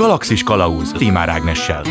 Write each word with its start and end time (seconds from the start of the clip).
Galaxis 0.00 0.42
Kalauz 0.42 0.92
Timár 0.92 1.28
Ágnessel. 1.28 1.82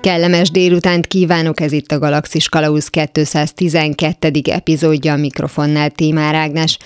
Kellemes 0.00 0.50
délutánt 0.50 1.06
kívánok, 1.06 1.60
ez 1.60 1.72
itt 1.72 1.92
a 1.92 1.98
Galaxis 1.98 2.48
Kalauz 2.48 2.90
212. 2.90 4.40
epizódja 4.44 5.12
a 5.12 5.16
mikrofonnál 5.16 5.90
Tímár 5.90 6.34
Ágnes. 6.34 6.78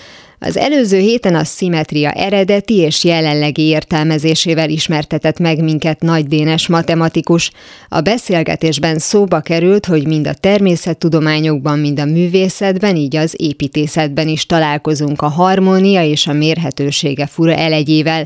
Az 0.45 0.57
előző 0.57 0.99
héten 0.99 1.35
a 1.35 1.43
szimetria 1.43 2.11
eredeti 2.11 2.77
és 2.77 3.03
jelenlegi 3.03 3.61
értelmezésével 3.61 4.69
ismertetett 4.69 5.39
meg 5.39 5.63
minket 5.63 6.01
Nagy 6.01 6.25
Dénes 6.25 6.67
matematikus. 6.67 7.51
A 7.89 8.01
beszélgetésben 8.01 8.99
szóba 8.99 9.39
került, 9.39 9.85
hogy 9.85 10.07
mind 10.07 10.27
a 10.27 10.33
természettudományokban, 10.33 11.79
mind 11.79 11.99
a 11.99 12.05
művészetben, 12.05 12.95
így 12.95 13.15
az 13.15 13.35
építészetben 13.37 14.27
is 14.27 14.45
találkozunk 14.45 15.21
a 15.21 15.27
harmónia 15.27 16.03
és 16.03 16.27
a 16.27 16.33
mérhetősége 16.33 17.25
fura 17.25 17.53
elegyével. 17.55 18.23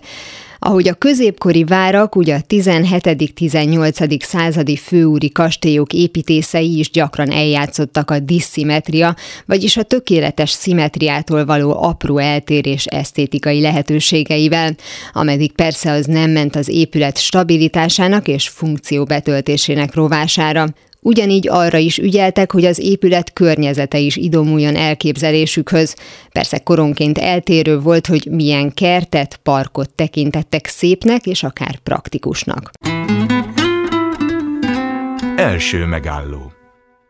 Ahogy 0.59 0.87
a 0.87 0.93
középkori 0.93 1.63
várak, 1.63 2.15
ugye 2.15 2.35
a 2.35 2.39
17.-18. 2.49 4.21
századi 4.23 4.75
főúri 4.75 5.31
kastélyok 5.31 5.93
építészei 5.93 6.77
is 6.77 6.91
gyakran 6.91 7.31
eljátszottak 7.31 8.11
a 8.11 8.19
diszimetria, 8.19 9.15
vagyis 9.45 9.77
a 9.77 9.83
tökéletes 9.83 10.49
szimetriától 10.49 11.45
való 11.45 11.83
apró 11.83 12.17
eltérés 12.17 12.85
esztétikai 12.85 13.61
lehetőségeivel, 13.61 14.75
ameddig 15.13 15.51
persze 15.51 15.91
az 15.91 16.05
nem 16.05 16.31
ment 16.31 16.55
az 16.55 16.69
épület 16.69 17.17
stabilitásának 17.17 18.27
és 18.27 18.47
funkció 18.47 19.03
betöltésének 19.03 19.93
rovására. 19.93 20.67
Ugyanígy 21.07 21.47
arra 21.49 21.77
is 21.77 21.97
ügyeltek, 21.97 22.51
hogy 22.51 22.65
az 22.65 22.79
épület 22.79 23.33
környezete 23.33 23.97
is 23.97 24.15
idomuljon 24.15 24.75
elképzelésükhöz. 24.75 25.95
Persze 26.31 26.57
koronként 26.57 27.17
eltérő 27.17 27.79
volt, 27.79 28.07
hogy 28.07 28.27
milyen 28.31 28.73
kertet, 28.73 29.39
parkot 29.43 29.89
tekintettek 29.95 30.67
szépnek 30.67 31.25
és 31.25 31.43
akár 31.43 31.77
praktikusnak. 31.77 32.71
Első 35.35 35.85
megálló 35.85 36.51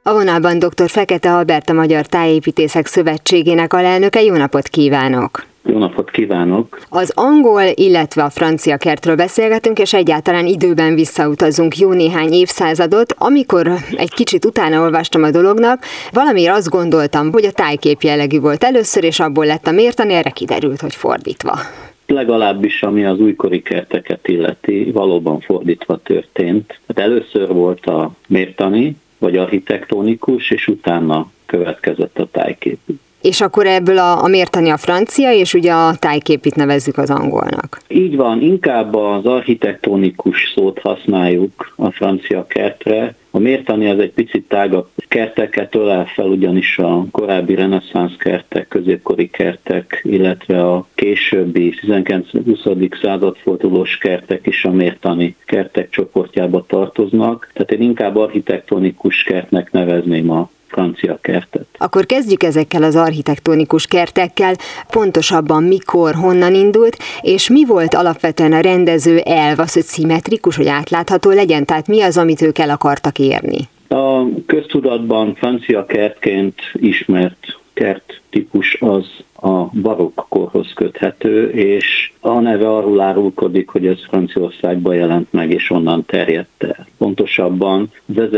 a 0.03 0.13
vonalban 0.13 0.59
dr. 0.59 0.89
Fekete 0.89 1.33
Albert, 1.33 1.69
a 1.69 1.73
Magyar 1.73 2.05
Tájépítészek 2.05 2.85
Szövetségének 2.85 3.73
alelnöke. 3.73 4.21
Jó 4.21 4.35
napot 4.35 4.67
kívánok! 4.67 5.45
Jó 5.69 5.77
napot 5.77 6.11
kívánok! 6.11 6.79
Az 6.89 7.11
angol, 7.15 7.61
illetve 7.73 8.23
a 8.23 8.29
francia 8.29 8.77
kertről 8.77 9.15
beszélgetünk, 9.15 9.79
és 9.79 9.93
egyáltalán 9.93 10.45
időben 10.45 10.95
visszautazunk 10.95 11.77
jó 11.77 11.91
néhány 11.91 12.31
évszázadot. 12.31 13.13
Amikor 13.17 13.71
egy 13.95 14.13
kicsit 14.13 14.45
utána 14.45 14.81
olvastam 14.81 15.23
a 15.23 15.31
dolognak, 15.31 15.83
valamiért 16.11 16.55
azt 16.55 16.69
gondoltam, 16.69 17.31
hogy 17.31 17.45
a 17.45 17.51
tájkép 17.51 18.01
jellegű 18.01 18.39
volt 18.39 18.63
először, 18.63 19.03
és 19.03 19.19
abból 19.19 19.45
lett 19.45 19.67
a 19.67 19.71
mértani, 19.71 20.13
erre 20.13 20.29
kiderült, 20.29 20.81
hogy 20.81 20.95
fordítva. 20.95 21.59
Legalábbis 22.07 22.83
ami 22.83 23.05
az 23.05 23.19
újkori 23.19 23.61
kerteket 23.61 24.27
illeti, 24.27 24.91
valóban 24.91 25.39
fordítva 25.39 25.97
történt. 25.97 26.79
Hát 26.87 26.99
először 26.99 27.47
volt 27.47 27.85
a 27.85 28.11
mértani, 28.27 28.97
vagy 29.17 29.37
architektonikus, 29.37 30.51
és 30.51 30.67
utána 30.67 31.31
következett 31.45 32.19
a 32.19 32.27
tájkép. 32.31 32.79
És 33.27 33.41
akkor 33.41 33.65
ebből 33.65 33.97
a, 33.97 34.23
a 34.23 34.27
mértani 34.27 34.69
a 34.69 34.77
francia, 34.77 35.31
és 35.31 35.53
ugye 35.53 35.71
a 35.71 35.95
tájképit 35.95 36.55
nevezzük 36.55 36.97
az 36.97 37.09
angolnak. 37.09 37.81
Így 37.87 38.15
van, 38.15 38.41
inkább 38.41 38.95
az 38.95 39.25
architektonikus 39.25 40.51
szót 40.55 40.79
használjuk 40.79 41.73
a 41.75 41.91
francia 41.91 42.45
kertre. 42.47 43.15
A 43.31 43.39
mértani 43.39 43.89
az 43.89 43.99
egy 43.99 44.11
picit 44.11 44.47
tágabb 44.47 44.87
kerteket 45.07 45.75
ölel 45.75 46.05
fel, 46.05 46.25
ugyanis 46.25 46.77
a 46.77 47.05
korábbi 47.11 47.55
reneszánsz 47.55 48.15
kertek, 48.17 48.67
középkori 48.67 49.29
kertek, 49.29 50.01
illetve 50.03 50.63
a 50.69 50.87
későbbi 50.95 51.73
19-20. 51.81 53.01
századfordulós 53.01 53.97
kertek 53.97 54.47
is 54.47 54.65
a 54.65 54.71
mértani 54.71 55.35
kertek 55.45 55.89
csoportjába 55.89 56.65
tartoznak. 56.67 57.49
Tehát 57.53 57.71
én 57.71 57.81
inkább 57.81 58.15
architektonikus 58.15 59.23
kertnek 59.23 59.71
nevezném 59.71 60.31
a 60.31 60.49
francia 60.67 61.17
kertet. 61.21 61.65
Akkor 61.77 62.05
kezdjük 62.05 62.43
ezekkel 62.43 62.83
az 62.83 62.95
architektonikus 62.95 63.85
kertekkel, 63.85 64.55
pontosabban 64.89 65.63
mikor, 65.63 66.13
honnan 66.13 66.53
indult, 66.53 66.97
és 67.21 67.49
mi 67.49 67.65
volt 67.65 67.93
alapvetően 67.93 68.53
a 68.53 68.59
rendező 68.59 69.17
elv, 69.17 69.59
az, 69.59 69.73
hogy 69.73 69.83
szimmetrikus, 69.83 70.55
hogy 70.55 70.67
átlátható 70.67 71.29
legyen, 71.29 71.65
tehát 71.65 71.87
mi 71.87 72.01
az, 72.01 72.17
amit 72.17 72.41
ők 72.41 72.57
el 72.57 72.69
akartak 72.69 73.19
érni? 73.19 73.59
A 73.89 74.23
köztudatban 74.45 75.35
francia 75.35 75.85
kertként 75.85 76.55
ismert 76.73 77.57
kert 77.77 78.21
típus 78.29 78.77
az 78.79 79.05
a 79.41 79.63
barokk 79.65 80.19
korhoz 80.29 80.73
köthető, 80.75 81.49
és 81.49 82.11
a 82.19 82.39
neve 82.39 82.69
arról 82.69 82.99
árulkodik, 82.99 83.69
hogy 83.69 83.87
ez 83.87 83.97
Franciaországban 84.07 84.95
jelent 84.95 85.33
meg, 85.33 85.51
és 85.51 85.69
onnan 85.69 86.05
terjedt 86.05 86.63
el. 86.63 86.87
Pontosabban 86.97 87.91
az 88.15 88.29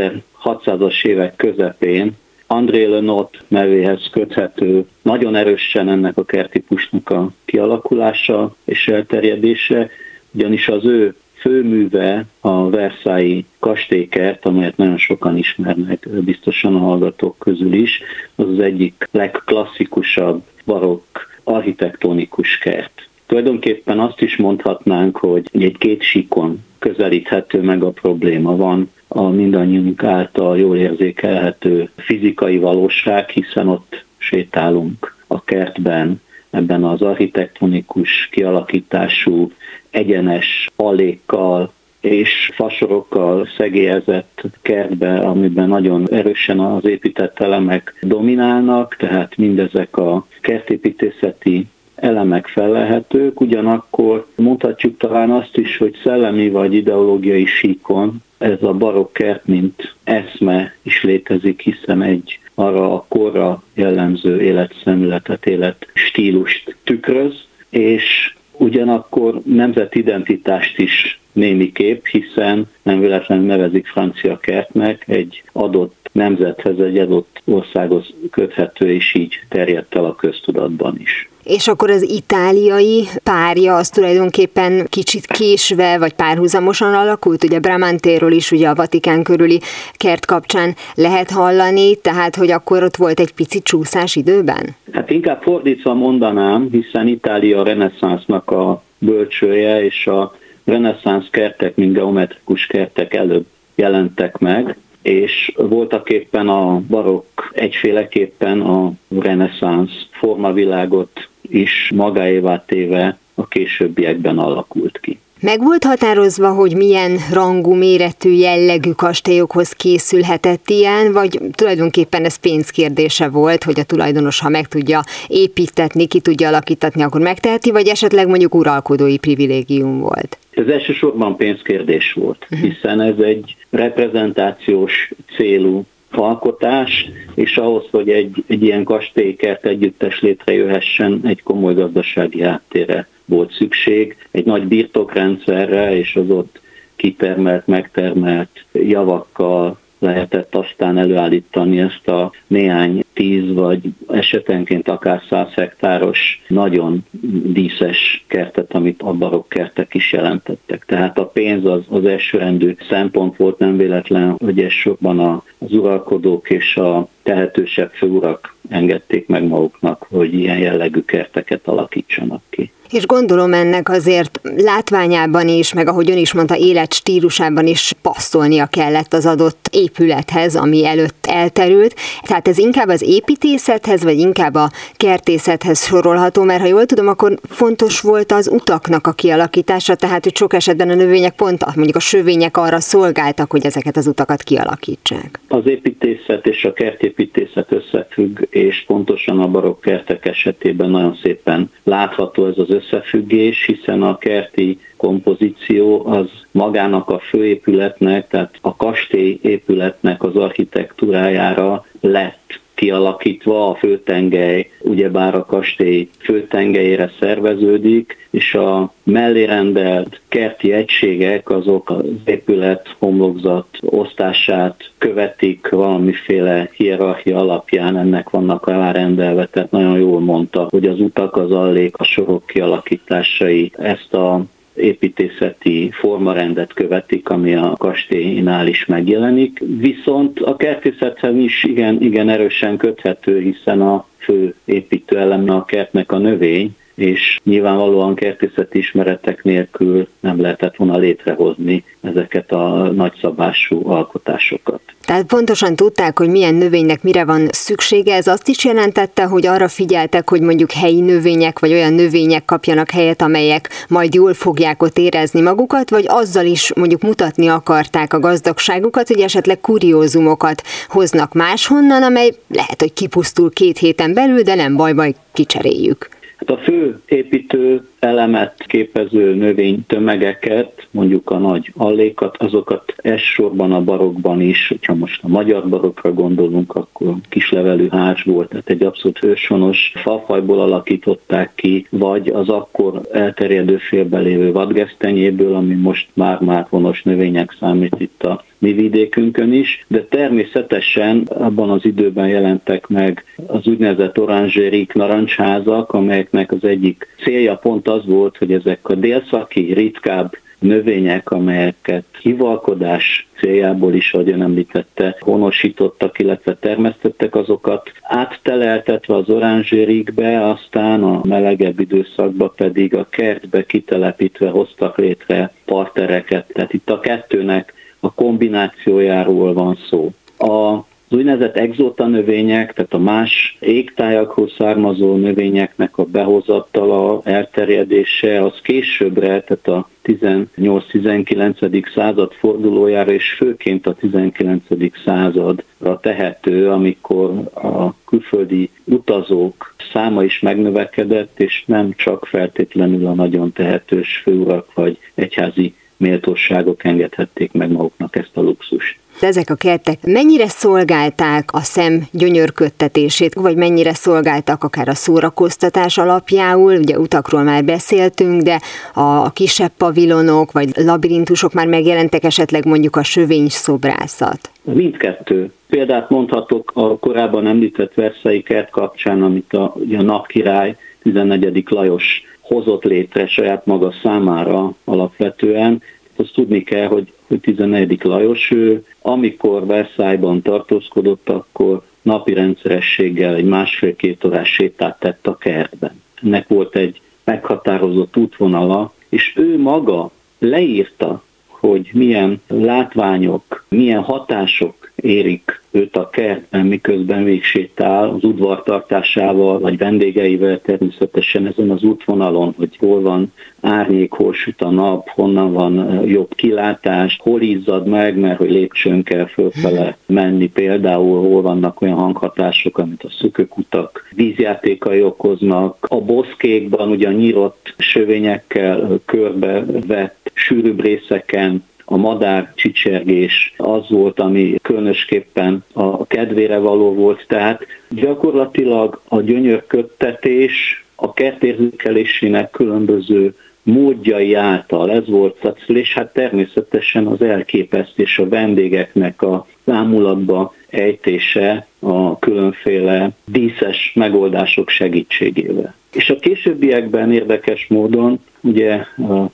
1600-as 0.43 1.05
évek 1.05 1.35
közepén 1.35 2.17
André 2.47 2.85
Lenot 2.85 3.37
nevéhez 3.47 4.09
köthető 4.11 4.85
nagyon 5.01 5.35
erősen 5.35 5.89
ennek 5.89 6.17
a 6.17 6.25
kertípusnak 6.25 7.09
a 7.09 7.29
kialakulása 7.45 8.55
és 8.65 8.87
elterjedése, 8.87 9.89
ugyanis 10.31 10.67
az 10.67 10.85
ő 10.85 11.15
főműve 11.39 12.25
a 12.39 12.69
Versailles 12.69 13.43
kastélykert, 13.59 14.45
amelyet 14.45 14.77
nagyon 14.77 14.97
sokan 14.97 15.37
ismernek, 15.37 16.09
biztosan 16.09 16.75
a 16.75 16.79
hallgatók 16.79 17.37
közül 17.37 17.73
is, 17.73 18.01
az 18.35 18.47
az 18.47 18.59
egyik 18.59 19.07
legklasszikusabb 19.11 20.43
barokk 20.65 21.17
architektonikus 21.43 22.57
kert. 22.57 23.07
Tulajdonképpen 23.25 23.99
azt 23.99 24.21
is 24.21 24.37
mondhatnánk, 24.37 25.17
hogy 25.17 25.49
egy 25.51 25.77
két 25.77 26.01
síkon 26.01 26.63
közelíthető 26.79 27.61
meg 27.61 27.83
a 27.83 27.89
probléma. 27.89 28.55
Van 28.55 28.91
a 29.07 29.27
mindannyiunk 29.27 30.03
által 30.03 30.57
jól 30.57 30.77
érzékelhető 30.77 31.89
fizikai 31.95 32.57
valóság, 32.57 33.29
hiszen 33.29 33.67
ott 33.67 34.03
sétálunk 34.17 35.15
a 35.27 35.43
kertben, 35.43 36.21
ebben 36.49 36.83
az 36.83 37.01
architektonikus 37.01 38.27
kialakítású, 38.31 39.51
egyenes 39.89 40.69
alékkal 40.75 41.71
és 42.01 42.51
fasorokkal 42.53 43.47
szegélyezett 43.57 44.41
kertbe, 44.61 45.19
amiben 45.19 45.67
nagyon 45.67 46.07
erősen 46.11 46.59
az 46.59 46.85
épített 46.85 47.39
elemek 47.39 47.95
dominálnak, 48.01 48.95
tehát 48.95 49.37
mindezek 49.37 49.97
a 49.97 50.27
kertépítészeti 50.41 51.67
elemek 51.95 52.47
fellehetők, 52.47 53.41
ugyanakkor 53.41 54.27
mondhatjuk 54.35 54.97
talán 54.97 55.31
azt 55.31 55.57
is, 55.57 55.77
hogy 55.77 55.95
szellemi 56.03 56.49
vagy 56.49 56.73
ideológiai 56.73 57.45
síkon 57.45 58.23
ez 58.37 58.63
a 58.63 58.73
barokk 58.73 59.13
kert, 59.13 59.45
mint 59.45 59.95
eszme 60.03 60.75
is 60.81 61.03
létezik, 61.03 61.61
hiszen 61.61 62.01
egy 62.01 62.39
arra 62.59 62.93
a 62.93 63.05
korra 63.07 63.63
jellemző 63.73 64.41
életszemületet, 64.41 65.45
életstílust 65.45 66.75
tükröz, 66.83 67.45
és 67.69 68.33
ugyanakkor 68.51 69.41
nemzetidentitást 69.45 70.77
is 70.77 71.19
némiképp, 71.31 72.05
hiszen 72.05 72.69
nem 72.81 72.99
véletlenül 72.99 73.45
nevezik 73.45 73.87
francia 73.87 74.37
kertnek 74.37 75.03
egy 75.07 75.43
adott 75.51 75.98
nemzethez, 76.11 76.79
egy 76.79 76.97
adott 76.97 77.41
országhoz 77.45 78.05
köthető, 78.31 78.93
és 78.93 79.13
így 79.13 79.39
terjedt 79.49 79.95
el 79.95 80.05
a 80.05 80.15
köztudatban 80.15 80.97
is. 80.99 81.29
És 81.43 81.67
akkor 81.67 81.89
az 81.89 82.09
itáliai 82.09 83.07
párja 83.23 83.75
az 83.75 83.89
tulajdonképpen 83.89 84.87
kicsit 84.89 85.25
késve 85.25 85.97
vagy 85.97 86.13
párhuzamosan 86.13 86.93
alakult, 86.93 87.43
ugye 87.43 87.59
Bramantéról 87.59 88.31
is 88.31 88.51
ugye 88.51 88.69
a 88.69 88.75
Vatikán 88.75 89.23
körüli 89.23 89.59
kert 89.93 90.25
kapcsán 90.25 90.75
lehet 90.95 91.31
hallani, 91.31 91.95
tehát 91.95 92.35
hogy 92.35 92.51
akkor 92.51 92.83
ott 92.83 92.95
volt 92.95 93.19
egy 93.19 93.33
pici 93.33 93.61
csúszás 93.61 94.15
időben? 94.15 94.75
Hát 94.91 95.09
inkább 95.09 95.41
fordítva 95.41 95.93
mondanám, 95.93 96.67
hiszen 96.71 97.07
Itália 97.07 97.59
a 97.59 97.63
reneszánsznak 97.63 98.51
a 98.51 98.83
bölcsője, 98.97 99.83
és 99.83 100.07
a 100.07 100.35
reneszánsz 100.63 101.27
kertek, 101.31 101.75
mint 101.75 101.93
geometrikus 101.93 102.65
kertek 102.65 103.13
előbb 103.13 103.45
jelentek 103.75 104.37
meg, 104.37 104.77
és 105.01 105.51
voltak 105.55 106.09
éppen 106.09 106.47
a 106.49 106.81
barokk 106.87 107.41
egyféleképpen 107.51 108.61
a 108.61 108.91
reneszánsz 109.19 110.07
formavilágot 110.11 111.29
is 111.41 111.91
magáévá 111.95 112.63
téve 112.65 113.17
a 113.35 113.47
későbbiekben 113.47 114.37
alakult 114.37 114.99
ki. 114.99 115.18
Meg 115.41 115.63
volt 115.63 115.83
határozva, 115.83 116.49
hogy 116.49 116.75
milyen 116.75 117.17
rangú, 117.33 117.73
méretű, 117.73 118.31
jellegű 118.31 118.91
kastélyokhoz 118.91 119.71
készülhetett 119.71 120.69
ilyen, 120.69 121.13
vagy 121.13 121.39
tulajdonképpen 121.55 122.23
ez 122.23 122.35
pénzkérdése 122.35 123.29
volt, 123.29 123.63
hogy 123.63 123.79
a 123.79 123.83
tulajdonos, 123.83 124.39
ha 124.39 124.49
meg 124.49 124.67
tudja 124.67 125.01
építetni, 125.27 126.07
ki 126.07 126.19
tudja 126.19 126.47
alakítatni, 126.47 127.01
akkor 127.01 127.21
megteheti, 127.21 127.71
vagy 127.71 127.87
esetleg 127.87 128.27
mondjuk 128.27 128.55
uralkodói 128.55 129.17
privilégium 129.17 129.99
volt? 129.99 130.37
Ez 130.51 130.67
elsősorban 130.67 131.35
pénzkérdés 131.35 132.13
volt, 132.13 132.45
mhm. 132.49 132.61
hiszen 132.61 133.01
ez 133.01 133.17
egy 133.17 133.55
reprezentációs 133.69 135.11
célú 135.35 135.85
alkotás, 136.11 137.09
és 137.35 137.57
ahhoz, 137.57 137.83
hogy 137.91 138.09
egy, 138.09 138.43
egy 138.47 138.63
ilyen 138.63 138.83
kastélykert 138.83 139.65
együttes 139.65 140.19
létrejöhessen, 140.19 141.21
egy 141.23 141.43
komoly 141.43 141.73
gazdasági 141.73 142.41
háttérre 142.41 143.07
volt 143.29 143.53
szükség, 143.53 144.17
egy 144.31 144.45
nagy 144.45 144.67
birtokrendszerre, 144.67 145.97
és 145.97 146.15
az 146.15 146.29
ott 146.29 146.59
kitermelt, 146.95 147.67
megtermelt 147.67 148.65
javakkal, 148.71 149.77
lehetett 149.99 150.55
aztán 150.55 150.97
előállítani 150.97 151.79
ezt 151.79 152.07
a 152.07 152.31
néhány 152.47 153.03
tíz 153.13 153.53
vagy 153.53 153.81
esetenként 154.07 154.87
akár 154.87 155.21
száz 155.29 155.53
hektáros 155.53 156.41
nagyon 156.47 157.05
díszes 157.43 158.25
kertet, 158.27 158.73
amit 158.73 159.01
a 159.01 159.13
barokk 159.13 159.49
kertek 159.49 159.93
is 159.93 160.11
jelentettek. 160.11 160.85
Tehát 160.85 161.17
a 161.17 161.25
pénz 161.25 161.65
az, 161.65 161.81
az 161.89 162.05
elsőrendű 162.05 162.75
szempont 162.89 163.37
volt, 163.37 163.57
nem 163.57 163.77
véletlen, 163.77 164.31
hogy 164.31 164.59
elsősorban 164.59 165.43
az 165.57 165.73
uralkodók 165.73 166.49
és 166.49 166.75
a 166.75 167.07
tehetősebb 167.23 167.91
főurak 167.91 168.55
engedték 168.69 169.27
meg 169.27 169.43
maguknak, 169.43 170.05
hogy 170.09 170.33
ilyen 170.33 170.57
jellegű 170.57 171.01
kerteket 171.01 171.67
alakítsanak 171.67 172.41
ki. 172.49 172.71
És 172.91 173.05
gondolom 173.05 173.53
ennek 173.53 173.89
azért 173.89 174.39
látványában 174.57 175.47
is, 175.47 175.73
meg 175.73 175.87
ahogy 175.87 176.11
ön 176.11 176.17
is 176.17 176.33
mondta, 176.33 176.57
életstílusában 176.57 177.67
is 177.67 177.93
passzolnia 178.01 178.65
kellett 178.65 179.13
az 179.13 179.25
adott 179.25 179.69
épülethez, 179.71 180.55
ami 180.55 180.85
előtt 180.85 181.25
elterült. 181.27 181.95
Tehát 182.21 182.47
ez 182.47 182.57
inkább 182.57 182.87
az 182.87 183.01
építészethez, 183.01 184.03
vagy 184.03 184.19
inkább 184.19 184.55
a 184.55 184.69
kertészethez 184.93 185.85
sorolható, 185.85 186.43
mert 186.43 186.61
ha 186.61 186.67
jól 186.67 186.85
tudom, 186.85 187.07
akkor 187.07 187.39
fontos 187.49 188.01
volt 188.01 188.31
az 188.31 188.47
utaknak 188.47 189.07
a 189.07 189.11
kialakítása, 189.11 189.95
tehát 189.95 190.23
hogy 190.23 190.35
sok 190.35 190.53
esetben 190.53 190.89
a 190.89 190.95
növények 190.95 191.35
pont, 191.35 191.75
mondjuk 191.75 191.95
a 191.95 191.99
sövények 191.99 192.57
arra 192.57 192.79
szolgáltak, 192.79 193.51
hogy 193.51 193.65
ezeket 193.65 193.97
az 193.97 194.07
utakat 194.07 194.43
kialakítsák. 194.43 195.39
Az 195.47 195.65
építészet 195.65 196.47
és 196.47 196.63
a 196.63 196.73
kertépítészet 196.73 197.71
összefügg, 197.71 198.39
és 198.49 198.83
pontosan 198.87 199.39
a 199.39 199.47
barokk 199.47 199.81
kertek 199.81 200.25
esetében 200.25 200.89
nagyon 200.89 201.17
szépen 201.21 201.71
látható 201.83 202.45
ez 202.45 202.57
az 202.57 202.69
összefüggés, 202.79 203.65
hiszen 203.65 204.03
a 204.03 204.17
kerti 204.17 204.79
kompozíció 204.97 206.05
az 206.05 206.29
magának 206.51 207.09
a 207.09 207.19
főépületnek, 207.19 208.27
tehát 208.27 208.57
a 208.61 208.75
kastély 208.75 209.39
épületnek 209.41 210.23
az 210.23 210.35
architektúrájára 210.35 211.85
lett 212.01 212.59
kialakítva, 212.79 213.69
a 213.69 213.75
főtengely 213.75 214.69
ugyebár 214.81 215.35
a 215.35 215.45
kastély 215.45 216.09
főtengelyére 216.19 217.11
szerveződik, 217.19 218.27
és 218.29 218.53
a 218.53 218.93
mellérendelt 219.03 220.21
kerti 220.27 220.71
egységek 220.71 221.49
azok 221.49 221.89
az 221.89 222.05
épület 222.25 222.95
homlokzat 222.99 223.67
osztását 223.81 224.91
követik 224.97 225.69
valamiféle 225.69 226.69
hierarchia 226.75 227.37
alapján, 227.37 227.97
ennek 227.97 228.29
vannak 228.29 228.67
alárendelve, 228.67 229.45
tehát 229.45 229.71
nagyon 229.71 229.99
jól 229.99 230.19
mondta, 230.19 230.67
hogy 230.69 230.85
az 230.85 230.99
utak, 230.99 231.35
az 231.35 231.51
allék, 231.51 231.97
a 231.97 232.03
sorok 232.03 232.45
kialakításai 232.45 233.71
ezt 233.77 234.13
a 234.13 234.43
építészeti 234.79 235.89
formarendet 235.91 236.73
követik, 236.73 237.29
ami 237.29 237.55
a 237.55 237.75
kastélynál 237.77 238.67
is 238.67 238.85
megjelenik. 238.85 239.59
Viszont 239.79 240.39
a 240.39 240.55
kertészethez 240.55 241.35
is 241.35 241.63
igen, 241.63 242.01
igen 242.01 242.29
erősen 242.29 242.77
köthető, 242.77 243.39
hiszen 243.39 243.81
a 243.81 244.05
fő 244.17 244.55
építőeleme 244.65 245.53
a 245.53 245.65
kertnek 245.65 246.11
a 246.11 246.17
növény, 246.17 246.75
és 246.99 247.39
nyilvánvalóan 247.43 248.15
kertészeti 248.15 248.77
ismeretek 248.77 249.43
nélkül 249.43 250.07
nem 250.19 250.41
lehetett 250.41 250.75
volna 250.75 250.97
létrehozni 250.97 251.83
ezeket 252.01 252.51
a 252.51 252.91
nagyszabású 252.91 253.89
alkotásokat. 253.89 254.81
Tehát 255.09 255.25
pontosan 255.25 255.75
tudták, 255.75 256.17
hogy 256.17 256.29
milyen 256.29 256.55
növénynek 256.55 257.03
mire 257.03 257.25
van 257.25 257.47
szüksége. 257.51 258.15
Ez 258.15 258.27
azt 258.27 258.47
is 258.47 258.65
jelentette, 258.65 259.23
hogy 259.23 259.45
arra 259.45 259.67
figyeltek, 259.67 260.29
hogy 260.29 260.41
mondjuk 260.41 260.71
helyi 260.71 261.01
növények, 261.01 261.59
vagy 261.59 261.71
olyan 261.71 261.93
növények 261.93 262.45
kapjanak 262.45 262.91
helyet, 262.91 263.21
amelyek 263.21 263.69
majd 263.87 264.13
jól 264.13 264.33
fogják 264.33 264.83
ott 264.83 264.97
érezni 264.97 265.41
magukat, 265.41 265.89
vagy 265.89 266.05
azzal 266.07 266.45
is 266.45 266.73
mondjuk 266.75 267.01
mutatni 267.01 267.47
akarták 267.47 268.13
a 268.13 268.19
gazdagságukat, 268.19 269.07
hogy 269.07 269.19
esetleg 269.19 269.59
kuriózumokat 269.59 270.61
hoznak 270.87 271.33
máshonnan, 271.33 272.03
amely 272.03 272.31
lehet, 272.47 272.81
hogy 272.81 272.93
kipusztul 272.93 273.51
két 273.51 273.77
héten 273.77 274.13
belül, 274.13 274.41
de 274.41 274.55
nem 274.55 274.75
baj, 274.75 274.93
baj, 274.93 275.13
kicseréljük. 275.33 276.18
Hát 276.39 276.49
a 276.49 276.57
fő 276.57 277.01
építő 277.05 277.87
elemet 277.99 278.63
képező 278.67 279.35
növénytömegeket, 279.35 280.87
mondjuk 280.91 281.29
a 281.29 281.37
nagy 281.37 281.71
allékat, 281.77 282.37
azokat 282.37 282.93
elsősorban 282.97 283.71
a 283.71 283.81
barokban 283.81 284.41
is, 284.41 284.67
hogyha 284.67 284.95
most 284.95 285.23
a 285.23 285.27
magyar 285.27 285.69
barokra 285.69 286.13
gondolunk, 286.13 286.75
akkor 286.75 287.15
kislevelű 287.29 287.87
ház 287.91 288.17
volt, 288.25 288.49
tehát 288.49 288.69
egy 288.69 288.83
abszolút 288.83 289.23
őshonos 289.23 289.91
fafajból 289.95 290.61
alakították 290.61 291.51
ki, 291.55 291.87
vagy 291.89 292.27
az 292.27 292.49
akkor 292.49 293.01
elterjedő 293.11 293.77
félbelévő 293.77 294.51
vadgesztenyéből, 294.51 295.55
ami 295.55 295.73
most 295.73 296.07
már-már 296.13 296.65
honos 296.69 297.03
növények 297.03 297.55
számít 297.59 297.95
itt 297.97 298.23
a 298.23 298.43
mi 298.59 298.73
vidékünkön 298.73 299.53
is, 299.53 299.85
de 299.87 300.03
természetesen 300.03 301.21
abban 301.27 301.69
az 301.69 301.85
időben 301.85 302.27
jelentek 302.27 302.87
meg 302.87 303.23
az 303.47 303.67
úgynevezett 303.67 304.19
oranzsérik 304.19 304.93
narancsházak, 304.93 305.91
amelyeknek 305.91 306.51
az 306.51 306.63
egyik 306.63 307.07
célja 307.23 307.55
pont 307.55 307.87
az 307.87 308.05
volt, 308.05 308.37
hogy 308.37 308.53
ezek 308.53 308.89
a 308.89 308.95
délszaki 308.95 309.73
ritkább 309.73 310.35
növények, 310.59 311.31
amelyeket 311.31 312.05
hivalkodás 312.21 313.27
céljából 313.39 313.93
is, 313.93 314.13
ahogy 314.13 314.29
ön 314.29 314.41
említette, 314.41 315.15
honosítottak, 315.19 316.19
illetve 316.19 316.55
termesztettek, 316.55 317.35
azokat 317.35 317.91
átteleltetve 318.01 319.15
az 319.15 319.29
oranzsérikbe, 319.29 320.49
aztán 320.49 321.03
a 321.03 321.21
melegebb 321.23 321.79
időszakban 321.79 322.51
pedig 322.55 322.95
a 322.95 323.07
kertbe 323.09 323.65
kitelepítve 323.65 324.49
hoztak 324.49 324.97
létre 324.97 325.51
partereket. 325.65 326.45
Tehát 326.53 326.73
itt 326.73 326.89
a 326.89 326.99
kettőnek 326.99 327.73
a 327.99 328.13
kombinációjáról 328.13 329.53
van 329.53 329.77
szó. 329.89 330.11
A 330.37 330.83
az 331.11 331.17
úgynevezett 331.17 331.55
exóta 331.55 332.07
növények, 332.07 332.73
tehát 332.73 332.93
a 332.93 332.99
más 332.99 333.57
égtájakhoz 333.59 334.53
származó 334.57 335.15
növényeknek 335.15 335.97
a 335.97 336.03
behozatala, 336.03 337.21
elterjedése, 337.23 338.41
az 338.43 338.53
későbbre, 338.61 339.41
tehát 339.41 339.67
a 339.67 339.89
18-19. 340.03 341.93
század 341.93 342.33
fordulójára, 342.33 343.11
és 343.11 343.33
főként 343.33 343.87
a 343.87 343.93
19. 343.93 344.63
századra 345.05 345.99
tehető, 346.01 346.69
amikor 346.69 347.29
a 347.53 347.93
külföldi 348.05 348.69
utazók 348.83 349.75
száma 349.93 350.23
is 350.23 350.39
megnövekedett, 350.39 351.39
és 351.39 351.63
nem 351.65 351.93
csak 351.95 352.25
feltétlenül 352.25 353.05
a 353.05 353.13
nagyon 353.13 353.51
tehetős 353.51 354.21
főurak 354.23 354.73
vagy 354.73 354.97
egyházi 355.15 355.73
méltóságok 355.99 356.83
engedhették 356.83 357.51
meg 357.51 357.71
maguknak 357.71 358.15
ezt 358.15 358.31
a 358.33 358.41
luxust. 358.41 358.97
Ezek 359.21 359.49
a 359.49 359.55
kertek 359.55 360.05
mennyire 360.05 360.47
szolgálták 360.47 361.53
a 361.53 361.59
szem 361.59 362.07
gyönyörködtetését, 362.11 363.33
vagy 363.33 363.55
mennyire 363.55 363.93
szolgáltak 363.93 364.63
akár 364.63 364.87
a 364.87 364.93
szórakoztatás 364.93 365.97
alapjául, 365.97 366.77
ugye 366.77 366.99
utakról 366.99 367.43
már 367.43 367.63
beszéltünk, 367.63 368.41
de 368.41 368.59
a 368.93 369.31
kisebb 369.31 369.71
pavilonok 369.77 370.51
vagy 370.51 370.69
labirintusok 370.75 371.53
már 371.53 371.67
megjelentek 371.67 372.23
esetleg 372.23 372.65
mondjuk 372.65 372.95
a 372.95 373.03
sövény 373.03 373.47
szobrászat. 373.49 374.49
Mindkettő. 374.63 375.51
Példát 375.69 376.09
mondhatok 376.09 376.71
a 376.73 376.97
korábban 376.97 377.47
említett 377.47 377.93
Verszai 377.93 378.43
kert 378.43 378.69
kapcsán, 378.69 379.23
amit 379.23 379.53
a, 379.53 379.75
a 379.97 380.01
napkirály 380.01 380.75
14. 381.01 381.63
Lajos 381.69 382.23
hozott 382.49 382.83
létre 382.83 383.27
saját 383.27 383.65
maga 383.65 383.93
számára 384.03 384.73
alapvetően. 384.83 385.81
Azt 386.15 386.33
tudni 386.33 386.63
kell, 386.63 386.87
hogy, 386.87 387.13
hogy 387.27 387.39
14. 387.39 388.03
Lajos 388.03 388.51
ő, 388.51 388.85
amikor 389.01 389.65
Versailles-ban 389.65 390.41
tartózkodott, 390.41 391.29
akkor 391.29 391.81
napi 392.01 392.33
rendszerességgel 392.33 393.35
egy 393.35 393.45
másfél-két 393.45 394.23
órás 394.23 394.49
sétát 394.49 394.99
tett 394.99 395.27
a 395.27 395.37
kertben. 395.37 396.01
Ennek 396.23 396.47
volt 396.47 396.75
egy 396.75 397.01
meghatározott 397.23 398.17
útvonala, 398.17 398.93
és 399.09 399.33
ő 399.35 399.59
maga 399.59 400.11
leírta, 400.39 401.23
hogy 401.47 401.89
milyen 401.93 402.41
látványok, 402.47 403.65
milyen 403.67 404.01
hatások 404.01 404.78
érik 405.01 405.61
őt 405.71 405.97
a 405.97 406.09
kertben, 406.09 406.65
miközben 406.65 407.23
végsétál 407.23 408.09
az 408.09 408.23
udvartartásával, 408.23 409.59
vagy 409.59 409.77
vendégeivel 409.77 410.61
természetesen 410.61 411.47
ezen 411.47 411.69
az 411.69 411.83
útvonalon, 411.83 412.53
hogy 412.57 412.77
hol 412.79 413.01
van 413.01 413.33
árnyék, 413.61 414.11
hol 414.11 414.33
süt 414.33 414.61
a 414.61 414.69
nap, 414.69 415.09
honnan 415.09 415.53
van 415.53 416.03
jobb 416.05 416.35
kilátás, 416.35 417.19
hol 417.21 417.41
izzad 417.41 417.87
meg, 417.87 418.19
mert 418.19 418.37
hogy 418.37 418.51
lépcsőn 418.51 419.03
kell 419.03 419.25
fölfele 419.25 419.97
menni 420.05 420.49
például, 420.49 421.19
hol 421.19 421.41
vannak 421.41 421.81
olyan 421.81 421.97
hanghatások, 421.97 422.77
amit 422.77 423.03
a 423.03 423.09
szökőkutak 423.19 424.09
vízjátékai 424.15 425.01
okoznak. 425.01 425.85
A 425.89 426.01
boszkékban 426.01 426.89
ugye 426.89 427.07
a 427.07 427.11
nyírott 427.11 427.73
sövényekkel 427.77 428.99
körbevett 429.05 430.31
sűrűbb 430.33 430.81
részeken 430.81 431.63
a 431.91 431.97
madár 431.97 432.51
csicsergés 432.55 433.53
az 433.57 433.89
volt, 433.89 434.19
ami 434.19 434.55
különösképpen 434.61 435.63
a 435.73 436.05
kedvére 436.07 436.57
való 436.57 436.93
volt. 436.93 437.25
Tehát 437.27 437.65
gyakorlatilag 437.89 439.01
a 439.07 439.21
gyönyörködtetés 439.21 440.85
a 440.95 441.13
kertérzékelésének 441.13 442.49
különböző 442.49 443.35
módjai 443.63 444.33
által 444.33 444.91
ez 444.91 445.07
volt 445.07 445.55
cél, 445.65 445.75
és 445.75 445.93
hát 445.93 446.13
természetesen 446.13 447.07
az 447.07 447.21
elképesztés 447.21 448.19
a 448.19 448.29
vendégeknek 448.29 449.21
a 449.21 449.47
lámulatba 449.63 450.53
ejtése 450.69 451.67
a 451.79 452.19
különféle 452.19 453.09
díszes 453.25 453.91
megoldások 453.95 454.69
segítségével. 454.69 455.75
És 455.93 456.09
a 456.09 456.15
későbbiekben 456.15 457.11
érdekes 457.11 457.67
módon, 457.69 458.19
ugye 458.41 458.73
a 458.97 459.31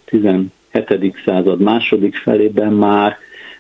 17. 0.84 1.22
század 1.26 1.60
második 1.60 2.16
felében 2.16 2.74
már 2.74 3.18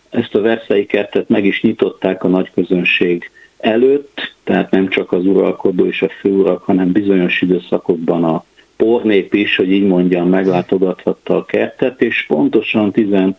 ezt 0.10 0.36
a 0.36 0.42
Versailles 0.42 0.88
kertet 0.88 1.30
meg 1.30 1.46
is 1.46 1.62
nyitották 1.62 2.24
a 2.24 2.28
nagy 2.28 2.52
közönség 2.54 3.32
előtt, 3.58 4.34
tehát 4.44 4.72
nem 4.72 4.88
csak 4.90 5.12
az 5.12 5.26
uralkodó 5.26 5.86
és 5.86 6.02
a 6.02 6.10
főurak, 6.20 6.64
hanem 6.64 6.92
bizonyos 6.92 7.42
időszakokban 7.42 8.24
a 8.24 8.44
pornép 8.76 9.34
is, 9.34 9.56
hogy 9.56 9.72
így 9.72 9.88
mondjam, 9.88 10.30
meglátogathatta 10.30 11.36
a 11.36 11.46
kertet, 11.46 12.02
és 12.02 12.26
pontosan 12.28 12.92
14. 12.92 13.36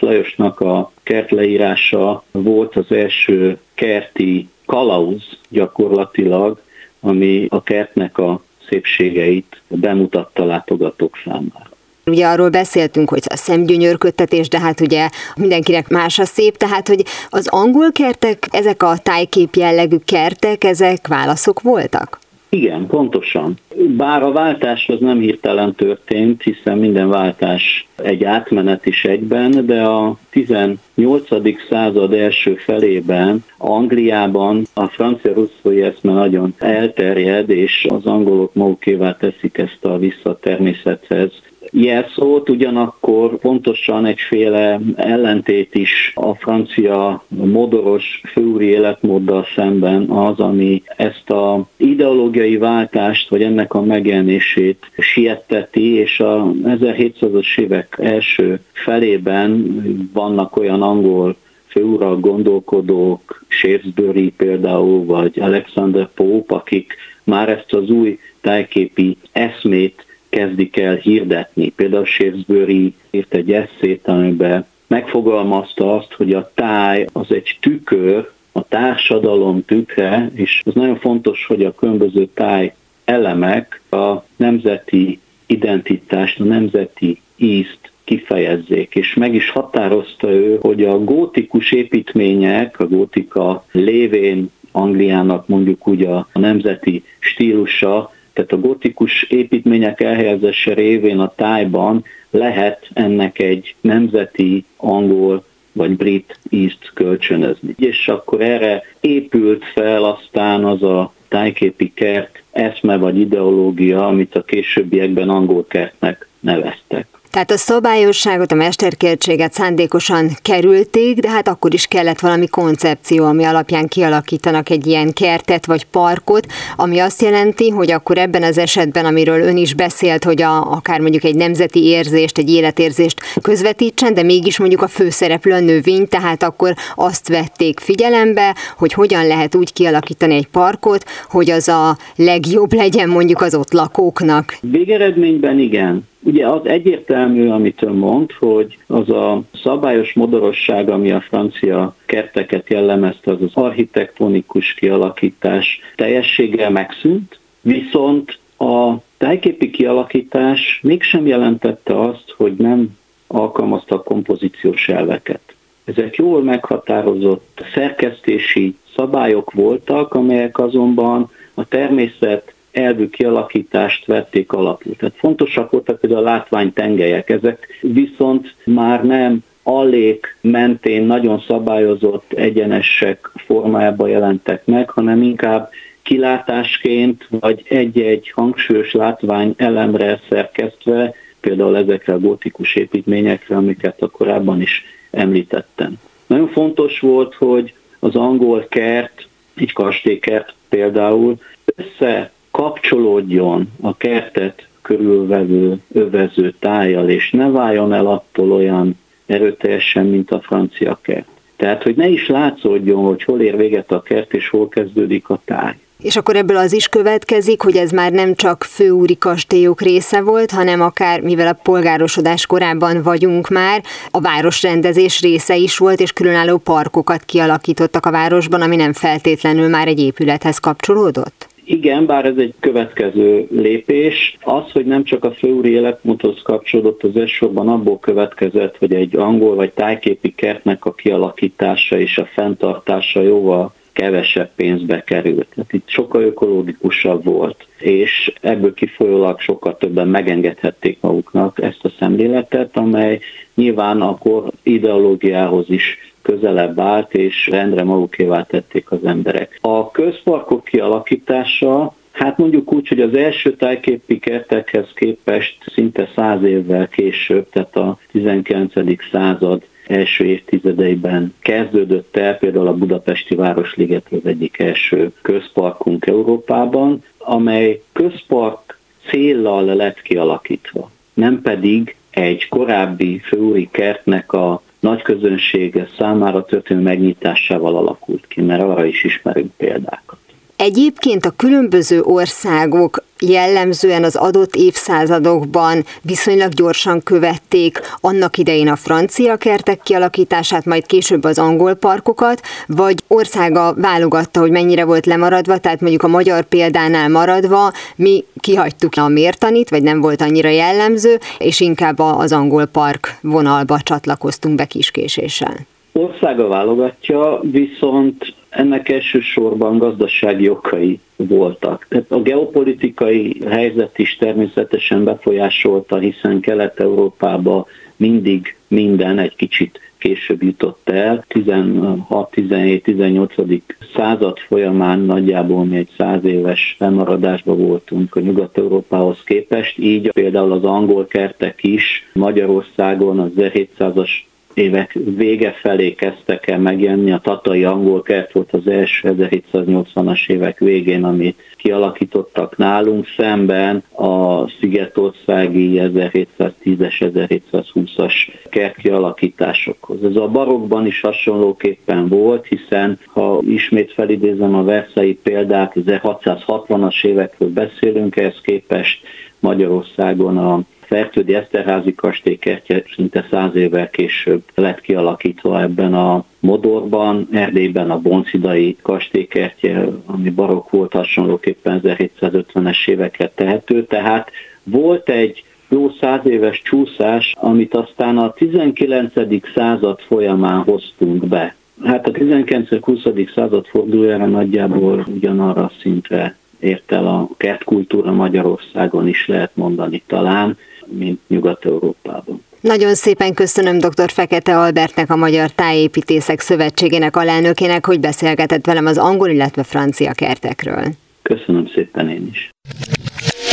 Lajosnak 0.00 0.60
a 0.60 0.92
kert 1.02 1.30
leírása 1.30 2.24
volt 2.30 2.76
az 2.76 2.92
első 2.92 3.58
kerti 3.74 4.48
kalauz 4.64 5.38
gyakorlatilag, 5.48 6.60
ami 7.00 7.46
a 7.48 7.62
kertnek 7.62 8.18
a 8.18 8.42
szépségeit 8.68 9.60
bemutatta 9.68 10.44
látogatók 10.44 11.18
számára. 11.24 11.75
Ugye 12.10 12.26
arról 12.26 12.48
beszéltünk, 12.48 13.08
hogy 13.08 13.22
a 13.24 13.36
szemgyönyörködtetés, 13.36 14.48
de 14.48 14.60
hát 14.60 14.80
ugye 14.80 15.08
mindenkinek 15.36 15.88
más 15.88 16.18
a 16.18 16.24
szép, 16.24 16.56
tehát 16.56 16.88
hogy 16.88 17.02
az 17.30 17.48
angol 17.48 17.92
kertek, 17.92 18.46
ezek 18.50 18.82
a 18.82 18.96
tájkép 19.02 19.54
jellegű 19.54 19.96
kertek, 20.04 20.64
ezek 20.64 21.06
válaszok 21.06 21.60
voltak? 21.60 22.18
Igen, 22.48 22.86
pontosan. 22.86 23.54
Bár 23.96 24.22
a 24.22 24.32
váltás 24.32 24.88
az 24.88 25.00
nem 25.00 25.18
hirtelen 25.18 25.74
történt, 25.74 26.42
hiszen 26.42 26.78
minden 26.78 27.08
váltás 27.08 27.86
egy 27.96 28.24
átmenet 28.24 28.86
is 28.86 29.04
egyben, 29.04 29.66
de 29.66 29.82
a 29.82 30.16
18. 30.30 31.28
század 31.68 32.12
első 32.12 32.54
felében 32.54 33.44
Angliában 33.58 34.66
a 34.74 34.86
francia 34.86 35.32
russzói 35.32 35.82
eszme 35.82 36.12
nagyon 36.12 36.54
elterjed, 36.58 37.50
és 37.50 37.86
az 37.88 38.06
angolok 38.06 38.54
magukévá 38.54 39.16
teszik 39.16 39.58
ezt 39.58 39.84
a 39.84 39.98
visszatermészethez 39.98 41.30
jelszót, 41.72 42.48
ugyanakkor 42.48 43.38
pontosan 43.38 44.06
egyféle 44.06 44.80
ellentét 44.96 45.74
is 45.74 46.12
a 46.14 46.34
francia 46.34 47.24
modoros 47.28 48.20
főúri 48.32 48.66
életmóddal 48.66 49.46
szemben 49.54 50.10
az, 50.10 50.38
ami 50.40 50.82
ezt 50.96 51.30
a 51.30 51.66
ideológiai 51.76 52.56
váltást, 52.56 53.28
vagy 53.28 53.42
ennek 53.42 53.74
a 53.74 53.82
megjelenését 53.82 54.90
sietteti, 54.98 55.94
és 55.94 56.20
a 56.20 56.52
1700-as 56.62 57.58
évek 57.58 57.96
első 57.98 58.60
felében 58.72 59.80
vannak 60.12 60.56
olyan 60.56 60.82
angol 60.82 61.36
főurak, 61.68 62.20
gondolkodók, 62.20 63.44
Shakespeare 63.48 64.30
például, 64.36 65.04
vagy 65.04 65.40
Alexander 65.40 66.08
Pope, 66.14 66.54
akik 66.54 66.94
már 67.24 67.48
ezt 67.48 67.72
az 67.72 67.90
új 67.90 68.18
tájképi 68.40 69.16
eszmét 69.32 70.05
kezdik 70.36 70.76
el 70.76 70.94
hirdetni. 70.94 71.68
Például 71.68 72.04
Shakespeare 72.04 72.72
írt 73.10 73.34
egy 73.34 73.52
eszét, 73.52 74.06
amiben 74.08 74.66
megfogalmazta 74.86 75.96
azt, 75.96 76.12
hogy 76.12 76.32
a 76.32 76.50
táj 76.54 77.06
az 77.12 77.26
egy 77.28 77.58
tükör, 77.60 78.30
a 78.52 78.62
társadalom 78.68 79.64
tükre, 79.64 80.30
és 80.34 80.60
az 80.64 80.74
nagyon 80.74 80.98
fontos, 80.98 81.46
hogy 81.46 81.64
a 81.64 81.74
különböző 81.74 82.28
táj 82.34 82.74
elemek 83.04 83.80
a 83.90 84.24
nemzeti 84.36 85.20
identitást, 85.46 86.40
a 86.40 86.44
nemzeti 86.44 87.20
ízt 87.36 87.90
kifejezzék, 88.04 88.94
és 88.94 89.14
meg 89.14 89.34
is 89.34 89.50
határozta 89.50 90.30
ő, 90.30 90.58
hogy 90.60 90.84
a 90.84 90.98
gótikus 90.98 91.72
építmények, 91.72 92.80
a 92.80 92.86
gótika 92.86 93.64
lévén 93.72 94.50
Angliának 94.72 95.48
mondjuk 95.48 95.88
úgy 95.88 96.02
a 96.02 96.26
nemzeti 96.32 97.04
stílusa, 97.18 98.14
tehát 98.36 98.52
a 98.52 98.60
gotikus 98.60 99.22
építmények 99.22 100.00
elhelyezése 100.00 100.74
révén 100.74 101.18
a 101.18 101.32
tájban 101.36 102.04
lehet 102.30 102.88
ennek 102.92 103.38
egy 103.38 103.74
nemzeti 103.80 104.64
angol 104.76 105.44
vagy 105.72 105.90
brit 105.96 106.38
ízt 106.50 106.90
kölcsönözni. 106.94 107.74
És 107.78 108.08
akkor 108.08 108.40
erre 108.40 108.82
épült 109.00 109.64
fel 109.64 110.04
aztán 110.04 110.64
az 110.64 110.82
a 110.82 111.12
tájképi 111.28 111.92
kert 111.94 112.42
eszme 112.50 112.96
vagy 112.96 113.18
ideológia, 113.18 114.06
amit 114.06 114.34
a 114.34 114.44
későbbiekben 114.44 115.28
angol 115.28 115.66
kertnek 115.68 116.28
neveztek. 116.40 117.06
Tehát 117.36 117.50
a 117.50 117.56
szabályosságot, 117.56 118.52
a 118.52 118.54
mesterkértséget 118.54 119.52
szándékosan 119.52 120.30
kerülték, 120.42 121.18
de 121.18 121.30
hát 121.30 121.48
akkor 121.48 121.74
is 121.74 121.86
kellett 121.86 122.20
valami 122.20 122.46
koncepció, 122.46 123.24
ami 123.24 123.44
alapján 123.44 123.88
kialakítanak 123.88 124.70
egy 124.70 124.86
ilyen 124.86 125.12
kertet 125.12 125.66
vagy 125.66 125.84
parkot, 125.84 126.46
ami 126.76 126.98
azt 126.98 127.22
jelenti, 127.22 127.68
hogy 127.68 127.90
akkor 127.90 128.18
ebben 128.18 128.42
az 128.42 128.58
esetben, 128.58 129.04
amiről 129.04 129.40
ön 129.40 129.56
is 129.56 129.74
beszélt, 129.74 130.24
hogy 130.24 130.42
a, 130.42 130.72
akár 130.72 131.00
mondjuk 131.00 131.24
egy 131.24 131.34
nemzeti 131.34 131.84
érzést, 131.84 132.38
egy 132.38 132.50
életérzést 132.50 133.20
közvetítsen, 133.42 134.14
de 134.14 134.22
mégis 134.22 134.58
mondjuk 134.58 134.82
a 134.82 134.88
főszereplő 134.88 135.52
a 135.52 135.60
növény, 135.60 136.08
tehát 136.08 136.42
akkor 136.42 136.74
azt 136.94 137.28
vették 137.28 137.80
figyelembe, 137.80 138.54
hogy 138.76 138.92
hogyan 138.92 139.26
lehet 139.26 139.54
úgy 139.54 139.72
kialakítani 139.72 140.34
egy 140.34 140.48
parkot, 140.48 141.04
hogy 141.28 141.50
az 141.50 141.68
a 141.68 141.96
legjobb 142.16 142.72
legyen 142.72 143.08
mondjuk 143.08 143.40
az 143.40 143.54
ott 143.54 143.72
lakóknak. 143.72 144.56
Végeredményben 144.60 145.58
igen. 145.58 146.04
Ugye 146.26 146.46
az 146.46 146.66
egyértelmű, 146.66 147.48
amit 147.48 147.82
ön 147.82 147.94
mond, 147.94 148.32
hogy 148.32 148.78
az 148.86 149.10
a 149.10 149.42
szabályos 149.62 150.12
modorosság, 150.12 150.88
ami 150.90 151.10
a 151.10 151.20
francia 151.20 151.94
kerteket 152.06 152.68
jellemezte, 152.70 153.30
az 153.30 153.42
az 153.42 153.50
architektonikus 153.54 154.74
kialakítás 154.74 155.80
teljességgel 155.96 156.70
megszűnt, 156.70 157.38
viszont 157.60 158.38
a 158.58 158.94
tájképi 159.16 159.70
kialakítás 159.70 160.80
mégsem 160.82 161.26
jelentette 161.26 162.00
azt, 162.00 162.34
hogy 162.36 162.54
nem 162.56 162.98
alkalmazta 163.26 163.94
a 163.94 164.02
kompozíciós 164.02 164.88
elveket. 164.88 165.54
Ezek 165.84 166.16
jól 166.16 166.42
meghatározott 166.42 167.64
szerkesztési 167.74 168.76
szabályok 168.96 169.52
voltak, 169.52 170.14
amelyek 170.14 170.58
azonban 170.58 171.30
a 171.54 171.64
természet 171.64 172.54
elvű 172.76 173.08
kialakítást 173.08 174.06
vették 174.06 174.52
alapul. 174.52 174.96
Tehát 174.96 175.14
fontosak 175.16 175.70
voltak 175.70 176.00
például 176.00 176.26
a 176.26 176.30
látványtengelyek, 176.30 177.30
ezek 177.30 177.78
viszont 177.80 178.54
már 178.64 179.04
nem 179.04 179.44
allék 179.62 180.36
mentén 180.40 181.02
nagyon 181.02 181.44
szabályozott 181.46 182.32
egyenesek 182.32 183.30
formájában 183.34 184.08
jelentek 184.08 184.64
meg, 184.64 184.90
hanem 184.90 185.22
inkább 185.22 185.70
kilátásként, 186.02 187.26
vagy 187.30 187.62
egy-egy 187.68 188.30
hangsúlyos 188.34 188.92
látvány 188.92 189.54
elemre 189.56 190.20
szerkesztve, 190.28 191.14
például 191.40 191.76
ezekre 191.76 192.12
a 192.12 192.18
gótikus 192.18 192.74
építményekre, 192.74 193.56
amiket 193.56 194.02
a 194.02 194.10
korábban 194.10 194.60
is 194.60 194.84
említettem. 195.10 195.94
Nagyon 196.26 196.48
fontos 196.48 197.00
volt, 197.00 197.34
hogy 197.34 197.74
az 197.98 198.14
angol 198.14 198.66
kert, 198.68 199.26
egy 199.54 199.72
kastélykert 199.72 200.54
például 200.68 201.36
össze 201.64 202.30
kapcsolódjon 202.56 203.72
a 203.80 203.96
kertet 203.96 204.66
körülvevő, 204.82 205.80
övező 205.92 206.54
tájjal, 206.58 207.08
és 207.08 207.30
ne 207.30 207.50
váljon 207.50 207.92
el 207.92 208.06
attól 208.06 208.52
olyan 208.52 208.98
erőteljesen, 209.26 210.06
mint 210.06 210.30
a 210.30 210.40
francia 210.40 210.98
kert. 211.02 211.26
Tehát, 211.56 211.82
hogy 211.82 211.96
ne 211.96 212.08
is 212.08 212.28
látszódjon, 212.28 213.04
hogy 213.04 213.22
hol 213.22 213.40
ér 213.40 213.56
véget 213.56 213.92
a 213.92 214.02
kert, 214.02 214.34
és 214.34 214.48
hol 214.48 214.68
kezdődik 214.68 215.28
a 215.28 215.40
táj. 215.44 215.74
És 216.02 216.16
akkor 216.16 216.36
ebből 216.36 216.56
az 216.56 216.72
is 216.72 216.88
következik, 216.88 217.62
hogy 217.62 217.76
ez 217.76 217.90
már 217.90 218.12
nem 218.12 218.34
csak 218.34 218.64
főúri 218.64 219.16
kastélyok 219.18 219.80
része 219.80 220.20
volt, 220.20 220.50
hanem 220.50 220.80
akár, 220.80 221.20
mivel 221.20 221.46
a 221.46 221.58
polgárosodás 221.62 222.46
korában 222.46 223.02
vagyunk 223.02 223.48
már, 223.48 223.82
a 224.10 224.20
városrendezés 224.20 225.20
része 225.20 225.56
is 225.56 225.78
volt, 225.78 226.00
és 226.00 226.12
különálló 226.12 226.56
parkokat 226.56 227.24
kialakítottak 227.24 228.06
a 228.06 228.10
városban, 228.10 228.60
ami 228.60 228.76
nem 228.76 228.92
feltétlenül 228.92 229.68
már 229.68 229.88
egy 229.88 230.00
épülethez 230.00 230.58
kapcsolódott? 230.58 231.54
Igen, 231.68 232.06
bár 232.06 232.24
ez 232.24 232.36
egy 232.36 232.54
következő 232.60 233.46
lépés. 233.50 234.36
Az, 234.40 234.70
hogy 234.72 234.86
nem 234.86 235.04
csak 235.04 235.24
a 235.24 235.32
főúri 235.32 235.70
életmódhoz 235.70 236.42
kapcsolódott, 236.42 237.02
az 237.02 237.16
elsősorban 237.16 237.68
abból 237.68 237.98
következett, 237.98 238.76
hogy 238.76 238.94
egy 238.94 239.16
angol 239.16 239.54
vagy 239.54 239.72
tájképi 239.72 240.34
kertnek 240.34 240.84
a 240.84 240.94
kialakítása 240.94 241.98
és 241.98 242.18
a 242.18 242.28
fenntartása 242.34 243.22
jóval 243.22 243.72
kevesebb 243.92 244.50
pénzbe 244.56 245.04
került. 245.04 245.46
Tehát 245.54 245.72
itt 245.72 245.88
sokkal 245.88 246.22
ökológikusabb 246.22 247.24
volt, 247.24 247.66
és 247.78 248.32
ebből 248.40 248.74
kifolyólag 248.74 249.40
sokkal 249.40 249.76
többen 249.76 250.08
megengedhették 250.08 250.98
maguknak 251.00 251.62
ezt 251.62 251.84
a 251.84 251.92
szemléletet, 251.98 252.76
amely 252.76 253.20
nyilván 253.54 254.00
akkor 254.00 254.50
ideológiához 254.62 255.70
is 255.70 256.05
közelebb 256.26 256.80
állt, 256.80 257.14
és 257.14 257.46
rendre 257.50 257.84
magukévá 257.84 258.42
tették 258.42 258.90
az 258.90 259.04
emberek. 259.04 259.58
A 259.60 259.90
közparkok 259.90 260.64
kialakítása 260.64 261.94
Hát 262.16 262.38
mondjuk 262.38 262.72
úgy, 262.72 262.88
hogy 262.88 263.00
az 263.00 263.14
első 263.14 263.56
tájképi 263.56 264.18
kertekhez 264.18 264.86
képest 264.94 265.56
szinte 265.74 266.08
száz 266.14 266.42
évvel 266.42 266.88
később, 266.88 267.48
tehát 267.50 267.76
a 267.76 267.98
19. 268.12 268.72
század 269.10 269.62
első 269.86 270.24
évtizedeiben 270.24 271.34
kezdődött 271.38 272.16
el 272.16 272.36
például 272.36 272.66
a 272.66 272.74
Budapesti 272.74 273.34
Városliget 273.34 274.06
az 274.10 274.26
egyik 274.26 274.58
első 274.58 275.12
közparkunk 275.22 276.06
Európában, 276.06 277.04
amely 277.18 277.82
közpark 277.92 278.78
céllal 279.08 279.64
lett 279.64 280.02
kialakítva, 280.02 280.90
nem 281.14 281.42
pedig 281.42 281.96
egy 282.10 282.48
korábbi 282.48 283.18
főúri 283.18 283.68
kertnek 283.72 284.32
a 284.32 284.62
nagy 284.80 285.02
közönsége 285.02 285.88
számára 285.98 286.44
történő 286.44 286.80
megnyitásával 286.80 287.76
alakult 287.76 288.26
ki, 288.26 288.40
mert 288.40 288.62
arra 288.62 288.84
is 288.84 289.04
ismerünk 289.04 289.52
példákat. 289.56 290.18
Egyébként 290.56 291.24
a 291.26 291.34
különböző 291.36 292.02
országok 292.02 293.04
jellemzően 293.20 294.04
az 294.04 294.16
adott 294.16 294.54
évszázadokban 294.54 295.84
viszonylag 296.02 296.52
gyorsan 296.52 297.02
követték 297.02 297.80
annak 298.00 298.38
idején 298.38 298.68
a 298.68 298.76
francia 298.76 299.36
kertek 299.36 299.80
kialakítását, 299.82 300.64
majd 300.64 300.86
később 300.86 301.24
az 301.24 301.38
angol 301.38 301.74
parkokat, 301.74 302.40
vagy 302.66 302.94
országa 303.08 303.74
válogatta, 303.74 304.40
hogy 304.40 304.50
mennyire 304.50 304.84
volt 304.84 305.06
lemaradva, 305.06 305.58
tehát 305.58 305.80
mondjuk 305.80 306.02
a 306.02 306.08
magyar 306.08 306.44
példánál 306.44 307.08
maradva, 307.08 307.72
mi 307.96 308.24
kihagytuk 308.40 308.92
a 308.96 309.08
mértanit, 309.08 309.70
vagy 309.70 309.82
nem 309.82 310.00
volt 310.00 310.20
annyira 310.20 310.48
jellemző, 310.48 311.18
és 311.38 311.60
inkább 311.60 311.98
az 311.98 312.32
angol 312.32 312.66
park 312.66 313.18
vonalba 313.20 313.80
csatlakoztunk 313.80 314.54
be 314.54 314.64
kiskéséssel. 314.64 315.56
Országa 315.92 316.48
válogatja, 316.48 317.40
viszont 317.42 318.34
ennek 318.56 318.88
elsősorban 318.88 319.78
gazdasági 319.78 320.48
okai 320.48 321.00
voltak. 321.16 321.86
Tehát 321.88 322.10
a 322.10 322.22
geopolitikai 322.22 323.36
helyzet 323.48 323.98
is 323.98 324.16
természetesen 324.16 325.04
befolyásolta, 325.04 325.98
hiszen 325.98 326.40
Kelet-Európába 326.40 327.66
mindig 327.96 328.56
minden 328.68 329.18
egy 329.18 329.36
kicsit 329.36 329.80
később 329.98 330.42
jutott 330.42 330.88
el. 330.88 331.24
16-17-18. 331.28 333.60
század 333.94 334.38
folyamán 334.38 335.00
nagyjából 335.00 335.64
mi 335.64 335.76
egy 335.76 335.90
száz 335.96 336.24
éves 336.24 336.76
lemaradásban 336.78 337.58
voltunk 337.58 338.16
a 338.16 338.20
Nyugat-Európához 338.20 339.22
képest, 339.24 339.78
így 339.78 340.12
például 340.12 340.52
az 340.52 340.64
angol 340.64 341.06
kertek 341.06 341.62
is 341.62 342.08
Magyarországon 342.12 343.18
az 343.18 343.30
1700-as 343.36 344.10
évek 344.56 344.98
vége 345.16 345.52
felé 345.52 345.94
kezdtek 345.94 346.48
el 346.48 346.58
megjelenni. 346.58 347.12
A 347.12 347.20
tatai 347.22 347.64
angol 347.64 348.02
kert 348.02 348.32
volt 348.32 348.52
az 348.52 348.66
első 348.66 349.14
1780-as 349.18 350.28
évek 350.28 350.58
végén, 350.58 351.04
amit 351.04 351.42
kialakítottak 351.56 352.56
nálunk, 352.56 353.06
szemben 353.16 353.82
a 353.92 354.48
szigetországi 354.48 355.80
1710-es, 355.82 356.94
1720-as 357.00 358.12
kert 358.50 358.76
kialakításokhoz. 358.76 360.04
Ez 360.04 360.16
a 360.16 360.28
barokban 360.28 360.86
is 360.86 361.00
hasonlóképpen 361.00 362.08
volt, 362.08 362.46
hiszen 362.46 362.98
ha 363.06 363.40
ismét 363.48 363.92
felidézem 363.92 364.54
a 364.54 364.64
verszai 364.64 365.14
példák, 365.14 365.72
1660-as 365.86 367.04
évekről 367.04 367.50
beszélünk, 367.50 368.16
ehhez 368.16 368.40
képest 368.42 369.00
Magyarországon 369.40 370.38
a 370.38 370.60
Fertődi 370.86 371.34
Eszterházi 371.34 371.94
kastélykertje 371.94 372.82
szinte 372.94 373.26
száz 373.30 373.54
évvel 373.54 373.90
később 373.90 374.42
lett 374.54 374.80
kialakítva 374.80 375.60
ebben 375.60 375.94
a 375.94 376.24
modorban, 376.40 377.28
Erdélyben 377.32 377.90
a 377.90 377.98
Boncidai 377.98 378.76
kastélykertje, 378.82 379.88
ami 380.06 380.30
barokk 380.30 380.70
volt 380.70 380.92
hasonlóképpen 380.92 381.80
1750-es 381.84 382.88
éveket 382.88 383.32
tehető, 383.34 383.84
tehát 383.84 384.30
volt 384.62 385.08
egy 385.08 385.44
jó 385.68 385.90
száz 386.00 386.26
éves 386.26 386.62
csúszás, 386.62 387.34
amit 387.38 387.74
aztán 387.74 388.18
a 388.18 388.32
19. 388.32 389.12
század 389.54 390.00
folyamán 390.00 390.62
hoztunk 390.62 391.26
be. 391.26 391.54
Hát 391.84 392.08
a 392.08 392.10
19.-20. 392.10 393.32
század 393.34 393.66
fordulójára 393.66 394.26
nagyjából 394.26 395.06
ugyanarra 395.14 395.62
a 395.62 395.72
szintre 395.80 396.36
ért 396.60 396.92
el 396.92 397.06
a 397.06 397.28
kertkultúra 397.36 398.12
Magyarországon 398.12 399.08
is 399.08 399.26
lehet 399.26 399.50
mondani 399.54 400.02
talán, 400.06 400.56
mint 400.88 401.20
Nyugat-Európában. 401.26 402.44
Nagyon 402.60 402.94
szépen 402.94 403.34
köszönöm 403.34 403.78
dr. 403.78 404.10
Fekete 404.10 404.58
Albertnek, 404.58 405.10
a 405.10 405.16
Magyar 405.16 405.50
Tájépítészek 405.50 406.40
Szövetségének 406.40 407.16
alelnökének, 407.16 407.86
hogy 407.86 408.00
beszélgetett 408.00 408.66
velem 408.66 408.86
az 408.86 408.98
angol, 408.98 409.28
illetve 409.28 409.62
francia 409.62 410.12
kertekről. 410.12 410.84
Köszönöm 411.22 411.66
szépen 411.74 412.08
én 412.08 412.28
is. 412.30 412.50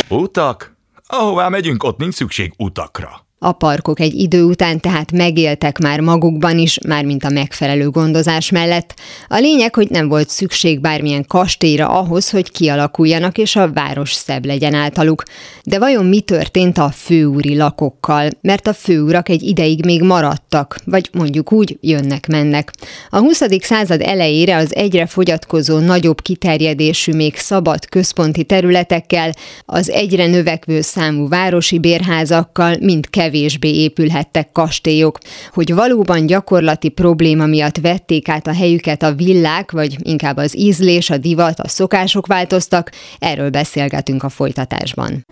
Utak? 0.08 0.76
Ahová 1.06 1.48
megyünk, 1.48 1.82
ott 1.82 1.98
nincs 1.98 2.14
szükség 2.14 2.52
utakra. 2.58 3.23
A 3.44 3.52
parkok 3.52 4.00
egy 4.00 4.14
idő 4.14 4.42
után 4.42 4.80
tehát 4.80 5.12
megéltek 5.12 5.78
már 5.78 6.00
magukban 6.00 6.58
is, 6.58 6.78
mármint 6.86 7.24
a 7.24 7.28
megfelelő 7.28 7.90
gondozás 7.90 8.50
mellett. 8.50 8.94
A 9.28 9.38
lényeg, 9.38 9.74
hogy 9.74 9.90
nem 9.90 10.08
volt 10.08 10.28
szükség 10.28 10.80
bármilyen 10.80 11.24
kastélyra 11.26 11.88
ahhoz, 11.88 12.30
hogy 12.30 12.50
kialakuljanak 12.50 13.38
és 13.38 13.56
a 13.56 13.72
város 13.72 14.12
szebb 14.12 14.44
legyen 14.44 14.74
általuk. 14.74 15.22
De 15.64 15.78
vajon 15.78 16.06
mi 16.06 16.20
történt 16.20 16.78
a 16.78 16.88
főúri 16.88 17.56
lakokkal? 17.56 18.28
Mert 18.40 18.66
a 18.66 18.72
főurak 18.72 19.28
egy 19.28 19.42
ideig 19.42 19.84
még 19.84 20.02
maradtak, 20.02 20.80
vagy 20.84 21.08
mondjuk 21.12 21.52
úgy 21.52 21.78
jönnek-mennek. 21.80 22.70
A 23.10 23.18
20. 23.18 23.42
század 23.60 24.00
elejére 24.00 24.56
az 24.56 24.74
egyre 24.74 25.06
fogyatkozó 25.06 25.78
nagyobb 25.78 26.22
kiterjedésű 26.22 27.12
még 27.12 27.36
szabad 27.36 27.88
központi 27.88 28.44
területekkel, 28.44 29.32
az 29.64 29.90
egyre 29.90 30.26
növekvő 30.26 30.80
számú 30.80 31.28
városi 31.28 31.78
bérházakkal 31.78 32.76
mind 32.80 33.10
kevés 33.10 33.32
kevésbé 33.34 33.68
épülhettek 33.68 34.52
kastélyok, 34.52 35.18
hogy 35.52 35.74
valóban 35.74 36.26
gyakorlati 36.26 36.88
probléma 36.88 37.46
miatt 37.46 37.76
vették 37.76 38.28
át 38.28 38.46
a 38.46 38.54
helyüket 38.54 39.02
a 39.02 39.12
villák, 39.12 39.70
vagy 39.70 39.96
inkább 39.98 40.36
az 40.36 40.58
ízlés, 40.58 41.10
a 41.10 41.16
divat, 41.16 41.58
a 41.58 41.68
szokások 41.68 42.26
változtak, 42.26 42.90
erről 43.18 43.50
beszélgetünk 43.50 44.22
a 44.22 44.28
folytatásban. 44.28 45.24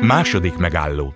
Második 0.00 0.56
megálló 0.56 1.12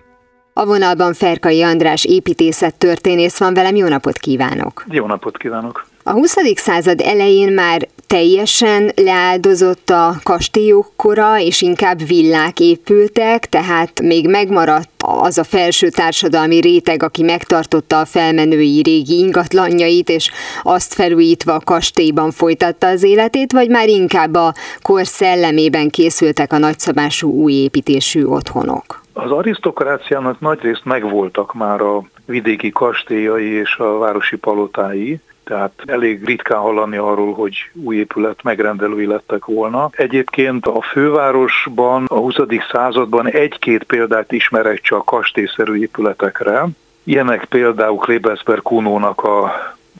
a 0.55 0.67
vonalban 0.67 1.13
Ferkai 1.15 1.63
András 1.63 2.05
építészet 2.05 2.79
történész 2.79 3.39
van 3.39 3.55
velem, 3.55 3.77
jó 3.77 3.89
napot 3.89 4.19
kívánok! 4.19 4.85
Jó 4.89 5.07
napot 5.07 5.37
kívánok! 5.37 5.87
A 6.05 6.11
20. 6.11 6.37
század 6.55 7.01
elején 7.01 7.53
már 7.53 7.89
teljesen 8.07 8.91
leáldozott 8.97 9.91
a 9.91 10.15
kastélyok 10.23 10.87
kora, 10.97 11.39
és 11.39 11.63
inkább 11.63 12.07
villák 12.07 12.61
épültek, 12.61 13.49
tehát 13.49 14.01
még 14.01 14.29
megmaradt 14.29 14.91
az 15.23 15.39
a 15.39 15.45
felső 15.45 15.89
társadalmi 15.89 16.61
réteg, 16.61 17.03
aki 17.03 17.23
megtartotta 17.23 18.01
a 18.01 18.05
felmenői 18.05 18.83
régi 18.83 19.19
ingatlanjait, 19.19 20.09
és 20.09 20.31
azt 20.63 20.95
felújítva 20.95 21.55
a 21.55 21.61
kastélyban 21.65 22.31
folytatta 22.31 22.87
az 22.87 23.03
életét, 23.03 23.53
vagy 23.53 23.69
már 23.69 23.89
inkább 23.89 24.35
a 24.35 24.55
kor 24.83 25.07
szellemében 25.07 25.91
készültek 25.91 26.53
a 26.53 26.59
nagyszabású 26.59 27.31
új 27.31 27.53
építésű 27.53 28.25
otthonok? 28.25 29.01
Az 29.13 29.31
arisztokráciának 29.31 30.41
nagyrészt 30.41 30.85
megvoltak 30.85 31.55
már 31.55 31.81
a 31.81 32.03
vidéki 32.27 32.71
kastélyai 32.71 33.51
és 33.51 33.77
a 33.77 33.99
városi 33.99 34.37
palotái, 34.37 35.21
tehát 35.45 35.73
elég 35.87 36.25
ritkán 36.25 36.59
hallani 36.59 36.97
arról, 36.97 37.35
hogy 37.35 37.71
új 37.73 37.97
épület 37.97 38.43
megrendelői 38.43 39.07
lettek 39.07 39.45
volna. 39.45 39.91
Egyébként 39.93 40.67
a 40.67 40.83
fővárosban 40.83 42.05
a 42.09 42.17
20. 42.17 42.35
században 42.71 43.29
egy-két 43.29 43.83
példát 43.83 44.33
ismerek 44.33 44.81
csak 44.81 45.05
kastélyszerű 45.05 45.75
épületekre. 45.75 46.67
Ilyenek 47.05 47.45
például 47.45 47.97
Klebelsberg 47.97 48.63
Kunónak 48.63 49.23
a 49.23 49.53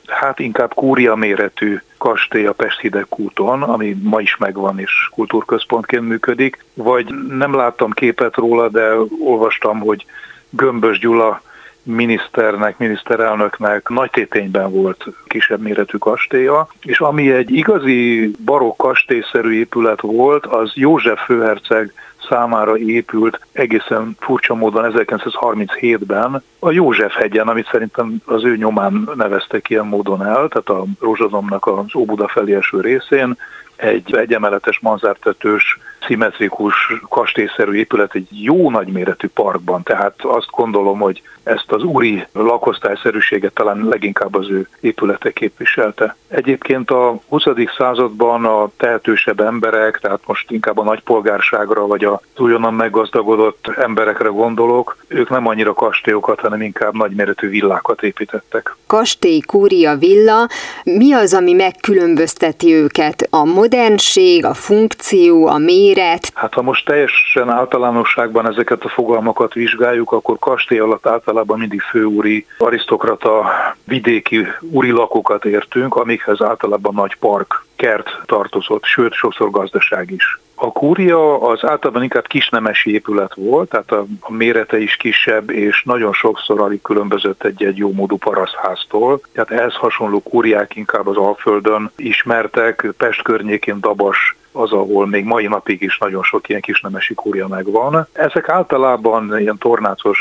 hát 0.07 0.39
inkább 0.39 0.75
kúria 0.75 1.15
méretű 1.15 1.81
kastély 1.99 2.47
a 2.47 2.53
Pest-Hidegkúton, 2.53 3.63
ami 3.63 3.97
ma 4.03 4.21
is 4.21 4.37
megvan 4.37 4.79
és 4.79 5.09
kultúrközpontként 5.11 6.09
működik, 6.09 6.65
vagy 6.75 7.15
nem 7.29 7.55
láttam 7.55 7.91
képet 7.91 8.37
róla, 8.37 8.69
de 8.69 8.95
olvastam, 9.25 9.79
hogy 9.79 10.07
Gömbös 10.51 10.99
Gyula 10.99 11.43
miniszternek, 11.83 12.79
miniszterelnöknek 12.79 13.89
nagy 13.89 14.11
tétényben 14.11 14.71
volt 14.71 15.07
kisebb 15.27 15.61
méretű 15.61 15.99
kastélya, 15.99 16.69
és 16.83 17.01
ami 17.01 17.33
egy 17.33 17.51
igazi 17.51 18.31
barokk 18.45 18.77
kastélyszerű 18.77 19.53
épület 19.53 20.01
volt, 20.01 20.47
az 20.47 20.73
József 20.75 21.25
főherceg 21.25 21.93
számára 22.29 22.79
épült 22.79 23.41
egészen 23.53 24.17
furcsa 24.21 24.55
módon 24.55 24.93
1937-ben 24.97 26.43
a 26.59 26.71
József 26.71 27.15
hegyen, 27.15 27.49
amit 27.49 27.69
szerintem 27.71 28.17
az 28.25 28.45
ő 28.45 28.57
nyomán 28.57 29.11
neveztek 29.15 29.71
ilyen 29.71 29.87
módon 29.87 30.23
el, 30.25 30.49
tehát 30.49 30.69
a 30.69 30.85
Rózsadomnak 31.01 31.67
az 31.67 31.95
Óbuda 31.95 32.29
felé 32.29 32.55
eső 32.55 32.81
részén, 32.81 33.37
egy 33.77 34.15
egyemeletes 34.15 34.81
manzártetős 34.81 35.79
szimmetrikus 36.07 36.75
kastélyszerű 37.09 37.73
épület 37.73 38.15
egy 38.15 38.29
jó 38.31 38.71
nagyméretű 38.71 39.29
parkban, 39.29 39.83
tehát 39.83 40.15
azt 40.23 40.51
gondolom, 40.51 40.99
hogy 40.99 41.23
ezt 41.45 41.73
az 41.73 41.83
úri 41.83 42.27
lakosztályszerűséget 42.33 43.53
talán 43.53 43.87
leginkább 43.89 44.35
az 44.35 44.51
ő 44.51 44.69
épülete 44.81 45.31
képviselte. 45.31 46.17
Egyébként 46.29 46.91
a 46.91 47.19
20. 47.29 47.43
században 47.77 48.45
a 48.45 48.71
tehetősebb 48.77 49.41
emberek, 49.41 49.99
tehát 49.99 50.21
most 50.27 50.51
inkább 50.51 50.79
a 50.79 50.83
nagypolgárságra 50.83 51.87
vagy 51.87 52.05
az 52.05 52.19
újonnan 52.37 52.75
meggazdagodott 52.75 53.67
emberekre 53.77 54.29
gondolok, 54.29 54.97
ők 55.09 55.31
nem 55.31 55.47
annyira 55.47 55.73
kastélyokat, 55.73 56.41
hanem 56.41 56.63
inkább 56.63 56.97
nagyméretű 56.97 57.49
villákat 57.49 58.03
építettek. 58.03 58.77
Kastély, 58.87 59.41
kúria, 59.41 59.97
villa, 59.97 60.49
mi 60.85 61.13
az, 61.13 61.35
ami 61.35 61.53
megkülönbözteti 61.53 62.75
őket? 62.75 63.27
A 63.31 63.45
modernség, 63.45 64.45
a 64.45 64.55
funkció, 64.55 65.47
a 65.47 65.59
méret? 65.59 66.31
Hát 66.35 66.55
ha 66.55 66.63
most 66.63 66.85
teljesen 66.85 67.51
általánosságban 67.51 68.47
ezeket 68.47 68.85
a 68.85 68.89
fogalmakat 68.89 69.53
vizsgáljuk, 69.53 70.13
akkor 70.13 70.39
kastély 70.39 70.79
alatt 70.79 71.07
általában 71.07 71.32
mindig 71.33 71.81
főúri, 71.81 72.47
arisztokrata, 72.59 73.45
vidéki 73.85 74.47
úri 74.61 74.91
lakókat 74.91 75.45
értünk, 75.45 75.97
amikhez 75.97 76.41
általában 76.41 76.95
nagy 76.95 77.17
park, 77.17 77.65
kert 77.77 78.21
tartozott, 78.27 78.85
sőt 78.85 79.13
sokszor 79.13 79.51
gazdaság 79.51 80.11
is. 80.11 80.41
A 80.55 80.73
kúria 80.73 81.41
az 81.41 81.65
általában 81.65 82.03
inkább 82.03 82.27
kisnemesi 82.27 82.93
épület 82.93 83.35
volt, 83.35 83.69
tehát 83.69 83.93
a, 83.93 84.07
mérete 84.29 84.79
is 84.79 84.97
kisebb, 84.97 85.51
és 85.51 85.83
nagyon 85.83 86.13
sokszor 86.13 86.61
alig 86.61 86.83
különbözött 86.83 87.45
egy-egy 87.45 87.77
jómódú 87.77 88.17
parasztháztól. 88.17 89.21
Tehát 89.33 89.51
ehhez 89.51 89.75
hasonló 89.75 90.23
kúriák 90.23 90.77
inkább 90.77 91.07
az 91.07 91.17
Alföldön 91.17 91.91
ismertek, 91.97 92.93
Pest 92.97 93.23
környékén 93.23 93.81
Dabas 93.81 94.37
az, 94.53 94.73
ahol 94.73 95.07
még 95.07 95.25
mai 95.25 95.47
napig 95.47 95.83
is 95.83 95.99
nagyon 95.99 96.23
sok 96.23 96.49
ilyen 96.49 96.61
kisnemesi 96.61 97.15
kúria 97.15 97.49
megvan. 97.49 98.07
Ezek 98.13 98.49
általában 98.49 99.39
ilyen 99.39 99.59
tornácos 99.59 100.19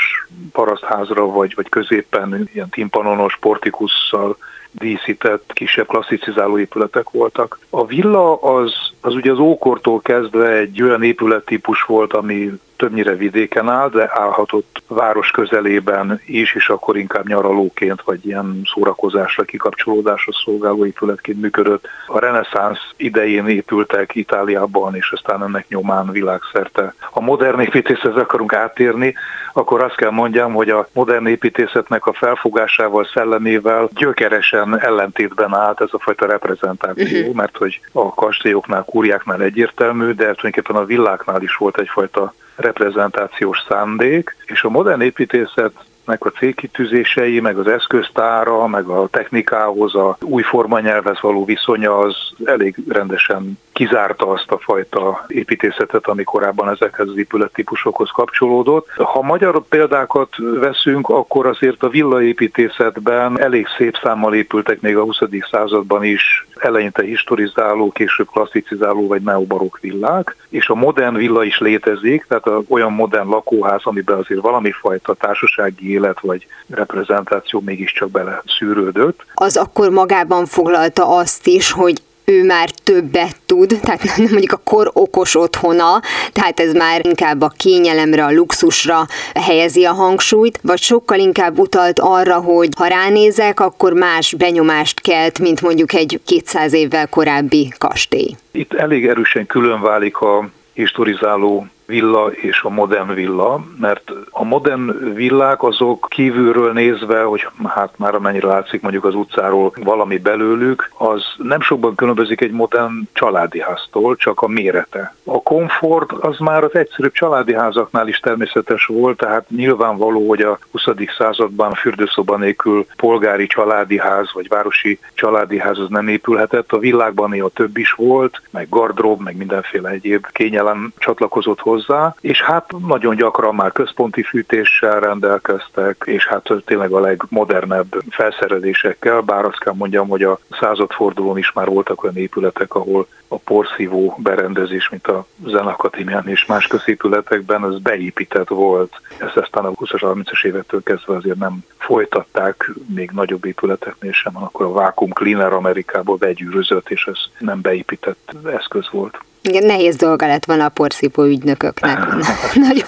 parasztházra, 0.51 1.25
vagy, 1.25 1.55
vagy 1.55 1.69
középen 1.69 2.49
ilyen 2.53 2.69
timpanonos 2.69 3.37
portikusszal 3.37 4.37
díszített, 4.71 5.51
kisebb 5.53 5.87
klasszicizáló 5.87 6.59
épületek 6.59 7.09
voltak. 7.09 7.59
A 7.69 7.85
villa 7.85 8.35
az, 8.35 8.73
az 9.01 9.15
ugye 9.15 9.31
az 9.31 9.39
ókortól 9.39 10.01
kezdve 10.01 10.49
egy 10.49 10.81
olyan 10.81 11.03
épülettípus 11.03 11.83
volt, 11.83 12.13
ami 12.13 12.51
többnyire 12.81 13.15
vidéken 13.15 13.69
áll, 13.69 13.89
de 13.89 14.09
állhatott 14.13 14.83
város 14.87 15.31
közelében 15.31 16.21
is, 16.25 16.55
és 16.55 16.69
akkor 16.69 16.97
inkább 16.97 17.27
nyaralóként, 17.27 18.01
vagy 18.01 18.25
ilyen 18.25 18.61
szórakozásra, 18.73 19.43
kikapcsolódásra 19.43 20.31
szolgáló 20.43 20.85
épületként 20.85 21.41
működött. 21.41 21.87
A 22.07 22.19
reneszánsz 22.19 22.79
idején 22.97 23.47
épültek 23.47 24.15
Itáliában, 24.15 24.95
és 24.95 25.11
aztán 25.11 25.43
ennek 25.43 25.67
nyomán 25.67 26.11
világszerte. 26.11 26.93
A 27.11 27.21
modern 27.21 27.59
építészethez 27.59 28.15
akarunk 28.15 28.53
átérni, 28.53 29.13
akkor 29.53 29.83
azt 29.83 29.95
kell 29.95 30.09
mondjam, 30.09 30.53
hogy 30.53 30.69
a 30.69 30.87
modern 30.93 31.27
építészetnek 31.27 32.05
a 32.05 32.13
felfogásával, 32.13 33.05
szellemével 33.13 33.89
gyökeresen 33.95 34.79
ellentétben 34.79 35.53
állt 35.55 35.81
ez 35.81 35.89
a 35.91 35.99
fajta 35.99 36.25
reprezentáció, 36.25 37.19
uh-huh. 37.19 37.35
mert 37.35 37.57
hogy 37.57 37.81
a 37.91 38.13
kastélyoknál, 38.13 38.83
kúriáknál 38.83 39.41
egyértelmű, 39.41 40.05
de 40.05 40.13
tulajdonképpen 40.13 40.75
a 40.75 40.85
villáknál 40.85 41.41
is 41.41 41.55
volt 41.55 41.77
egyfajta 41.77 42.33
reprezentációs 42.55 43.57
szándék, 43.69 44.35
és 44.45 44.63
a 44.63 44.69
modern 44.69 45.01
építészet 45.01 45.71
a 46.05 46.29
célkitűzései, 46.29 47.39
meg 47.39 47.57
az 47.57 47.67
eszköztára, 47.67 48.67
meg 48.67 48.85
a 48.85 49.07
technikához, 49.07 49.95
a 49.95 50.17
új 50.21 50.41
formanyelvhez 50.41 51.21
való 51.21 51.45
viszonya 51.45 51.97
az 51.97 52.15
elég 52.45 52.75
rendesen 52.87 53.59
kizárta 53.73 54.27
azt 54.27 54.51
a 54.51 54.57
fajta 54.57 55.25
építészetet, 55.27 56.07
ami 56.07 56.23
korábban 56.23 56.69
ezekhez 56.69 57.07
az 57.07 57.17
épülettípusokhoz 57.17 58.09
kapcsolódott. 58.09 58.87
Ha 58.95 59.21
magyar 59.21 59.61
példákat 59.69 60.29
veszünk, 60.37 61.09
akkor 61.09 61.45
azért 61.45 61.83
a 61.83 61.89
villaépítészetben 61.89 63.39
elég 63.39 63.67
szép 63.77 63.97
számmal 64.03 64.33
épültek 64.33 64.81
még 64.81 64.97
a 64.97 65.03
20. 65.03 65.17
században 65.51 66.03
is 66.03 66.47
eleinte 66.57 67.03
historizáló, 67.03 67.91
később 67.91 68.27
klasszicizáló 68.27 69.07
vagy 69.07 69.21
neobarok 69.21 69.79
villák, 69.81 70.35
és 70.49 70.69
a 70.69 70.75
modern 70.75 71.15
villa 71.15 71.43
is 71.43 71.59
létezik, 71.59 72.25
tehát 72.27 72.63
olyan 72.67 72.91
modern 72.91 73.29
lakóház, 73.29 73.81
amiben 73.83 74.17
azért 74.17 74.41
valami 74.41 74.71
fajta 74.71 75.13
társasági 75.13 75.91
élet 75.91 76.19
vagy 76.19 76.47
reprezentáció 76.69 77.61
mégiscsak 77.65 78.11
bele 78.11 78.41
szűrődött. 78.57 79.25
Az 79.33 79.57
akkor 79.57 79.89
magában 79.89 80.45
foglalta 80.45 81.17
azt 81.17 81.47
is, 81.47 81.71
hogy 81.71 82.01
ő 82.31 82.43
már 82.43 82.69
többet 82.69 83.35
tud, 83.45 83.79
tehát 83.81 84.17
mondjuk 84.17 84.51
a 84.51 84.61
kor 84.63 84.89
okos 84.93 85.35
otthona, 85.35 86.01
tehát 86.33 86.59
ez 86.59 86.73
már 86.73 87.05
inkább 87.05 87.41
a 87.41 87.51
kényelemre, 87.57 88.25
a 88.25 88.31
luxusra 88.31 89.05
helyezi 89.33 89.85
a 89.85 89.93
hangsúlyt, 89.93 90.59
vagy 90.63 90.79
sokkal 90.81 91.19
inkább 91.19 91.59
utalt 91.59 91.99
arra, 91.99 92.35
hogy 92.35 92.69
ha 92.77 92.87
ránézek, 92.87 93.59
akkor 93.59 93.93
más 93.93 94.33
benyomást 94.33 95.01
kelt, 95.01 95.39
mint 95.39 95.61
mondjuk 95.61 95.93
egy 95.93 96.21
200 96.25 96.73
évvel 96.73 97.07
korábbi 97.07 97.73
kastély. 97.77 98.35
Itt 98.51 98.73
elég 98.73 99.07
erősen 99.07 99.45
külön 99.45 99.81
válik 99.81 100.17
a 100.17 100.49
historizáló 100.73 101.67
villa 101.85 102.31
és 102.31 102.61
a 102.61 102.69
modern 102.69 103.13
villa, 103.13 103.65
mert 103.79 104.11
a 104.41 104.43
modern 104.43 105.13
villák 105.13 105.63
azok 105.63 106.07
kívülről 106.09 106.71
nézve, 106.73 107.21
hogy 107.23 107.47
hát 107.67 107.93
már 107.97 108.15
amennyire 108.15 108.47
látszik 108.47 108.81
mondjuk 108.81 109.05
az 109.05 109.15
utcáról 109.15 109.73
valami 109.83 110.17
belőlük, 110.17 110.91
az 110.97 111.23
nem 111.37 111.61
sokban 111.61 111.95
különbözik 111.95 112.41
egy 112.41 112.51
modern 112.51 112.93
családi 113.13 113.61
háztól, 113.61 114.15
csak 114.15 114.41
a 114.41 114.47
mérete. 114.47 115.15
A 115.23 115.41
komfort 115.41 116.11
az 116.11 116.37
már 116.37 116.63
az 116.63 116.75
egyszerűbb 116.75 117.11
családi 117.11 117.53
házaknál 117.53 118.07
is 118.07 118.19
természetes 118.19 118.85
volt, 118.85 119.17
tehát 119.17 119.49
nyilvánvaló, 119.49 120.27
hogy 120.27 120.41
a 120.41 120.59
20. 120.71 120.83
században 121.17 121.73
fürdőszoba 121.73 122.37
nélkül 122.37 122.85
polgári 122.95 123.47
családi 123.47 123.99
ház 123.99 124.33
vagy 124.33 124.47
városi 124.47 124.99
családi 125.13 125.59
ház 125.59 125.79
az 125.79 125.89
nem 125.89 126.07
épülhetett, 126.07 126.71
a 126.71 126.77
világban 126.77 127.29
néha 127.29 127.49
több 127.49 127.77
is 127.77 127.91
volt, 127.91 128.41
meg 128.51 128.69
gardrób, 128.69 129.21
meg 129.21 129.37
mindenféle 129.37 129.89
egyéb 129.89 130.27
kényelem 130.31 130.93
csatlakozott 130.97 131.59
hozzá, 131.59 132.15
és 132.21 132.41
hát 132.41 132.71
nagyon 132.87 133.15
gyakran 133.15 133.55
már 133.55 133.71
központi 133.71 134.23
fűtéssel 134.31 134.99
rendelkeztek, 134.99 136.03
és 136.05 136.27
hát 136.27 136.49
tényleg 136.65 136.91
a 136.91 136.99
legmodernebb 136.99 138.03
felszerelésekkel, 138.09 139.21
bár 139.21 139.45
azt 139.45 139.59
kell 139.59 139.73
mondjam, 139.73 140.07
hogy 140.07 140.23
a 140.23 140.39
századfordulón 140.59 141.37
is 141.37 141.51
már 141.51 141.67
voltak 141.67 142.03
olyan 142.03 142.17
épületek, 142.17 142.75
ahol 142.75 143.07
a 143.27 143.37
porszívó 143.37 144.15
berendezés, 144.17 144.89
mint 144.89 145.07
a 145.07 145.25
Zenakadémián 145.45 146.27
és 146.27 146.45
más 146.45 146.67
középületekben, 146.67 147.63
az 147.63 147.79
beépített 147.79 148.47
volt. 148.47 149.01
Ezt 149.17 149.37
aztán 149.37 149.65
a 149.65 149.71
20-as, 149.71 149.99
30-as 150.01 150.45
évektől 150.45 150.83
kezdve 150.83 151.15
azért 151.15 151.37
nem 151.37 151.59
folytatták, 151.77 152.71
még 152.85 153.11
nagyobb 153.11 153.45
épületeknél 153.45 154.11
sem, 154.11 154.37
akkor 154.37 154.65
a 154.65 154.71
vákum 154.71 155.09
cleaner 155.09 155.53
Amerikából 155.53 156.15
begyűrözött, 156.15 156.89
és 156.89 157.05
ez 157.05 157.19
nem 157.39 157.61
beépített 157.61 158.33
eszköz 158.45 158.89
volt. 158.91 159.19
Igen, 159.41 159.65
nehéz 159.65 159.95
dolga 159.95 160.27
lett 160.27 160.45
volna 160.45 160.65
a 160.65 160.69
porszívó 160.69 161.23
ügynököknek. 161.23 161.97
nagyon, 162.67 162.87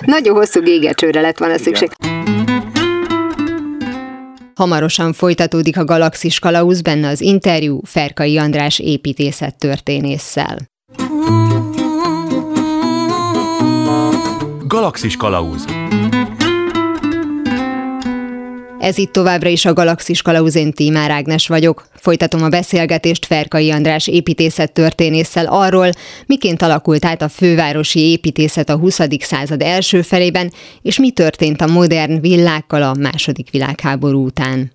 nagyon 0.00 0.36
hosszú 0.36 0.62
gégecsőre 0.62 1.20
lett 1.20 1.38
volna 1.38 1.58
szükség. 1.58 1.90
Hamarosan 4.54 5.12
folytatódik 5.12 5.78
a 5.78 5.84
Galaxis 5.84 6.38
Kalauz, 6.38 6.80
benne 6.80 7.08
az 7.08 7.20
interjú 7.20 7.80
Ferkai 7.84 8.38
András 8.38 8.78
építészet 8.78 9.58
történésszel. 9.58 10.58
Galaxis 14.66 15.16
Kalauz 15.16 15.64
Ez 18.84 18.98
itt 18.98 19.12
továbbra 19.12 19.48
is 19.48 19.64
a 19.64 19.72
Galaxis 19.72 20.22
Kalauzén 20.22 20.72
Tímár 20.72 21.10
Ágnes 21.10 21.46
vagyok. 21.46 21.86
Folytatom 21.94 22.42
a 22.42 22.48
beszélgetést 22.48 23.26
Ferkai 23.26 23.70
András 23.70 24.06
építészet 24.06 24.72
történésszel 24.72 25.46
arról, 25.46 25.90
miként 26.26 26.62
alakult 26.62 27.04
át 27.04 27.22
a 27.22 27.28
fővárosi 27.28 28.00
építészet 28.00 28.68
a 28.68 28.76
20. 28.76 29.00
század 29.18 29.62
első 29.62 30.02
felében, 30.02 30.52
és 30.82 30.98
mi 30.98 31.10
történt 31.10 31.60
a 31.60 31.66
modern 31.66 32.20
villákkal 32.20 32.82
a 32.82 32.94
második 32.98 33.50
világháború 33.50 34.24
után 34.24 34.72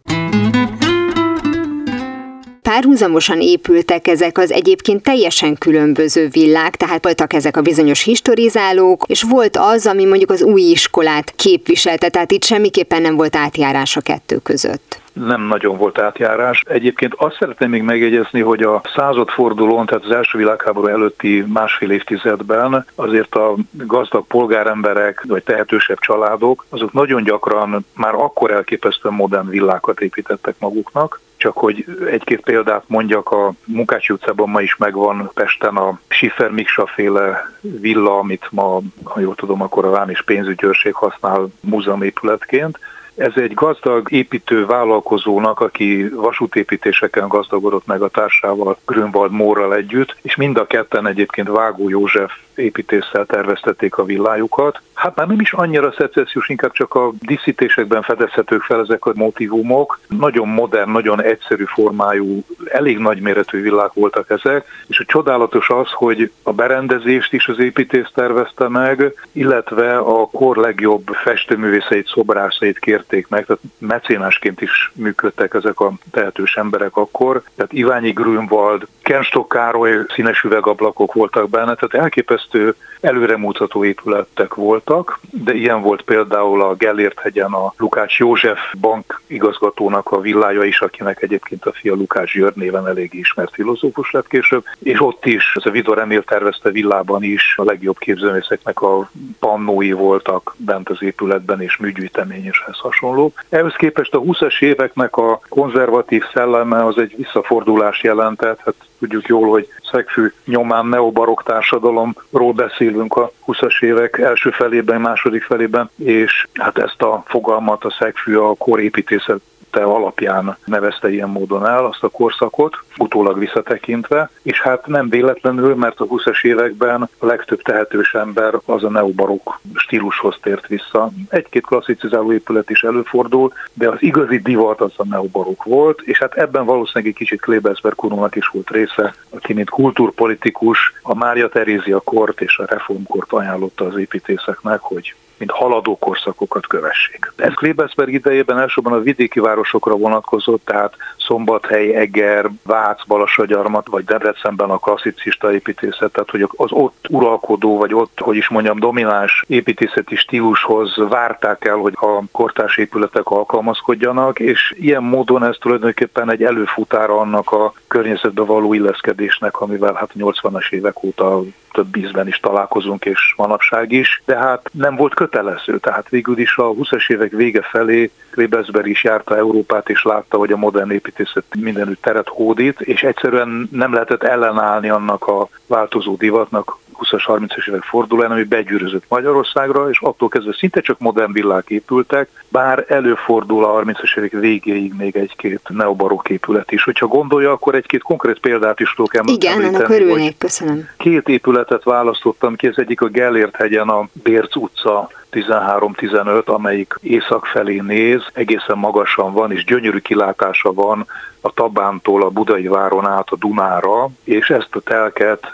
párhuzamosan 2.70 3.42
épültek 3.42 4.08
ezek 4.08 4.38
az 4.38 4.52
egyébként 4.52 5.04
teljesen 5.04 5.58
különböző 5.58 6.28
villák, 6.28 6.76
tehát 6.76 7.04
voltak 7.04 7.34
ezek 7.34 7.58
a 7.58 7.62
bizonyos 7.62 8.04
historizálók, 8.04 9.04
és 9.08 9.22
volt 9.22 9.58
az, 9.58 9.88
ami 9.88 10.06
mondjuk 10.06 10.32
az 10.32 10.42
új 10.42 10.62
iskolát 10.62 11.34
képviselte, 11.36 12.10
tehát 12.10 12.32
itt 12.32 12.44
semmiképpen 12.44 13.02
nem 13.02 13.16
volt 13.16 13.36
átjárás 13.36 13.98
a 13.98 14.02
kettő 14.02 14.38
között. 14.38 14.99
Nem 15.26 15.42
nagyon 15.42 15.78
volt 15.78 16.00
átjárás. 16.00 16.62
Egyébként 16.68 17.14
azt 17.18 17.36
szeretném 17.40 17.70
még 17.70 17.82
megjegyezni, 17.82 18.42
hogy 18.42 18.64
a 18.64 18.82
századfordulón, 18.96 19.86
tehát 19.86 20.04
az 20.04 20.12
első 20.12 20.38
világháború 20.38 20.88
előtti 20.88 21.46
másfél 21.48 21.92
évtizedben 21.92 22.86
azért 22.96 23.36
a 23.36 23.56
gazdag 23.72 24.26
polgáremberek, 24.28 25.24
vagy 25.28 25.44
tehetősebb 25.44 26.00
családok, 26.00 26.66
azok 26.70 26.94
nagyon 26.94 27.24
gyakran 27.24 27.86
már 27.96 28.14
akkor 28.14 28.52
elképesztően 28.52 29.14
modern 29.16 29.50
villákat 29.50 30.00
építettek 30.00 30.56
maguknak, 30.60 31.22
csak 31.40 31.58
hogy 31.58 31.86
egy-két 32.10 32.42
példát 32.42 32.84
mondjak, 32.88 33.32
a 33.32 33.52
Munkácsi 33.66 34.14
utcában 34.14 34.50
ma 34.50 34.62
is 34.62 34.76
megvan 34.78 35.32
Pesten 35.34 35.76
a 35.76 36.00
Schiffer 36.08 36.52
Miksa 36.52 36.86
féle 36.86 37.52
villa, 37.62 38.18
amit 38.18 38.48
ma, 38.52 38.80
ha 39.04 39.20
jól 39.20 39.36
tudom, 39.36 39.62
akkor 39.62 39.86
a 39.86 39.90
Vám 39.90 40.10
és 40.10 40.22
pénzügyőrség 40.24 40.94
használ 40.94 41.48
múzeumépületként. 41.60 42.80
Ez 43.20 43.32
egy 43.36 43.54
gazdag 43.54 44.12
építő 44.12 44.66
vállalkozónak, 44.66 45.60
aki 45.60 46.10
vasútépítéseken 46.10 47.28
gazdagodott 47.28 47.86
meg 47.86 48.02
a 48.02 48.08
társával, 48.08 48.78
Grünwald 48.86 49.32
Mórral 49.32 49.76
együtt, 49.76 50.16
és 50.22 50.36
mind 50.36 50.58
a 50.58 50.68
ketten 50.68 51.08
egyébként 51.08 51.48
Vágó 51.48 51.90
József 51.90 52.32
építéssel 52.60 53.26
terveztették 53.26 53.98
a 53.98 54.04
villájukat. 54.04 54.82
Hát 54.94 55.16
már 55.16 55.28
nem 55.28 55.40
is 55.40 55.54
annyira 55.54 55.94
szecessziós, 55.98 56.50
inkább 56.50 56.72
csak 56.72 56.94
a 56.96 57.12
díszítésekben 57.20 58.02
fedezhetők 58.02 58.62
fel 58.62 58.80
ezek 58.80 59.06
a 59.06 59.12
motivumok. 59.16 60.00
Nagyon 60.08 60.48
modern, 60.48 60.92
nagyon 60.92 61.22
egyszerű 61.22 61.64
formájú, 61.64 62.44
elég 62.66 62.98
nagyméretű 62.98 63.62
villák 63.62 63.94
voltak 63.94 64.30
ezek, 64.30 64.66
és 64.88 65.00
a 65.00 65.06
csodálatos 65.08 65.70
az, 65.70 65.92
hogy 65.92 66.32
a 66.44 66.54
berendezést 66.54 67.34
is 67.34 67.48
az 67.48 67.60
építész 67.60 68.10
tervezte 68.14 68.68
meg, 68.68 69.14
illetve 69.32 69.98
a 69.98 70.28
kor 70.28 70.58
legjobb 70.58 71.08
festőművészeit, 71.24 72.08
szobrászait 72.08 72.80
kérték 72.80 73.28
meg, 73.28 73.46
tehát 73.46 73.62
mecénásként 73.78 74.62
is 74.62 74.92
működtek 74.96 75.54
ezek 75.54 75.80
a 75.80 75.92
tehetős 76.12 76.56
emberek 76.56 76.96
akkor. 76.96 77.44
Tehát 77.56 77.74
Iványi 77.74 78.12
Grünwald, 78.12 78.88
Kenstok 79.10 79.50
Károly 79.50 80.06
színes 80.16 80.44
üvegablakok 80.44 81.14
voltak 81.14 81.50
benne, 81.50 81.76
tehát 81.76 81.94
elképesztő 81.94 82.76
előremutató 83.02 83.86
épületek 83.86 84.54
voltak, 84.54 85.20
de 85.32 85.54
ilyen 85.54 85.82
volt 85.82 86.02
például 86.02 86.62
a 86.62 86.76
Gellért 86.76 87.20
hegyen 87.20 87.52
a 87.52 87.74
Lukács 87.78 88.18
József 88.18 88.60
bank 88.80 89.22
igazgatónak 89.28 90.12
a 90.12 90.20
villája 90.20 90.64
is, 90.64 90.82
akinek 90.82 91.22
egyébként 91.22 91.66
a 91.66 91.72
fia 91.72 91.94
Lukács 91.94 92.34
György 92.34 92.56
néven 92.56 92.88
elég 92.88 93.14
ismert 93.14 93.54
filozófus 93.54 94.12
lett 94.12 94.28
később, 94.28 94.64
és 94.80 95.02
ott 95.02 95.26
is, 95.26 95.52
ez 95.56 95.66
a 95.66 95.72
Vidor 95.72 96.00
Emil 96.00 96.24
tervezte 96.24 96.70
villában 96.70 97.24
is 97.24 97.56
a 97.58 97.64
legjobb 97.64 97.98
képzőművészeknek 97.98 98.82
a 98.82 99.10
pannói 99.40 99.92
voltak 99.92 100.56
bent 100.58 100.90
az 100.90 101.02
épületben, 101.02 101.62
és 101.62 101.78
műgyűjtemény 101.78 102.46
és 102.46 102.64
ez 102.68 102.78
hasonló. 102.78 103.34
Ehhez 103.50 103.74
képest 103.74 104.14
a 104.14 104.22
20-as 104.22 104.62
éveknek 104.62 105.18
a 105.18 105.40
konzervatív 105.50 106.24
szelleme 106.34 106.86
az 106.86 106.98
egy 106.98 107.14
visszafordulás 107.18 108.04
jelentett, 108.04 108.60
hát 108.66 108.76
tudjuk 109.00 109.28
jól, 109.28 109.50
hogy 109.50 109.68
szegfű 109.92 110.32
nyomán 110.46 110.86
neobarok 110.86 111.44
társadalomról 111.44 112.54
beszélünk 112.54 113.16
a 113.16 113.32
20-as 113.48 113.84
évek 113.84 114.18
első 114.18 114.50
felében, 114.50 115.02
második 115.02 115.44
felében, 115.44 115.90
és 115.96 116.48
hát 116.54 116.78
ezt 116.78 117.02
a 117.02 117.24
fogalmat 117.26 117.84
a 117.84 117.96
szegfű 118.00 118.36
a 118.36 118.54
korépítészet 118.54 119.40
te 119.70 119.84
alapján 119.84 120.58
nevezte 120.66 121.12
ilyen 121.12 121.30
módon 121.30 121.66
el 121.66 121.86
azt 121.86 122.04
a 122.04 122.10
korszakot, 122.10 122.78
utólag 122.98 123.40
visszatekintve, 123.40 124.30
és 124.42 124.62
hát 124.62 124.88
nem 124.88 125.10
véletlenül, 125.10 125.76
mert 125.76 126.00
a 126.00 126.06
20-es 126.06 126.44
években 126.44 127.10
a 127.18 127.26
legtöbb 127.26 127.62
tehetős 127.62 128.14
ember 128.14 128.54
az 128.66 128.84
a 128.84 128.90
neobarok 128.90 129.60
stílushoz 129.74 130.38
tért 130.42 130.68
vissza. 130.68 131.10
Egy-két 131.30 131.66
klasszicizáló 131.66 132.34
épület 132.34 132.70
is 132.70 132.84
előfordul, 132.84 133.54
de 133.74 133.90
az 133.90 133.98
igazi 134.00 134.38
divat 134.38 134.82
az 134.82 134.94
a 134.96 135.06
neobarok 135.06 135.64
volt, 135.64 136.02
és 136.02 136.18
hát 136.18 136.34
ebben 136.34 136.66
valószínűleg 136.66 137.12
egy 137.12 137.18
kicsit 137.18 137.42
Klebersberg 137.42 137.96
kurónak 137.96 138.36
is 138.36 138.48
volt 138.48 138.70
része, 138.70 139.16
aki 139.30 139.54
mint 139.54 139.70
kultúrpolitikus 139.70 140.94
a 141.02 141.16
Mária 141.16 141.50
Terézia 141.50 142.00
kort 142.00 142.42
és 142.42 142.58
a 142.58 142.66
reformkort 142.66 143.32
ajánlotta 143.32 143.86
az 143.86 143.98
építészeknek, 143.98 144.80
hogy 144.80 145.16
mint 145.40 145.52
haladó 145.52 145.98
korszakokat 145.98 146.68
kövessék. 146.68 147.32
Ez 147.36 147.54
Klebersberg 147.54 148.14
idejében 148.14 148.60
elsősorban 148.60 148.94
a 148.94 149.02
vidéki 149.02 149.40
városokra 149.40 149.96
vonatkozott, 149.96 150.66
tehát 150.66 150.94
Szombathely, 151.18 151.96
Eger, 151.96 152.50
Vác, 152.64 153.06
Balasagyarmat, 153.08 153.88
vagy 153.88 154.04
Debrecenben 154.04 154.70
a 154.70 154.78
klasszicista 154.78 155.54
építészet, 155.54 156.12
tehát 156.12 156.30
hogy 156.30 156.50
az 156.56 156.72
ott 156.72 157.06
uralkodó, 157.10 157.78
vagy 157.78 157.94
ott, 157.94 158.20
hogy 158.20 158.36
is 158.36 158.50
mondjam, 158.50 158.80
domináns 158.80 159.44
építészeti 159.48 160.16
stílushoz 160.16 160.96
várták 161.10 161.66
el, 161.66 161.76
hogy 161.76 161.94
a 161.96 162.22
kortárs 162.32 162.78
épületek 162.78 163.26
alkalmazkodjanak, 163.26 164.40
és 164.40 164.76
ilyen 164.78 165.04
módon 165.04 165.44
ez 165.44 165.56
tulajdonképpen 165.60 166.32
egy 166.32 166.44
előfutára 166.44 167.20
annak 167.20 167.52
a 167.52 167.74
környezetbe 167.88 168.42
való 168.42 168.74
illeszkedésnek, 168.74 169.62
amivel 169.62 169.94
hát 169.94 170.12
80-as 170.18 170.72
évek 170.72 171.04
óta 171.04 171.42
több 171.72 171.96
ízben 171.96 172.28
is 172.28 172.40
találkozunk, 172.40 173.06
és 173.06 173.34
manapság 173.38 173.92
is, 173.92 174.22
de 174.26 174.38
hát 174.38 174.70
nem 174.74 174.96
volt 174.96 175.14
kötelező, 175.14 175.78
tehát 175.78 176.10
végül 176.10 176.38
is 176.38 176.58
a 176.58 176.64
20-as 176.64 177.10
évek 177.10 177.32
vége 177.32 177.62
felé 177.62 178.12
Klebersberg 178.30 178.88
is 178.88 179.04
járta 179.04 179.38
Európát, 179.38 179.90
és 179.90 180.04
látta, 180.04 180.38
hogy 180.38 180.52
a 180.52 180.58
modern 180.58 180.92
építészet 180.92 181.44
mindenütt 181.60 182.02
teret 182.02 182.28
hódít, 182.28 182.82
és 182.82 183.04
egyszerűen 183.04 183.70
nem 183.72 183.94
lehetett 183.94 184.24
ellenállni 184.24 184.90
annak 184.90 185.28
a 185.28 185.50
változó 185.68 186.16
divatnak, 186.16 186.78
20-as, 187.02 187.24
30-as 187.28 187.68
évek 187.68 187.84
fordulóján, 187.84 188.32
ami 188.32 188.44
begyűrözött 188.44 189.04
Magyarországra, 189.08 189.90
és 189.90 190.00
attól 190.02 190.30
kezdve 190.30 190.54
szinte 190.54 190.82
csak 190.82 191.00
modern 191.00 191.32
villák 191.32 191.70
épültek, 191.70 192.30
bár 192.48 192.86
előfordul 192.88 193.66
a 193.66 193.82
30-as 193.82 194.18
évek 194.18 194.32
végéig 194.32 194.94
még 194.98 195.16
egy-két 195.16 195.62
neobarok 195.68 196.30
épület 196.30 196.72
is. 196.72 196.84
Hogyha 196.84 197.08
gondolja, 197.08 197.52
akkor 197.52 197.76
egy-két 197.76 198.02
konkrét 198.02 198.40
példát 198.40 198.80
is 198.80 198.94
tudok 198.94 199.16
említeni. 199.16 199.56
Igen, 199.56 199.76
ennek 199.76 199.90
örülnék, 199.90 200.38
köszönöm. 200.38 200.90
Két 200.98 201.30
épületet 201.30 201.84
választottam 201.84 202.56
ki, 202.56 202.68
ez 202.68 202.78
egyik 202.78 203.02
a 203.02 203.08
Gellért 203.08 203.56
hegyen 203.56 203.90
a 203.90 204.08
Bérc 204.24 204.56
utca 204.56 205.10
13-15, 205.32 206.46
amelyik 206.46 206.94
észak 207.02 207.46
felé 207.46 207.80
néz, 207.80 208.22
egészen 208.34 208.78
magasan 208.78 209.34
van, 209.34 209.52
és 209.52 209.64
gyönyörű 209.64 209.98
kilátása 209.98 210.74
van 210.74 211.06
a 211.42 211.52
Tabántól 211.54 212.24
a 212.24 212.30
Budai 212.30 212.68
váron 212.68 213.08
át 213.08 213.30
a 213.30 213.36
Dunára, 213.36 214.10
és 214.24 214.50
ezt 214.50 214.76
a 214.76 214.80
telket 214.80 215.52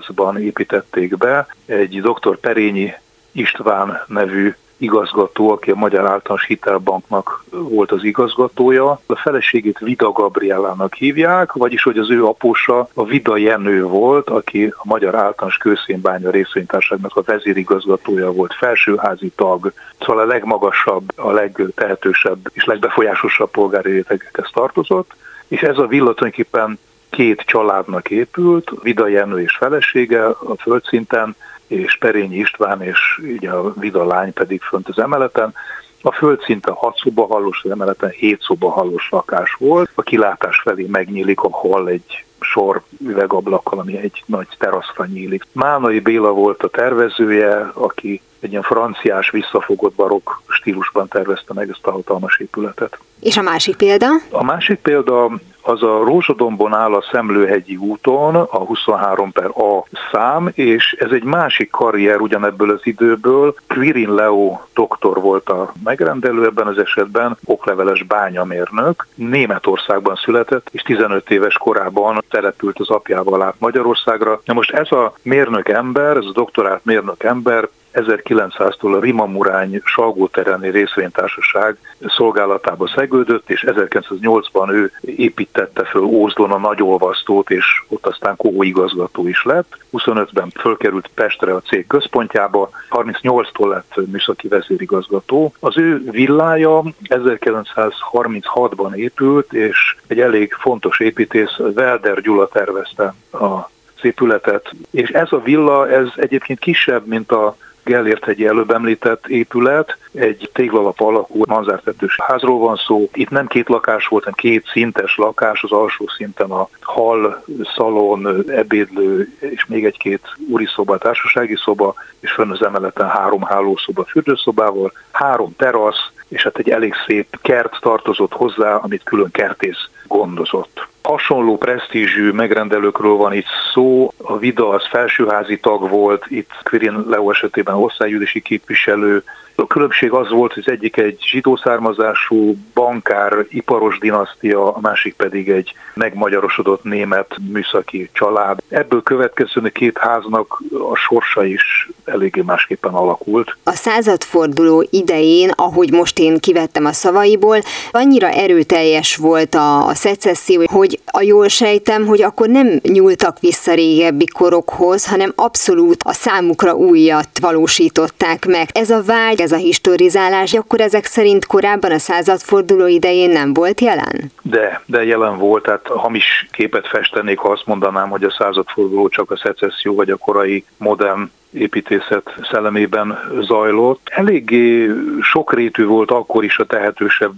1938-ban 0.00 0.38
építették 0.38 1.16
be, 1.16 1.46
egy 1.66 2.00
dr. 2.00 2.38
Perényi 2.38 2.94
István 3.32 4.02
nevű 4.06 4.54
igazgató, 4.76 5.50
aki 5.50 5.70
a 5.70 5.74
Magyar 5.74 6.06
Általános 6.06 6.46
Hitelbanknak 6.46 7.44
volt 7.50 7.92
az 7.92 8.04
igazgatója. 8.04 9.00
A 9.06 9.16
feleségét 9.16 9.78
Vida 9.78 10.12
Gabriellának 10.12 10.94
hívják, 10.94 11.52
vagyis 11.52 11.82
hogy 11.82 11.98
az 11.98 12.10
ő 12.10 12.24
apusa 12.24 12.88
a 12.94 13.04
Vida 13.04 13.36
Jenő 13.36 13.84
volt, 13.84 14.30
aki 14.30 14.64
a 14.66 14.82
Magyar 14.82 15.14
Általános 15.14 15.56
Kőszénbánya 15.56 16.30
részvénytárságnak 16.30 17.16
a 17.16 17.22
vezérigazgatója 17.22 18.32
volt, 18.32 18.54
felsőházi 18.54 19.32
tag, 19.36 19.72
szóval 20.00 20.22
a 20.22 20.26
legmagasabb, 20.26 21.12
a 21.16 21.30
legtehetősebb 21.30 22.38
és 22.52 22.64
legbefolyásosabb 22.64 23.50
polgári 23.50 23.92
rétegekhez 23.92 24.50
tartozott, 24.52 25.14
és 25.48 25.60
ez 25.60 25.78
a 25.78 25.86
villa 25.86 26.14
tulajdonképpen 26.14 26.78
két 27.14 27.40
családnak 27.40 28.10
épült, 28.10 28.70
Vida 28.82 29.08
Jenő 29.08 29.40
és 29.40 29.56
felesége 29.56 30.26
a 30.26 30.54
földszinten, 30.58 31.36
és 31.66 31.96
Perényi 31.98 32.36
István, 32.36 32.82
és 32.82 32.98
ugye 33.34 33.50
a 33.50 33.72
Vida 33.72 34.04
lány 34.04 34.32
pedig 34.32 34.62
fönt 34.62 34.88
az 34.88 34.98
emeleten. 34.98 35.54
A 36.02 36.12
földszinten 36.12 36.74
6 36.74 36.96
szoba 36.96 37.26
hallós, 37.26 37.60
az 37.64 37.70
emeleten 37.70 38.10
7 38.10 38.40
szoba 38.42 38.70
hallós 38.70 39.08
lakás 39.10 39.56
volt. 39.58 39.90
A 39.94 40.02
kilátás 40.02 40.60
felé 40.60 40.86
megnyílik 40.90 41.40
a 41.40 41.50
hall 41.50 41.86
egy 41.86 42.24
sor 42.40 42.82
üvegablakkal, 43.00 43.78
ami 43.78 43.96
egy 43.96 44.22
nagy 44.26 44.48
teraszra 44.58 45.06
nyílik. 45.06 45.46
Mánai 45.52 46.00
Béla 46.00 46.30
volt 46.30 46.62
a 46.62 46.68
tervezője, 46.68 47.70
aki 47.74 48.20
egy 48.44 48.50
ilyen 48.50 48.62
franciás, 48.62 49.30
visszafogott 49.30 49.94
barokk 49.94 50.30
stílusban 50.46 51.08
tervezte 51.08 51.52
meg 51.52 51.70
ezt 51.70 51.86
a 51.86 51.90
hatalmas 51.90 52.38
épületet. 52.38 52.98
És 53.20 53.36
a 53.36 53.42
másik 53.42 53.76
példa? 53.76 54.06
A 54.30 54.44
másik 54.44 54.78
példa 54.78 55.30
az 55.66 55.82
a 55.82 56.02
Rózsadombon 56.04 56.74
áll 56.74 56.94
a 56.94 57.04
Szemlőhegyi 57.12 57.76
úton, 57.76 58.34
a 58.34 58.58
23 58.58 59.32
per 59.32 59.50
A 59.50 59.84
szám, 60.12 60.50
és 60.54 60.96
ez 60.98 61.10
egy 61.10 61.24
másik 61.24 61.70
karrier 61.70 62.20
ugyanebből 62.20 62.70
az 62.70 62.80
időből. 62.82 63.54
Quirin 63.66 64.14
Leo 64.14 64.60
doktor 64.74 65.20
volt 65.20 65.48
a 65.48 65.72
megrendelő 65.84 66.44
ebben 66.44 66.66
az 66.66 66.78
esetben, 66.78 67.36
okleveles 67.44 68.02
bányamérnök, 68.02 69.06
Németországban 69.14 70.14
született, 70.14 70.68
és 70.72 70.82
15 70.82 71.30
éves 71.30 71.54
korában 71.54 72.24
települt 72.30 72.78
az 72.78 72.90
apjával 72.90 73.42
át 73.42 73.54
Magyarországra. 73.58 74.40
Na 74.44 74.52
most 74.52 74.70
ez 74.70 74.92
a 74.92 75.14
mérnök 75.22 75.68
ember, 75.68 76.16
ez 76.16 76.24
a 76.24 76.32
doktorált 76.32 76.84
mérnök 76.84 77.22
ember 77.22 77.68
1900-tól 77.94 78.96
a 78.96 79.00
Rima 79.00 79.26
Murány 79.26 79.80
Salgótereni 79.84 80.70
részvénytársaság 80.70 81.76
szolgálatába 82.06 82.86
szegődött, 82.86 83.50
és 83.50 83.64
1908-ban 83.66 84.72
ő 84.72 84.92
építette 85.00 85.84
föl 85.84 86.02
Ózdon 86.02 86.50
a 86.50 86.58
nagyolvasztót, 86.58 87.50
és 87.50 87.64
ott 87.88 88.06
aztán 88.06 88.36
igazgató 88.58 89.28
is 89.28 89.42
lett. 89.42 89.78
25-ben 89.92 90.52
fölkerült 90.60 91.10
Pestre 91.14 91.54
a 91.54 91.60
cég 91.60 91.86
központjába, 91.86 92.70
38-tól 92.90 93.68
lett 93.68 94.10
műszaki 94.10 94.48
vezérigazgató. 94.48 95.54
Az 95.60 95.78
ő 95.78 96.10
villája 96.10 96.82
1936-ban 97.08 98.94
épült, 98.94 99.52
és 99.52 99.96
egy 100.06 100.20
elég 100.20 100.52
fontos 100.52 101.00
építész, 101.00 101.58
Welder 101.58 102.20
Gyula 102.20 102.48
tervezte 102.48 103.14
a 103.32 103.72
épületet, 104.04 104.70
és 104.90 105.10
ez 105.10 105.32
a 105.32 105.42
villa, 105.42 105.90
ez 105.90 106.08
egyébként 106.16 106.58
kisebb, 106.58 107.06
mint 107.06 107.32
a 107.32 107.56
Gellért 107.84 108.28
egy 108.28 108.42
előbb 108.42 108.70
említett 108.70 109.26
épület, 109.26 109.96
egy 110.12 110.50
téglalap 110.52 111.00
alakú 111.00 111.42
manzártetős 111.46 112.20
házról 112.20 112.58
van 112.58 112.76
szó. 112.76 113.08
Itt 113.12 113.30
nem 113.30 113.46
két 113.46 113.68
lakás 113.68 114.06
volt, 114.06 114.24
hanem 114.24 114.38
két 114.38 114.66
szintes 114.66 115.16
lakás, 115.16 115.62
az 115.62 115.72
alsó 115.72 116.08
szinten 116.16 116.50
a 116.50 116.68
hal, 116.80 117.44
szalon, 117.74 118.50
ebédlő 118.50 119.28
és 119.38 119.66
még 119.66 119.84
egy-két 119.84 120.22
úri 120.48 120.66
szoba, 120.74 120.98
társasági 120.98 121.56
szoba, 121.56 121.94
és 122.20 122.30
fönn 122.30 122.50
az 122.50 122.62
emeleten 122.62 123.08
három 123.08 123.42
hálószoba 123.42 124.04
fürdőszobával, 124.04 124.92
három 125.10 125.54
terasz, 125.56 126.10
és 126.28 126.42
hát 126.42 126.58
egy 126.58 126.70
elég 126.70 126.94
szép 127.06 127.38
kert 127.42 127.76
tartozott 127.80 128.32
hozzá, 128.32 128.74
amit 128.74 129.02
külön 129.02 129.30
kertész 129.30 129.88
gondozott. 130.06 130.86
Hasonló 131.08 131.56
presztízsű 131.56 132.30
megrendelőkről 132.30 133.16
van 133.16 133.32
itt 133.32 133.46
szó. 133.72 134.12
A 134.16 134.38
Vida 134.38 134.68
az 134.68 134.86
felsőházi 134.88 135.58
tag 135.58 135.88
volt, 135.88 136.24
itt 136.28 136.50
Quirin 136.62 137.04
Leo 137.08 137.30
esetében 137.30 137.74
országgyűlési 137.74 138.40
képviselő, 138.40 139.24
a 139.56 139.66
különbség 139.66 140.10
az 140.10 140.30
volt, 140.30 140.52
hogy 140.52 140.62
az 140.66 140.72
egyik 140.72 140.96
egy 140.96 141.18
zsidó 141.30 141.56
származású 141.56 142.56
bankár, 142.74 143.32
iparos 143.48 143.98
dinasztia, 143.98 144.74
a 144.74 144.80
másik 144.80 145.14
pedig 145.14 145.50
egy 145.50 145.74
megmagyarosodott 145.94 146.84
német 146.84 147.36
műszaki 147.52 148.10
család. 148.12 148.58
Ebből 148.68 149.02
következően 149.02 149.70
két 149.72 149.98
háznak 149.98 150.62
a 150.92 150.96
sorsa 150.96 151.44
is 151.44 151.88
eléggé 152.04 152.40
másképpen 152.40 152.92
alakult. 152.92 153.56
A 153.64 153.72
századforduló 153.72 154.86
idején, 154.90 155.50
ahogy 155.54 155.92
most 155.92 156.18
én 156.18 156.38
kivettem 156.38 156.84
a 156.84 156.92
szavaiból, 156.92 157.58
annyira 157.90 158.28
erőteljes 158.28 159.16
volt 159.16 159.54
a, 159.54 159.86
a 159.86 159.94
szecesszió, 159.94 160.62
hogy 160.66 160.93
a 161.04 161.22
jól 161.22 161.48
sejtem, 161.48 162.06
hogy 162.06 162.22
akkor 162.22 162.48
nem 162.48 162.80
nyúltak 162.82 163.40
vissza 163.40 163.74
régebbi 163.74 164.26
korokhoz, 164.26 165.06
hanem 165.06 165.32
abszolút 165.36 166.02
a 166.04 166.12
számukra 166.12 166.74
újat 166.74 167.28
valósították 167.40 168.46
meg. 168.46 168.68
Ez 168.72 168.90
a 168.90 169.02
vágy, 169.02 169.40
ez 169.40 169.52
a 169.52 169.56
historizálás, 169.56 170.54
akkor 170.54 170.80
ezek 170.80 171.04
szerint 171.04 171.46
korábban 171.46 171.90
a 171.90 171.98
századforduló 171.98 172.86
idején 172.86 173.30
nem 173.30 173.54
volt 173.54 173.80
jelen? 173.80 174.32
De, 174.42 174.82
de 174.86 175.04
jelen 175.04 175.38
volt, 175.38 175.62
tehát 175.62 175.86
hamis 175.86 176.46
képet 176.50 176.88
festenék, 176.88 177.38
ha 177.38 177.48
azt 177.48 177.66
mondanám, 177.66 178.08
hogy 178.08 178.24
a 178.24 178.34
századforduló 178.38 179.08
csak 179.08 179.30
a 179.30 179.36
szecesszió 179.36 179.94
vagy 179.94 180.10
a 180.10 180.16
korai 180.16 180.64
modern 180.76 181.30
építészet 181.54 182.34
szellemében 182.50 183.18
zajlott. 183.40 184.08
Eléggé 184.10 184.90
sokrétű 185.20 185.84
volt 185.84 186.10
akkor 186.10 186.44
is 186.44 186.58
a 186.58 186.66
tehetősebb 186.66 187.32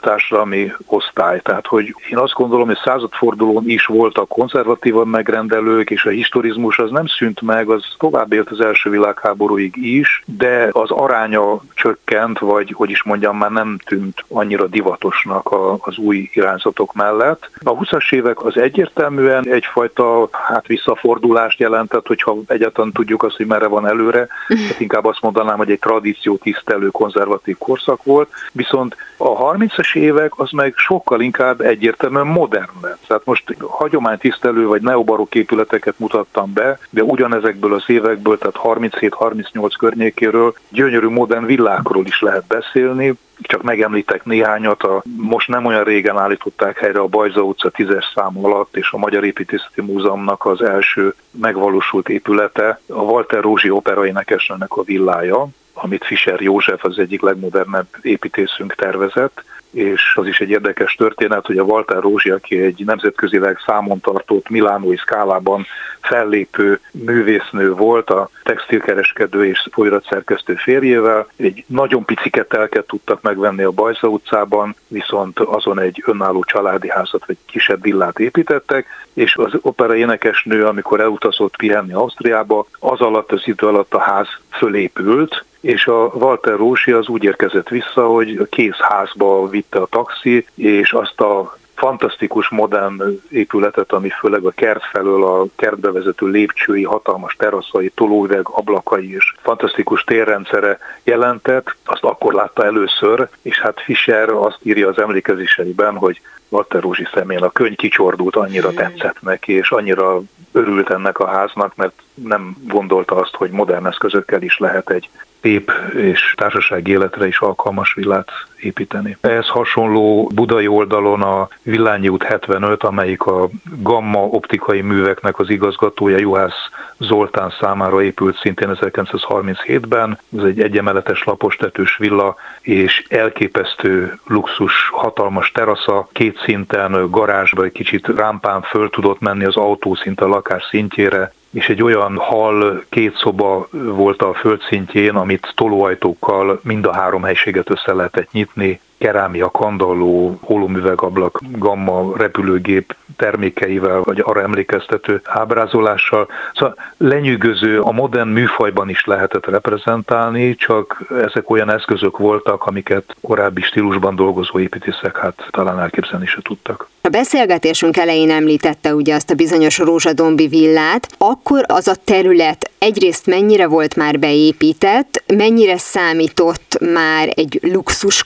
társadalmi 0.00 0.72
osztály. 0.86 1.40
Tehát, 1.40 1.66
hogy 1.66 1.94
én 2.10 2.18
azt 2.18 2.32
gondolom, 2.32 2.66
hogy 2.66 2.78
századfordulón 2.84 3.62
is 3.66 3.86
voltak 3.86 4.28
konzervatívan 4.28 5.08
megrendelők, 5.08 5.90
és 5.90 6.04
a 6.04 6.10
historizmus 6.10 6.78
az 6.78 6.90
nem 6.90 7.06
szűnt 7.06 7.40
meg, 7.40 7.68
az 7.68 7.84
tovább 7.98 8.32
élt 8.32 8.50
az 8.50 8.60
első 8.60 8.90
világháborúig 8.90 9.76
is, 9.76 10.22
de 10.26 10.68
az 10.72 10.90
aránya 10.90 11.60
csökkent, 11.74 12.38
vagy 12.38 12.72
hogy 12.72 12.90
is 12.90 13.02
mondjam, 13.02 13.36
már 13.36 13.50
nem 13.50 13.78
tűnt 13.84 14.24
annyira 14.28 14.66
divatosnak 14.66 15.54
az 15.80 15.96
új 15.96 16.30
irányzatok 16.32 16.94
mellett. 16.94 17.50
A 17.64 17.76
20-as 17.76 18.12
évek 18.12 18.44
az 18.44 18.56
egyértelműen 18.56 19.48
egyfajta 19.48 20.28
hát 20.32 20.66
visszafordulást 20.66 21.58
jelentett, 21.58 22.06
hogyha 22.06 22.36
egyáltalán 22.46 22.92
tudjuk 22.92 23.22
azt, 23.22 23.36
hogy 23.36 23.46
merre 23.46 23.66
van 23.66 23.86
előre, 23.86 24.26
hát 24.68 24.80
inkább 24.80 25.04
azt 25.04 25.22
mondanám, 25.22 25.56
hogy 25.56 25.70
egy 25.70 25.78
tradíció 25.78 26.36
tisztelő 26.36 26.88
konzervatív 26.88 27.56
korszak 27.58 28.04
volt, 28.04 28.30
viszont 28.52 28.96
a 29.16 29.54
30-as 29.54 29.87
évek 29.94 30.38
az 30.38 30.50
meg 30.50 30.72
sokkal 30.76 31.20
inkább 31.20 31.60
egyértelműen 31.60 32.26
modern 32.26 32.70
lett. 32.82 33.04
Tehát 33.06 33.24
most 33.24 33.56
hagyománytisztelő 33.60 34.66
vagy 34.66 34.82
neobarok 34.82 35.34
épületeket 35.34 35.98
mutattam 35.98 36.52
be, 36.52 36.78
de 36.90 37.02
ugyanezekből 37.02 37.74
az 37.74 37.84
évekből, 37.86 38.38
tehát 38.38 38.60
37-38 38.62 39.72
környékéről 39.78 40.54
gyönyörű 40.68 41.08
modern 41.08 41.44
villákról 41.44 42.06
is 42.06 42.20
lehet 42.20 42.44
beszélni, 42.46 43.14
csak 43.40 43.62
megemlítek 43.62 44.24
néhányat, 44.24 44.82
a, 44.82 45.02
most 45.16 45.48
nem 45.48 45.64
olyan 45.64 45.84
régen 45.84 46.18
állították 46.18 46.78
helyre 46.78 47.00
a 47.00 47.06
Bajza 47.06 47.42
utca 47.42 47.70
10-es 47.76 48.04
szám 48.14 48.44
alatt, 48.44 48.76
és 48.76 48.90
a 48.92 48.98
Magyar 48.98 49.24
Építészeti 49.24 49.80
Múzeumnak 49.80 50.44
az 50.46 50.62
első 50.62 51.14
megvalósult 51.30 52.08
épülete, 52.08 52.80
a 52.88 53.00
Walter 53.00 53.42
Rózsi 53.42 53.70
operaénekesnőnek 53.70 54.72
a 54.72 54.82
villája, 54.82 55.48
amit 55.72 56.04
Fischer 56.04 56.40
József 56.40 56.84
az 56.84 56.98
egyik 56.98 57.20
legmodernebb 57.20 57.86
építészünk 58.02 58.74
tervezett, 58.74 59.44
és 59.70 60.12
az 60.14 60.26
is 60.26 60.40
egy 60.40 60.50
érdekes 60.50 60.94
történet, 60.94 61.46
hogy 61.46 61.58
a 61.58 61.62
Walter 61.62 62.00
Rózsi, 62.00 62.30
aki 62.30 62.60
egy 62.60 62.82
nemzetközileg 62.84 63.58
számon 63.66 64.00
tartott 64.00 64.48
milánói 64.48 64.96
szkálában 64.96 65.66
fellépő 66.00 66.80
művésznő 66.90 67.72
volt, 67.72 68.10
a 68.10 68.28
textilkereskedő 68.42 69.46
és 69.46 69.68
folyratszerkesztő 69.72 70.54
férjével, 70.54 71.26
egy 71.36 71.64
nagyon 71.66 72.04
pici 72.04 72.30
ketelket 72.30 72.86
tudtak 72.86 73.22
megvenni 73.22 73.62
a 73.62 73.70
Bajza 73.70 74.08
utcában, 74.08 74.76
viszont 74.88 75.38
azon 75.38 75.80
egy 75.80 76.02
önálló 76.06 76.44
családi 76.44 76.90
házat 76.90 77.26
vagy 77.26 77.36
kisebb 77.46 77.82
villát 77.82 78.18
építettek, 78.18 78.86
és 79.12 79.36
az 79.36 79.52
opera 79.60 79.96
énekesnő, 79.96 80.66
amikor 80.66 81.00
elutazott 81.00 81.56
pihenni 81.56 81.92
Ausztriába, 81.92 82.66
az 82.78 83.00
alatt 83.00 83.32
az 83.32 83.42
idő 83.44 83.66
alatt 83.66 83.94
a 83.94 84.00
ház 84.00 84.28
fölépült, 84.50 85.44
és 85.60 85.86
a 85.86 86.10
Walter 86.14 86.56
Rósi 86.56 86.92
az 86.92 87.08
úgy 87.08 87.24
érkezett 87.24 87.68
vissza, 87.68 88.06
hogy 88.06 88.36
a 88.36 88.44
kész 88.44 88.78
házba 88.78 89.48
vitte 89.48 89.78
a 89.78 89.86
taxi, 89.86 90.46
és 90.54 90.92
azt 90.92 91.20
a 91.20 91.56
fantasztikus 91.74 92.48
modern 92.48 93.02
épületet, 93.28 93.92
ami 93.92 94.08
főleg 94.08 94.44
a 94.44 94.50
kert 94.50 94.84
felől 94.84 95.24
a 95.24 95.46
kertbe 95.56 95.92
vezető 95.92 96.26
lépcsői, 96.26 96.84
hatalmas 96.84 97.36
teraszai, 97.36 97.88
tolóüveg, 97.88 98.48
ablakai 98.48 99.14
és 99.14 99.34
fantasztikus 99.42 100.04
térrendszere 100.04 100.78
jelentett, 101.04 101.76
azt 101.84 102.02
akkor 102.02 102.32
látta 102.32 102.64
először, 102.64 103.28
és 103.42 103.60
hát 103.60 103.80
Fischer 103.80 104.28
azt 104.28 104.58
írja 104.62 104.88
az 104.88 104.98
emlékezéseiben, 104.98 105.96
hogy 105.96 106.20
Walter 106.48 106.82
Rózsi 106.82 107.06
szemén 107.14 107.42
a 107.42 107.50
könyv 107.50 107.76
kicsordult, 107.76 108.36
annyira 108.36 108.70
tetszett 108.70 109.20
neki, 109.20 109.52
és 109.52 109.70
annyira 109.70 110.20
örült 110.52 110.90
ennek 110.90 111.18
a 111.18 111.26
háznak, 111.26 111.76
mert 111.76 112.02
nem 112.14 112.56
gondolta 112.66 113.14
azt, 113.14 113.34
hogy 113.34 113.50
modern 113.50 113.86
eszközökkel 113.86 114.42
is 114.42 114.58
lehet 114.58 114.90
egy 114.90 115.08
szép 115.40 115.72
és 115.94 116.34
társasági 116.36 116.90
életre 116.90 117.26
is 117.26 117.38
alkalmas 117.38 117.94
villát 117.94 118.30
építeni. 118.60 119.16
Ehhez 119.20 119.46
hasonló 119.46 120.30
budai 120.34 120.66
oldalon 120.66 121.22
a 121.22 121.48
Villányi 121.62 122.08
út 122.08 122.22
75, 122.22 122.82
amelyik 122.82 123.22
a 123.22 123.48
Gamma 123.82 124.20
optikai 124.20 124.80
műveknek 124.80 125.38
az 125.38 125.50
igazgatója 125.50 126.18
Juhász 126.18 126.70
Zoltán 126.98 127.54
számára 127.60 128.02
épült 128.02 128.38
szintén 128.38 128.70
1937-ben. 128.80 130.18
Ez 130.38 130.44
egy 130.44 130.60
egyemeletes 130.60 131.24
lapostetős 131.24 131.96
villa, 131.96 132.36
és 132.60 133.04
elképesztő 133.08 134.18
luxus, 134.26 134.88
hatalmas 134.92 135.50
terasza, 135.50 136.08
két 136.12 136.38
szinten 136.44 137.10
garázsba 137.10 137.64
egy 137.64 137.72
kicsit 137.72 138.06
rámpán 138.06 138.62
föl 138.62 138.90
tudott 138.90 139.20
menni 139.20 139.44
az 139.44 139.56
autó 139.56 139.94
szinte 139.94 140.24
a 140.24 140.28
lakás 140.28 140.62
szintjére, 140.70 141.32
és 141.50 141.68
egy 141.68 141.82
olyan 141.82 142.16
hal 142.16 142.84
két 142.88 143.16
szoba 143.16 143.68
volt 143.70 144.22
a 144.22 144.34
földszintjén, 144.34 145.14
amit 145.14 145.52
tolóajtókkal 145.54 146.60
mind 146.62 146.84
a 146.84 146.92
három 146.92 147.22
helységet 147.22 147.70
össze 147.70 147.92
lehetett 147.92 148.32
nyitni, 148.32 148.80
kerámia, 148.98 149.50
kandalló, 149.50 150.38
hólomüvegablak, 150.42 151.40
gamma 151.50 152.16
repülőgép 152.16 152.96
termékeivel, 153.16 154.00
vagy 154.04 154.22
arra 154.24 154.42
emlékeztető 154.42 155.20
ábrázolással. 155.24 156.28
Szóval 156.54 156.76
lenyűgöző, 156.96 157.80
a 157.80 157.92
modern 157.92 158.28
műfajban 158.28 158.88
is 158.88 159.04
lehetett 159.04 159.46
reprezentálni, 159.46 160.54
csak 160.54 161.04
ezek 161.24 161.50
olyan 161.50 161.70
eszközök 161.70 162.18
voltak, 162.18 162.64
amiket 162.64 163.16
korábbi 163.20 163.62
stílusban 163.62 164.14
dolgozó 164.14 164.58
építészek 164.58 165.16
hát 165.16 165.46
talán 165.50 165.80
elképzelni 165.80 166.26
se 166.26 166.40
tudtak. 166.42 166.88
A 167.00 167.08
beszélgetésünk 167.08 167.96
elején 167.96 168.30
említette 168.30 168.94
ugye 168.94 169.14
azt 169.14 169.30
a 169.30 169.34
bizonyos 169.34 169.78
rózsadombi 169.78 170.46
villát, 170.46 171.08
akkor 171.18 171.64
az 171.66 171.88
a 171.88 171.94
terület 172.04 172.70
egyrészt 172.78 173.26
mennyire 173.26 173.66
volt 173.66 173.96
már 173.96 174.18
beépített, 174.18 175.22
mennyire 175.26 175.78
számított 175.78 176.78
már 176.92 177.28
egy 177.34 177.58
luxus 177.62 178.24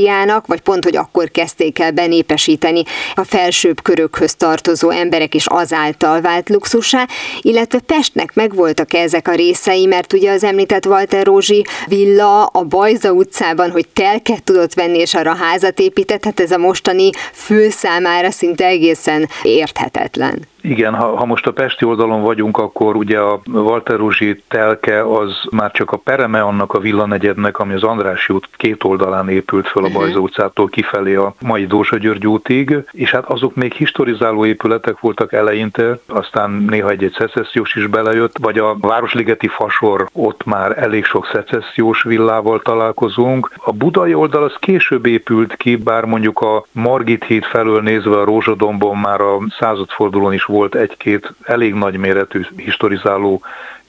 kategóriának, 0.00 0.46
vagy 0.46 0.60
pont, 0.60 0.84
hogy 0.84 0.96
akkor 0.96 1.30
kezdték 1.30 1.78
el 1.78 1.90
benépesíteni 1.90 2.82
a 3.14 3.24
felsőbb 3.24 3.82
körökhöz 3.82 4.34
tartozó 4.34 4.90
emberek 4.90 5.34
is 5.34 5.46
azáltal 5.46 6.20
vált 6.20 6.48
luxusá, 6.48 7.06
illetve 7.40 7.78
Pestnek 7.78 8.34
megvoltak 8.34 8.94
ezek 8.94 9.28
a 9.28 9.34
részei, 9.34 9.86
mert 9.86 10.12
ugye 10.12 10.30
az 10.30 10.44
említett 10.44 10.86
Walter 10.86 11.26
Rózsi 11.26 11.64
villa 11.86 12.44
a 12.44 12.64
Bajza 12.64 13.12
utcában, 13.12 13.70
hogy 13.70 13.88
telket 13.88 14.42
tudott 14.42 14.74
venni 14.74 14.98
és 14.98 15.14
arra 15.14 15.34
házat 15.34 15.80
épített, 15.80 16.24
hát 16.24 16.40
ez 16.40 16.50
a 16.50 16.58
mostani 16.58 17.10
fül 17.32 17.70
számára 17.70 18.30
szinte 18.30 18.64
egészen 18.66 19.28
érthetetlen. 19.42 20.49
Igen, 20.62 20.94
ha, 20.94 21.16
ha 21.16 21.24
most 21.24 21.46
a 21.46 21.52
Pesti 21.52 21.84
oldalon 21.84 22.22
vagyunk, 22.22 22.58
akkor 22.58 22.96
ugye 22.96 23.18
a 23.18 23.40
Walter 23.52 23.96
Ruzsi 23.96 24.42
telke 24.48 25.02
az 25.02 25.40
már 25.50 25.70
csak 25.70 25.90
a 25.90 25.96
pereme 25.96 26.42
annak 26.42 26.72
a 26.72 26.78
villanegyednek, 26.78 27.58
ami 27.58 27.74
az 27.74 27.82
András 27.82 28.28
út 28.28 28.48
két 28.56 28.84
oldalán 28.84 29.28
épült 29.28 29.68
föl 29.68 29.84
a 29.84 29.88
mhm. 29.88 29.96
Bajza 29.96 30.18
utcától 30.18 30.68
kifelé 30.68 31.14
a 31.14 31.34
mai 31.40 31.66
Dózsa 31.66 31.96
György 31.96 32.26
útig, 32.26 32.76
és 32.90 33.10
hát 33.10 33.24
azok 33.24 33.54
még 33.54 33.72
historizáló 33.72 34.44
épületek 34.46 35.00
voltak 35.00 35.32
eleinte, 35.32 35.98
aztán 36.06 36.50
néha 36.50 36.90
egy-egy 36.90 37.14
szecessziós 37.18 37.74
is 37.74 37.86
belejött, 37.86 38.38
vagy 38.40 38.58
a 38.58 38.76
Városligeti 38.80 39.48
Fasor, 39.48 40.08
ott 40.12 40.44
már 40.44 40.78
elég 40.78 41.04
sok 41.04 41.28
szecessziós 41.32 42.02
villával 42.02 42.60
találkozunk. 42.60 43.52
A 43.56 43.72
budai 43.72 44.14
oldal 44.14 44.42
az 44.42 44.54
később 44.58 45.06
épült 45.06 45.56
ki, 45.56 45.76
bár 45.76 46.04
mondjuk 46.04 46.40
a 46.40 46.64
Margit 46.72 47.24
híd 47.24 47.44
felől 47.44 47.80
nézve 47.80 48.18
a 48.18 48.24
Rózsadombon 48.24 48.96
már 48.96 49.20
a 49.20 49.38
századfordulón 49.58 50.32
is 50.32 50.44
volt 50.50 50.74
egy-két 50.74 51.32
elég 51.42 51.74
nagy 51.74 51.96
méretű 51.96 52.42
historizáló 52.56 53.42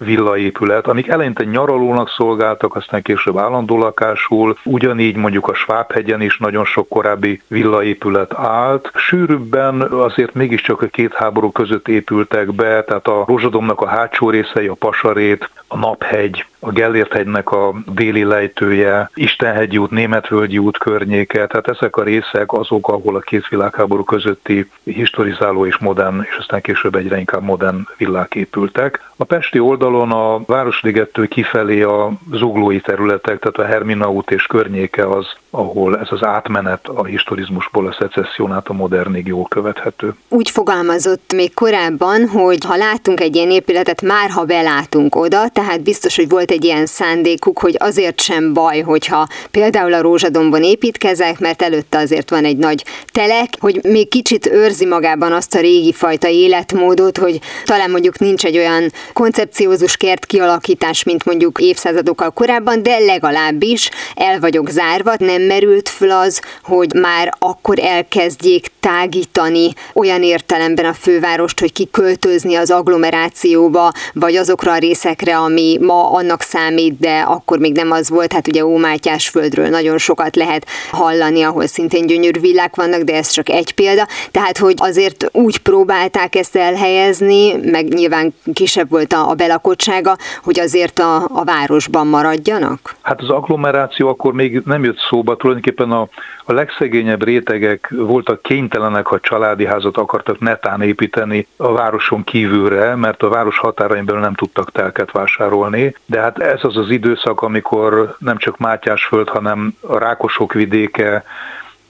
villaépület, 0.04 0.88
amik 0.88 1.08
eleinte 1.08 1.44
nyaralónak 1.44 2.10
szolgáltak, 2.10 2.76
aztán 2.76 3.02
később 3.02 3.38
állandó 3.38 3.78
lakásul, 3.78 4.58
ugyanígy 4.64 5.16
mondjuk 5.16 5.48
a 5.48 5.54
Svábhegyen 5.54 6.22
is 6.22 6.38
nagyon 6.38 6.66
sok 6.66 6.88
korábbi 6.88 7.42
villaépület 7.48 8.34
állt. 8.34 8.92
Sűrűbben 8.96 9.82
azért 9.82 10.34
mégiscsak 10.34 10.82
a 10.82 10.88
két 10.88 11.14
háború 11.14 11.52
között 11.52 11.88
épültek 11.88 12.54
be, 12.54 12.84
tehát 12.84 13.08
a 13.08 13.24
Rózsadomnak 13.28 13.82
a 13.82 13.88
hátsó 13.88 14.30
részei, 14.30 14.68
a 14.68 14.74
Pasarét, 14.74 15.50
a 15.68 15.78
Naphegy, 15.78 16.46
a 16.60 16.72
Gellért 16.72 17.14
hegynek 17.14 17.52
a 17.52 17.74
déli 17.86 18.24
lejtője, 18.24 19.10
Istenhegyi 19.14 19.78
út, 19.78 19.90
Németvölgyi 19.90 20.58
út 20.58 20.78
környéke, 20.78 21.48
tehát 21.48 21.68
ezek 21.68 21.96
a 21.96 22.04
részek 22.04 22.54
azok, 22.54 22.88
ahol 22.88 23.16
a 23.16 23.20
két 23.20 23.48
világháború 23.48 24.04
közötti 24.04 24.70
historizáló 24.84 25.66
és 25.66 25.78
modern, 25.78 26.22
és 26.22 26.36
aztán 26.40 26.62
később 26.62 26.96
egyre 26.96 27.18
inkább 27.18 27.44
modern 27.44 27.88
villák 27.98 28.36
épültek. 28.36 29.12
A 29.16 29.24
Pesti 29.24 29.60
oldalon 29.92 30.12
a 30.12 30.44
Városligettől 30.46 31.28
kifelé 31.28 31.82
a 31.82 32.12
zuglói 32.32 32.80
területek, 32.80 33.40
tehát 33.40 33.58
a 33.58 33.74
Hermina 33.74 34.12
út 34.12 34.32
és 34.32 34.46
környéke 34.46 35.08
az, 35.08 35.36
ahol 35.52 36.00
ez 36.00 36.08
az 36.10 36.24
átmenet 36.24 36.88
a 36.88 37.06
historizmusból 37.06 37.88
a 37.88 37.96
szecesszión 38.00 38.52
át 38.54 38.68
a 38.68 38.74
modernig 38.74 39.28
jól 39.28 39.46
követhető. 39.48 40.16
Úgy 40.30 40.50
fogalmazott 40.50 41.34
még 41.34 41.54
korábban, 41.54 42.28
hogy 42.28 42.66
ha 42.66 42.76
látunk 42.76 43.20
egy 43.20 43.36
ilyen 43.36 43.52
épületet, 43.52 44.02
már 44.02 44.30
ha 44.30 44.44
belátunk 44.44 45.16
oda, 45.16 45.50
tehát 45.50 45.82
biztos, 45.82 46.16
hogy 46.16 46.30
volt 46.30 46.52
egy 46.52 46.64
ilyen 46.64 46.86
szándékuk, 46.86 47.60
hogy 47.60 47.76
azért 47.80 48.22
sem 48.22 48.54
baj, 48.54 48.80
hogyha 48.80 49.28
például 49.52 49.94
a 49.94 50.02
Rózsadombon 50.02 50.64
építkezek, 50.64 51.40
mert 51.40 51.62
előtte 51.62 51.98
azért 51.98 52.30
van 52.30 52.46
egy 52.46 52.58
nagy 52.58 52.86
telek, 53.06 53.48
hogy 53.60 53.80
még 53.84 54.10
kicsit 54.10 54.46
őrzi 54.46 54.86
magában 54.86 55.32
azt 55.32 55.56
a 55.56 55.60
régi 55.60 55.94
fajta 55.94 56.28
életmódot, 56.28 57.18
hogy 57.18 57.40
talán 57.66 57.92
mondjuk 57.92 58.20
nincs 58.20 58.46
egy 58.46 58.58
olyan 58.58 58.92
koncepciózus 59.14 59.98
kert 59.98 60.26
kialakítás, 60.26 61.04
mint 61.04 61.26
mondjuk 61.26 61.60
évszázadokkal 61.60 62.32
korábban, 62.32 62.84
de 62.84 63.00
legalábbis 63.00 63.90
el 64.16 64.40
vagyok 64.40 64.70
zárva, 64.70 65.14
nem 65.18 65.41
merült 65.48 65.90
föl 65.90 66.12
az, 66.12 66.42
hogy 66.64 66.94
már 66.94 67.34
akkor 67.40 67.80
elkezdjék 67.80 68.72
tágítani 68.80 69.70
olyan 69.94 70.24
értelemben 70.24 70.86
a 70.86 70.94
fővárost, 70.94 71.60
hogy 71.60 71.74
kiköltözni 71.74 72.56
az 72.56 72.72
agglomerációba, 72.72 73.92
vagy 74.14 74.36
azokra 74.36 74.72
a 74.72 74.78
részekre, 74.78 75.38
ami 75.38 75.78
ma 75.82 76.12
annak 76.12 76.42
számít, 76.42 77.00
de 77.00 77.20
akkor 77.20 77.60
még 77.60 77.74
nem 77.74 77.92
az 77.92 78.10
volt. 78.10 78.34
Hát 78.34 78.48
ugye 78.48 78.66
Ómátyás 78.66 79.30
földről 79.30 79.68
nagyon 79.68 79.98
sokat 79.98 80.36
lehet 80.36 80.66
hallani, 80.92 81.42
ahol 81.42 81.68
szintén 81.68 82.06
gyönyörű 82.06 82.40
villák 82.40 82.76
vannak, 82.76 83.02
de 83.02 83.16
ez 83.16 83.30
csak 83.30 83.50
egy 83.50 83.74
példa. 83.74 84.08
Tehát, 84.32 84.58
hogy 84.58 84.76
azért 84.78 85.30
úgy 85.32 85.58
próbálták 85.58 86.36
ezt 86.36 86.56
elhelyezni, 86.56 87.54
meg 87.56 87.94
nyilván 87.94 88.34
kisebb 88.54 88.90
volt 88.90 89.14
a, 89.14 89.30
a 89.30 89.34
belakottsága, 89.34 90.18
hogy 90.44 90.60
azért 90.60 91.00
a, 91.00 91.16
a 91.16 91.44
városban 91.44 92.08
maradjanak? 92.08 92.96
Hát 93.02 93.22
az 93.22 93.30
agglomeráció 93.30 94.08
akkor 94.08 94.34
még 94.34 94.62
nem 94.66 94.84
jött 94.84 94.98
szóba, 95.10 95.31
tulajdonképpen 95.36 95.92
a, 95.92 96.08
a 96.46 96.54
legszegényebb 96.54 97.24
rétegek 97.24 97.94
voltak 97.96 98.42
kénytelenek, 98.42 99.06
ha 99.06 99.20
családi 99.20 99.66
házat 99.66 99.98
akartak 99.98 100.40
netán 100.40 100.82
építeni 100.82 101.48
a 101.58 101.72
városon 101.72 102.24
kívülre, 102.24 102.96
mert 102.96 103.24
a 103.24 103.30
város 103.30 103.58
határain 103.58 104.06
belül 104.06 104.22
nem 104.22 104.34
tudtak 104.34 104.72
telket 104.72 105.12
vásárolni, 105.12 105.96
de 106.06 106.20
hát 106.20 106.40
ez 106.40 106.60
az 106.62 106.78
az 106.78 106.90
időszak, 106.90 107.42
amikor 107.42 108.16
nem 108.20 108.38
csak 108.38 108.58
Mátyásföld, 108.58 109.30
hanem 109.30 109.76
a 109.82 109.98
Rákosok 109.98 110.54
vidéke, 110.54 111.24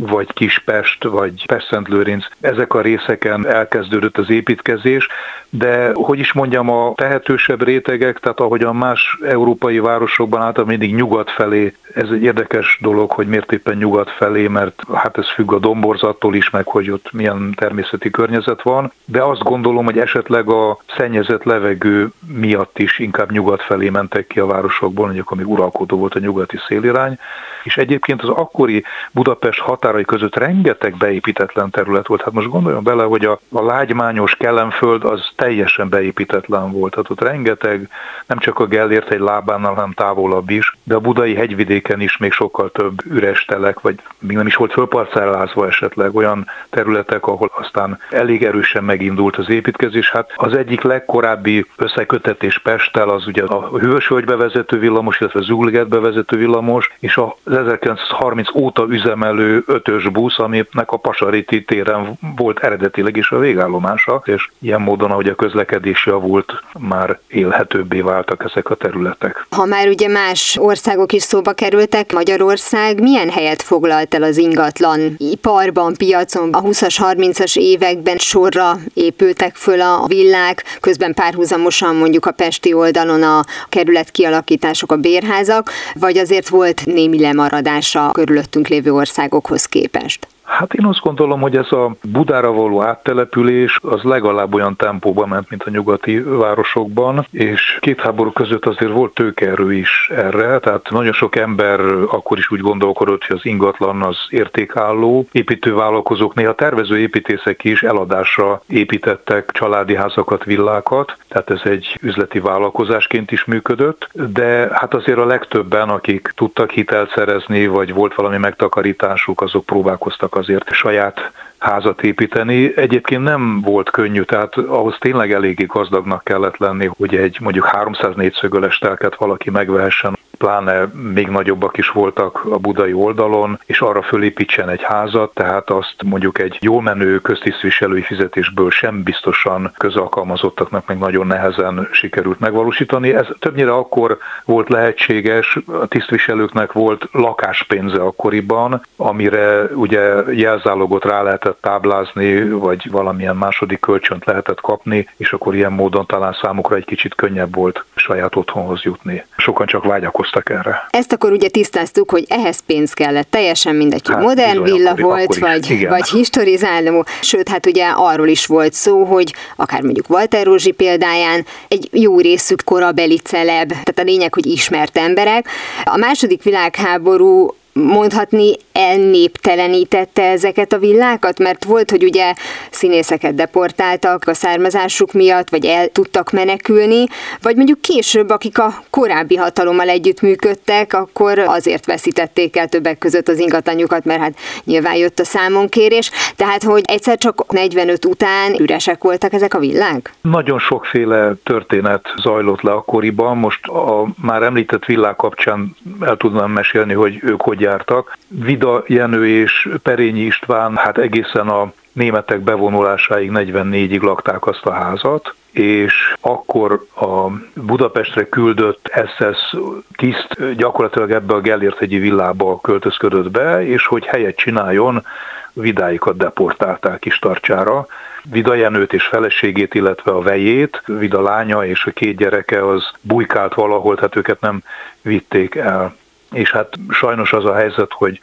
vagy 0.07 0.33
Kispest, 0.33 1.03
vagy 1.03 1.45
Pest-Szent-Lőrinc, 1.45 2.25
ezek 2.39 2.73
a 2.73 2.81
részeken 2.81 3.47
elkezdődött 3.47 4.17
az 4.17 4.29
építkezés, 4.29 5.07
de 5.49 5.91
hogy 5.93 6.19
is 6.19 6.33
mondjam, 6.33 6.69
a 6.69 6.93
tehetősebb 6.95 7.63
rétegek, 7.63 8.19
tehát 8.19 8.39
ahogy 8.39 8.61
a 8.63 8.73
más 8.73 9.17
európai 9.27 9.79
városokban 9.79 10.41
általában 10.41 10.77
mindig 10.77 10.95
nyugat 10.95 11.31
felé, 11.31 11.73
ez 11.95 12.09
egy 12.09 12.23
érdekes 12.23 12.77
dolog, 12.81 13.11
hogy 13.11 13.27
miért 13.27 13.51
éppen 13.51 13.77
nyugat 13.77 14.09
felé, 14.09 14.47
mert 14.47 14.83
hát 14.93 15.17
ez 15.17 15.29
függ 15.29 15.51
a 15.51 15.59
domborzattól 15.59 16.35
is, 16.35 16.49
meg 16.49 16.65
hogy 16.65 16.91
ott 16.91 17.11
milyen 17.11 17.53
természeti 17.55 18.09
környezet 18.09 18.61
van, 18.61 18.91
de 19.05 19.21
azt 19.21 19.43
gondolom, 19.43 19.85
hogy 19.85 19.99
esetleg 19.99 20.49
a 20.49 20.77
szennyezett 20.97 21.43
levegő 21.43 22.09
miatt 22.27 22.79
is 22.79 22.99
inkább 22.99 23.31
nyugat 23.31 23.61
felé 23.61 23.89
mentek 23.89 24.27
ki 24.27 24.39
a 24.39 24.45
városokból, 24.45 25.05
mondjuk 25.05 25.31
amíg 25.31 25.49
uralkodó 25.49 25.97
volt 25.97 26.15
a 26.15 26.19
nyugati 26.19 26.57
szélirány, 26.67 27.17
és 27.63 27.77
egyébként 27.77 28.21
az 28.21 28.29
akkori 28.29 28.83
Budapest 29.11 29.59
határai 29.91 30.05
között 30.05 30.35
rengeteg 30.35 30.97
beépítetlen 30.97 31.69
terület 31.69 32.07
volt. 32.07 32.21
Hát 32.21 32.33
most 32.33 32.47
gondoljon 32.47 32.83
bele, 32.83 33.03
hogy 33.03 33.25
a, 33.25 33.39
a 33.51 33.63
lágymányos 33.63 34.35
kellemföld 34.35 35.03
az 35.03 35.31
teljesen 35.35 35.89
beépítetlen 35.89 36.71
volt. 36.71 36.91
Tehát 36.91 37.09
ott 37.09 37.21
rengeteg, 37.21 37.89
nem 38.25 38.37
csak 38.37 38.59
a 38.59 38.65
Gellért 38.65 39.11
egy 39.11 39.19
lábánál, 39.19 39.73
hanem 39.73 39.91
távolabb 39.91 40.49
is, 40.49 40.77
de 40.83 40.95
a 40.95 40.99
budai 40.99 41.35
hegyvidéken 41.35 42.01
is 42.01 42.17
még 42.17 42.31
sokkal 42.31 42.71
több 42.71 43.01
üres 43.05 43.45
telek, 43.45 43.79
vagy 43.79 43.95
még 44.19 44.35
nem 44.35 44.47
is 44.47 44.55
volt 44.55 44.71
fölparcellázva 44.71 45.67
esetleg 45.67 46.15
olyan 46.15 46.47
területek, 46.69 47.27
ahol 47.27 47.51
aztán 47.53 47.99
elég 48.09 48.43
erősen 48.43 48.83
megindult 48.83 49.35
az 49.35 49.49
építkezés. 49.49 50.11
Hát 50.11 50.31
az 50.35 50.53
egyik 50.53 50.81
legkorábbi 50.81 51.65
összekötetés 51.75 52.57
Pesttel 52.57 53.09
az 53.09 53.27
ugye 53.27 53.43
a 53.43 53.77
Hősvölgybe 53.77 54.35
vezető 54.35 54.79
villamos, 54.79 55.19
illetve 55.19 55.41
Zugligetbe 55.41 55.99
vezető 55.99 56.37
villamos, 56.37 56.91
és 56.99 57.17
a 57.17 57.35
1930 57.45 58.55
óta 58.55 58.85
üzemelő 58.89 59.63
ötös 59.81 60.09
busz, 60.09 60.39
aminek 60.39 60.91
a 60.91 60.97
Pasariti 60.97 61.63
téren 61.63 62.17
volt 62.37 62.59
eredetileg 62.59 63.17
is 63.17 63.31
a 63.31 63.37
végállomása, 63.37 64.21
és 64.25 64.49
ilyen 64.59 64.81
módon, 64.81 65.11
ahogy 65.11 65.27
a 65.27 65.35
közlekedés 65.35 66.05
javult, 66.05 66.63
már 66.79 67.19
élhetőbbé 67.27 68.01
váltak 68.01 68.43
ezek 68.49 68.69
a 68.69 68.75
területek. 68.75 69.45
Ha 69.49 69.65
már 69.65 69.87
ugye 69.87 70.07
más 70.07 70.57
országok 70.59 71.13
is 71.13 71.23
szóba 71.23 71.53
kerültek, 71.53 72.13
Magyarország 72.13 73.01
milyen 73.01 73.29
helyet 73.29 73.61
foglalt 73.61 74.13
el 74.13 74.23
az 74.23 74.37
ingatlan 74.37 75.15
iparban, 75.17 75.93
piacon? 75.97 76.49
A 76.53 76.61
20-as, 76.61 76.95
30-as 76.97 77.57
években 77.57 78.17
sorra 78.17 78.77
épültek 78.93 79.55
föl 79.55 79.81
a 79.81 80.05
villák, 80.07 80.63
közben 80.79 81.13
párhuzamosan 81.13 81.95
mondjuk 81.95 82.25
a 82.25 82.31
Pesti 82.31 82.73
oldalon 82.73 83.23
a 83.23 83.43
kerület 83.69 84.11
kialakítások, 84.11 84.91
a 84.91 84.95
bérházak, 84.95 85.71
vagy 85.93 86.17
azért 86.17 86.49
volt 86.49 86.85
némi 86.85 87.19
lemaradása 87.19 88.09
körülöttünk 88.11 88.67
lévő 88.67 88.93
országokhoz 88.93 89.60
képest? 89.67 90.27
Hát 90.51 90.73
én 90.73 90.85
azt 90.85 90.99
gondolom, 90.99 91.41
hogy 91.41 91.55
ez 91.57 91.71
a 91.71 91.95
Budára 92.11 92.51
való 92.51 92.81
áttelepülés 92.81 93.79
az 93.81 94.01
legalább 94.03 94.53
olyan 94.53 94.75
tempóban 94.75 95.27
ment, 95.27 95.49
mint 95.49 95.63
a 95.63 95.69
nyugati 95.69 96.19
városokban, 96.19 97.27
és 97.31 97.77
két 97.79 98.01
háború 98.01 98.31
között 98.31 98.65
azért 98.65 98.91
volt 98.91 99.13
tőkerő 99.13 99.73
is 99.73 100.09
erre, 100.15 100.59
tehát 100.59 100.89
nagyon 100.89 101.13
sok 101.13 101.35
ember 101.35 101.79
akkor 102.07 102.37
is 102.37 102.51
úgy 102.51 102.59
gondolkodott, 102.59 103.23
hogy 103.25 103.35
az 103.35 103.45
ingatlan 103.45 104.01
az 104.01 104.17
értékálló, 104.29 105.27
építővállalkozók, 105.31 106.33
néha 106.33 106.55
tervező 106.55 106.99
építészek 106.99 107.63
is 107.63 107.83
eladásra 107.83 108.61
építettek 108.67 109.49
családi 109.51 109.95
házakat, 109.95 110.43
villákat, 110.43 111.17
tehát 111.27 111.49
ez 111.49 111.61
egy 111.63 111.97
üzleti 112.01 112.39
vállalkozásként 112.39 113.31
is 113.31 113.45
működött, 113.45 114.09
de 114.13 114.69
hát 114.71 114.93
azért 114.93 115.17
a 115.17 115.25
legtöbben, 115.25 115.89
akik 115.89 116.31
tudtak 116.35 116.71
hitelt 116.71 117.11
szerezni, 117.11 117.67
vagy 117.67 117.93
volt 117.93 118.15
valami 118.15 118.37
megtakarításuk, 118.37 119.41
azok 119.41 119.65
próbálkoztak 119.65 120.39
azért 120.41 120.71
saját 120.73 121.31
házat 121.57 122.03
építeni. 122.03 122.77
Egyébként 122.77 123.23
nem 123.23 123.61
volt 123.61 123.89
könnyű, 123.89 124.21
tehát 124.21 124.55
ahhoz 124.55 124.97
tényleg 124.99 125.31
eléggé 125.31 125.65
gazdagnak 125.65 126.23
kellett 126.23 126.57
lenni, 126.57 126.89
hogy 126.97 127.15
egy 127.15 127.37
mondjuk 127.41 127.65
300 127.65 128.15
négyszögöles 128.15 128.77
telket 128.77 129.15
valaki 129.15 129.49
megvehessen 129.49 130.17
pláne 130.41 130.85
még 131.13 131.27
nagyobbak 131.27 131.77
is 131.77 131.89
voltak 131.89 132.45
a 132.45 132.57
budai 132.57 132.93
oldalon, 132.93 133.59
és 133.65 133.79
arra 133.81 134.01
fölépítsen 134.01 134.69
egy 134.69 134.83
házat, 134.83 135.33
tehát 135.33 135.69
azt 135.69 135.95
mondjuk 136.03 136.39
egy 136.39 136.57
jól 136.61 136.81
menő 136.81 137.19
köztisztviselői 137.19 138.01
fizetésből 138.01 138.69
sem 138.69 139.03
biztosan 139.03 139.71
közalkalmazottaknak 139.77 140.87
meg 140.87 140.97
nagyon 140.97 141.27
nehezen 141.27 141.87
sikerült 141.91 142.39
megvalósítani. 142.39 143.13
Ez 143.13 143.27
többnyire 143.39 143.73
akkor 143.73 144.17
volt 144.45 144.69
lehetséges, 144.69 145.57
a 145.65 145.85
tisztviselőknek 145.85 146.71
volt 146.71 147.07
lakáspénze 147.11 148.01
akkoriban, 148.01 148.81
amire 148.95 149.63
ugye 149.63 150.01
jelzálogot 150.31 151.05
rá 151.05 151.21
lehetett 151.21 151.57
táblázni, 151.61 152.49
vagy 152.49 152.91
valamilyen 152.91 153.35
második 153.35 153.79
kölcsönt 153.79 154.25
lehetett 154.25 154.61
kapni, 154.61 155.07
és 155.17 155.33
akkor 155.33 155.55
ilyen 155.55 155.71
módon 155.71 156.05
talán 156.05 156.37
számukra 156.41 156.75
egy 156.75 156.85
kicsit 156.85 157.15
könnyebb 157.15 157.55
volt 157.55 157.85
saját 157.95 158.35
otthonhoz 158.35 158.81
jutni. 158.81 159.25
Sokan 159.37 159.65
csak 159.65 159.83
vágyakoztak 159.83 160.29
vonatkoztak 160.31 160.49
erre. 160.49 160.87
Ezt 160.89 161.13
akkor 161.13 161.31
ugye 161.31 161.49
tisztáztuk, 161.49 162.11
hogy 162.11 162.25
ehhez 162.29 162.59
pénz 162.65 162.93
kellett, 162.93 163.29
teljesen 163.29 163.75
mindegy, 163.75 164.05
hogy 164.05 164.15
hát, 164.15 164.23
modern 164.23 164.63
villa 164.63 164.95
volt, 164.95 165.37
vagy, 165.37 165.87
vagy 165.87 166.09
historizáló. 166.09 167.05
Sőt, 167.21 167.49
hát 167.49 167.65
ugye 167.65 167.85
arról 167.95 168.27
is 168.27 168.45
volt 168.45 168.73
szó, 168.73 169.03
hogy 169.03 169.33
akár 169.55 169.81
mondjuk 169.81 170.09
Walter 170.09 170.45
Rózsi 170.45 170.71
példáján 170.71 171.45
egy 171.67 171.89
jó 171.91 172.19
részük 172.19 172.63
korabeli 172.63 173.17
celeb, 173.17 173.69
tehát 173.69 173.99
a 173.99 174.03
lényeg, 174.03 174.33
hogy 174.33 174.45
ismert 174.45 174.97
emberek. 174.97 175.47
A 175.83 175.97
második 175.97 176.43
világháború 176.43 177.55
mondhatni 177.73 178.53
elnéptelenítette 178.71 180.23
ezeket 180.23 180.73
a 180.73 180.77
villákat? 180.77 181.39
Mert 181.39 181.65
volt, 181.65 181.91
hogy 181.91 182.03
ugye 182.03 182.33
színészeket 182.71 183.35
deportáltak 183.35 184.27
a 184.27 184.33
származásuk 184.33 185.11
miatt, 185.13 185.49
vagy 185.49 185.65
el 185.65 185.87
tudtak 185.87 186.31
menekülni, 186.31 187.05
vagy 187.41 187.55
mondjuk 187.55 187.81
később, 187.81 188.29
akik 188.29 188.59
a 188.59 188.73
korábbi 188.89 189.35
hatalommal 189.35 189.89
együttműködtek, 189.89 190.93
akkor 190.93 191.39
azért 191.39 191.85
veszítették 191.85 192.57
el 192.57 192.67
többek 192.67 192.97
között 192.97 193.27
az 193.27 193.39
ingatlanjukat, 193.39 194.05
mert 194.05 194.21
hát 194.21 194.33
nyilván 194.63 194.95
jött 194.95 195.19
a 195.19 195.23
számonkérés. 195.23 196.11
Tehát, 196.35 196.63
hogy 196.63 196.83
egyszer 196.85 197.17
csak 197.17 197.51
45 197.51 198.05
után 198.05 198.59
üresek 198.59 199.03
voltak 199.03 199.33
ezek 199.33 199.53
a 199.53 199.59
villák? 199.59 200.13
Nagyon 200.21 200.59
sokféle 200.59 201.33
történet 201.43 202.13
zajlott 202.21 202.61
le 202.61 202.71
akkoriban. 202.71 203.37
Most 203.37 203.67
a 203.67 204.07
már 204.21 204.43
említett 204.43 204.85
villák 204.85 205.15
kapcsán 205.15 205.75
el 205.99 206.17
tudnám 206.17 206.51
mesélni, 206.51 206.93
hogy 206.93 207.19
ők 207.21 207.41
hogy 207.41 207.60
jártak. 207.61 208.17
Vida 208.27 208.83
Jenő 208.87 209.27
és 209.27 209.69
Perényi 209.83 210.19
István 210.19 210.75
hát 210.75 210.97
egészen 210.97 211.47
a 211.47 211.71
németek 211.91 212.39
bevonulásáig 212.39 213.31
44-ig 213.33 214.01
lakták 214.01 214.47
azt 214.47 214.65
a 214.65 214.71
házat, 214.71 215.35
és 215.51 216.13
akkor 216.21 216.85
a 216.95 217.27
Budapestre 217.53 218.29
küldött 218.29 218.91
SS 219.05 219.55
tiszt 219.95 220.55
gyakorlatilag 220.55 221.11
ebbe 221.11 221.33
a 221.33 221.41
Gellért-hegyi 221.41 221.97
villába 221.97 222.59
költözködött 222.59 223.31
be, 223.31 223.65
és 223.65 223.85
hogy 223.85 224.05
helyet 224.05 224.35
csináljon, 224.35 225.05
vidáikat 225.53 226.17
deportálták 226.17 227.05
is 227.05 227.19
tartsára. 227.19 227.87
Vida 228.23 228.53
Jenőt 228.53 228.93
és 228.93 229.03
feleségét, 229.03 229.73
illetve 229.73 230.11
a 230.11 230.21
vejét, 230.21 230.81
Vida 230.85 231.21
lánya 231.21 231.65
és 231.65 231.85
a 231.85 231.91
két 231.91 232.17
gyereke 232.17 232.67
az 232.67 232.91
bujkált 233.01 233.53
valahol, 233.53 233.95
tehát 233.95 234.15
őket 234.15 234.39
nem 234.39 234.63
vitték 235.01 235.55
el 235.55 235.95
és 236.33 236.51
hát 236.51 236.73
sajnos 236.89 237.33
az 237.33 237.45
a 237.45 237.55
helyzet, 237.55 237.91
hogy 237.91 238.19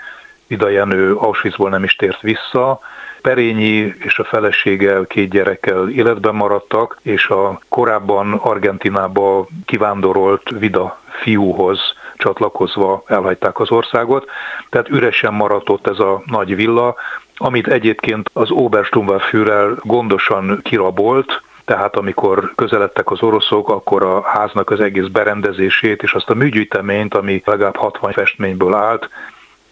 Ida 0.46 0.68
Jenő 0.68 1.14
Auschwitzból 1.14 1.70
nem 1.70 1.84
is 1.84 1.96
tért 1.96 2.20
vissza, 2.20 2.80
Perényi 3.22 3.94
és 3.98 4.18
a 4.18 4.24
felesége 4.24 5.00
két 5.06 5.30
gyerekkel 5.30 5.88
életben 5.88 6.34
maradtak, 6.34 6.98
és 7.02 7.28
a 7.28 7.60
korábban 7.68 8.32
Argentinába 8.32 9.46
kivándorolt 9.64 10.50
Vida 10.58 11.00
fiúhoz 11.08 11.80
csatlakozva 12.16 13.02
elhagyták 13.06 13.60
az 13.60 13.70
országot, 13.70 14.30
tehát 14.70 14.88
üresen 14.88 15.34
maradt 15.34 15.68
ott 15.68 15.86
ez 15.86 15.98
a 15.98 16.22
nagy 16.26 16.56
villa, 16.56 16.94
amit 17.36 17.68
egyébként 17.68 18.30
az 18.32 18.50
Obersturmwehrführer 18.50 19.74
gondosan 19.82 20.60
kirabolt, 20.62 21.42
tehát 21.68 21.96
amikor 21.96 22.52
közeledtek 22.54 23.10
az 23.10 23.22
oroszok, 23.22 23.68
akkor 23.68 24.02
a 24.02 24.22
háznak 24.22 24.70
az 24.70 24.80
egész 24.80 25.06
berendezését 25.06 26.02
és 26.02 26.12
azt 26.12 26.30
a 26.30 26.34
műgyűjteményt, 26.34 27.14
ami 27.14 27.42
legalább 27.44 27.76
60 27.76 28.12
festményből 28.12 28.74
állt, 28.74 29.08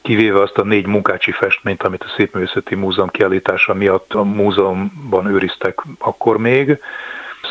kivéve 0.02 0.40
azt 0.40 0.58
a 0.58 0.64
négy 0.64 0.86
munkácsi 0.86 1.32
festményt, 1.32 1.82
amit 1.82 2.02
a 2.02 2.12
Szépművészeti 2.16 2.74
Múzeum 2.74 3.08
kiállítása 3.08 3.74
miatt 3.74 4.14
a 4.14 4.22
múzeumban 4.22 5.26
őriztek 5.26 5.82
akkor 5.98 6.38
még, 6.38 6.78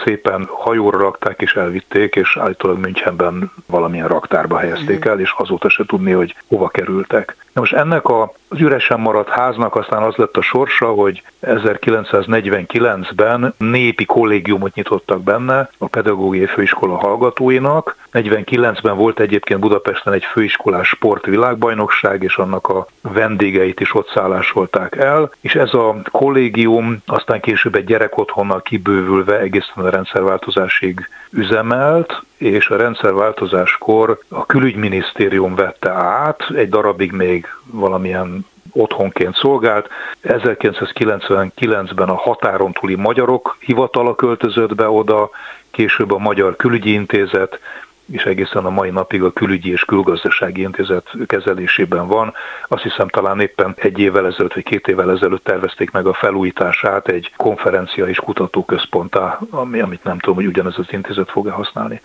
szépen 0.04 0.48
hajóra 0.50 1.00
rakták 1.00 1.42
és 1.42 1.56
elvitték, 1.56 2.16
és 2.16 2.38
állítólag 2.38 2.78
Münchenben 2.78 3.52
valamilyen 3.66 4.08
raktárba 4.08 4.58
helyezték 4.58 5.06
el, 5.06 5.20
és 5.20 5.34
azóta 5.38 5.70
se 5.70 5.86
tudni, 5.86 6.12
hogy 6.12 6.36
hova 6.48 6.68
kerültek. 6.68 7.36
Na 7.56 7.62
most 7.62 7.74
ennek 7.74 8.10
az 8.10 8.60
üresen 8.60 9.00
maradt 9.00 9.30
háznak 9.30 9.76
aztán 9.76 10.04
az 10.04 10.16
lett 10.16 10.38
a 10.38 10.42
sorsa, 10.42 10.88
hogy 10.88 11.24
1949-ben 11.42 13.54
népi 13.58 14.06
kollégiumot 14.06 14.76
nyitottak 14.76 15.24
benne 15.24 15.70
a 15.78 15.88
pedagógiai 15.88 16.46
főiskola 16.46 16.98
hallgatóinak. 16.98 17.98
49-ben 18.14 18.98
volt 18.98 19.20
egyébként 19.20 19.60
Budapesten 19.60 20.14
egy 20.14 20.24
főiskolás 20.24 20.88
sportvilágbajnokság, 20.88 22.24
és 22.24 22.38
annak 22.38 22.68
a 22.68 22.88
vendégeit 23.02 23.80
is 23.80 23.96
ott 23.96 24.10
szállásolták 24.10 24.96
el, 24.96 25.32
és 25.42 25.56
ez 25.56 25.74
a 25.74 25.96
kollégium 26.12 26.98
aztán 27.06 27.40
később 27.40 27.76
egy 27.76 27.86
gyerekotthonnal 27.86 28.62
kibővülve 28.62 29.40
egészen 29.40 29.84
a 29.86 29.90
rendszerváltozásig 29.90 31.10
üzemelt, 31.30 32.24
és 32.38 32.70
a 32.70 32.78
rendszerváltozáskor 32.78 34.20
a 34.30 34.46
külügyminisztérium 34.46 35.56
vette 35.56 35.90
át, 35.92 36.50
egy 36.56 36.70
darabig 36.70 37.12
még 37.12 37.48
valamilyen 37.66 38.46
otthonként 38.72 39.36
szolgált. 39.36 39.90
1999-ben 40.24 42.10
a 42.10 42.16
határon 42.16 42.72
túli 42.72 42.96
magyarok 42.96 43.58
hivatala 43.60 44.16
költözött 44.16 44.76
be 44.76 44.90
oda, 44.90 45.30
később 45.72 46.12
a 46.12 46.18
Magyar 46.18 46.56
Külügyi 46.56 46.92
Intézet, 46.92 47.60
és 48.12 48.24
egészen 48.24 48.66
a 48.66 48.70
mai 48.70 48.90
napig 48.90 49.24
a 49.24 49.32
külügyi 49.32 49.72
és 49.72 49.86
külgazdasági 49.86 50.62
intézet 50.62 51.12
kezelésében 51.28 52.08
van. 52.08 52.34
Azt 52.68 52.84
hiszem 52.84 53.08
talán 53.08 53.40
éppen 53.40 53.74
egy 53.76 54.00
évvel 54.00 54.26
ezelőtt 54.26 54.54
vagy 54.54 54.64
két 54.64 54.88
évvel 54.88 55.12
ezelőtt 55.12 55.44
tervezték 55.44 55.92
meg 55.92 56.06
a 56.06 56.14
felújítását 56.14 57.08
egy 57.08 57.32
konferencia 57.36 58.06
és 58.08 58.18
kutatóközponttá, 58.18 59.40
ami, 59.50 59.80
amit 59.80 60.04
nem 60.04 60.20
tudom, 60.20 60.36
hogy 60.36 60.46
ugyanez 60.46 60.78
az 60.78 60.88
intézet 60.90 61.32
fog-e 61.32 61.52
használni. 61.52 62.02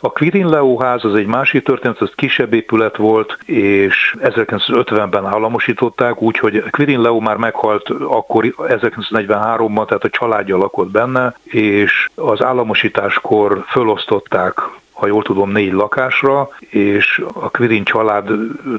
A 0.00 0.10
Quirin 0.10 0.48
Leo 0.48 0.78
ház 0.78 1.04
az 1.04 1.14
egy 1.14 1.26
másik 1.26 1.64
történet, 1.64 2.00
az 2.00 2.12
kisebb 2.14 2.52
épület 2.52 2.96
volt, 2.96 3.38
és 3.44 4.14
1950-ben 4.20 5.26
államosították, 5.26 6.22
úgyhogy 6.22 6.64
Quirin 6.70 7.00
Leo 7.00 7.20
már 7.20 7.36
meghalt 7.36 7.88
akkor 7.88 8.54
1943-ban, 8.58 9.86
tehát 9.86 10.04
a 10.04 10.08
családja 10.08 10.56
lakott 10.56 10.90
benne, 10.90 11.34
és 11.44 12.08
az 12.14 12.42
államosításkor 12.42 13.64
fölosztották 13.66 14.60
ha 14.96 15.06
jól 15.06 15.22
tudom, 15.22 15.50
négy 15.50 15.72
lakásra, 15.72 16.48
és 16.58 17.22
a 17.32 17.50
Quirin 17.50 17.84
család 17.84 18.30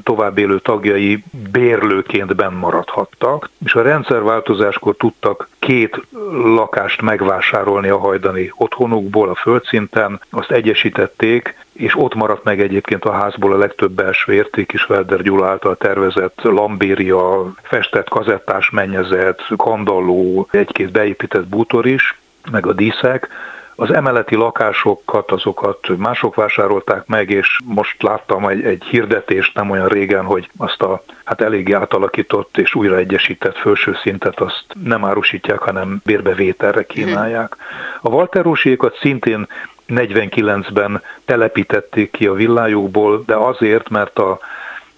tovább 0.02 0.38
élő 0.38 0.58
tagjai 0.58 1.22
bérlőként 1.52 2.36
benn 2.36 2.52
maradhattak, 2.52 3.50
és 3.64 3.74
a 3.74 3.82
rendszerváltozáskor 3.82 4.96
tudtak 4.96 5.48
két 5.58 6.00
lakást 6.32 7.02
megvásárolni 7.02 7.88
a 7.88 7.98
hajdani 7.98 8.52
otthonukból 8.56 9.28
a 9.28 9.34
földszinten, 9.34 10.20
azt 10.30 10.50
egyesítették, 10.50 11.66
és 11.72 11.96
ott 11.96 12.14
maradt 12.14 12.44
meg 12.44 12.60
egyébként 12.60 13.04
a 13.04 13.12
házból 13.12 13.52
a 13.52 13.58
legtöbb 13.58 13.92
belső 13.92 14.32
érték 14.32 14.72
is 14.72 14.84
Velder 14.84 15.22
Gyula 15.22 15.46
által 15.46 15.76
tervezett 15.76 16.40
lambéria, 16.42 17.52
festett 17.62 18.08
kazettás 18.08 18.70
mennyezet, 18.70 19.42
kandalló, 19.56 20.48
egy-két 20.50 20.90
beépített 20.90 21.46
bútor 21.46 21.86
is, 21.86 22.18
meg 22.50 22.66
a 22.66 22.72
díszek, 22.72 23.28
az 23.80 23.92
emeleti 23.92 24.34
lakásokat, 24.34 25.30
azokat 25.30 25.88
mások 25.96 26.34
vásárolták 26.34 27.06
meg, 27.06 27.30
és 27.30 27.58
most 27.64 28.02
láttam 28.02 28.48
egy, 28.48 28.64
egy 28.64 28.82
hirdetést 28.82 29.54
nem 29.54 29.70
olyan 29.70 29.88
régen, 29.88 30.24
hogy 30.24 30.50
azt 30.56 30.82
a 30.82 31.02
hát 31.24 31.40
eléggé 31.40 31.72
átalakított 31.72 32.58
és 32.58 32.74
újra 32.74 32.96
egyesített 32.96 33.56
felső 33.56 33.96
szintet 34.02 34.40
azt 34.40 34.64
nem 34.84 35.04
árusítják, 35.04 35.58
hanem 35.58 36.00
bérbevételre 36.04 36.82
kínálják. 36.82 37.56
A 38.00 38.08
Walterósiékat 38.08 38.98
szintén 39.00 39.46
49-ben 39.88 41.02
telepítették 41.24 42.10
ki 42.10 42.26
a 42.26 42.32
villájukból, 42.32 43.22
de 43.26 43.34
azért, 43.34 43.88
mert 43.88 44.18
a 44.18 44.38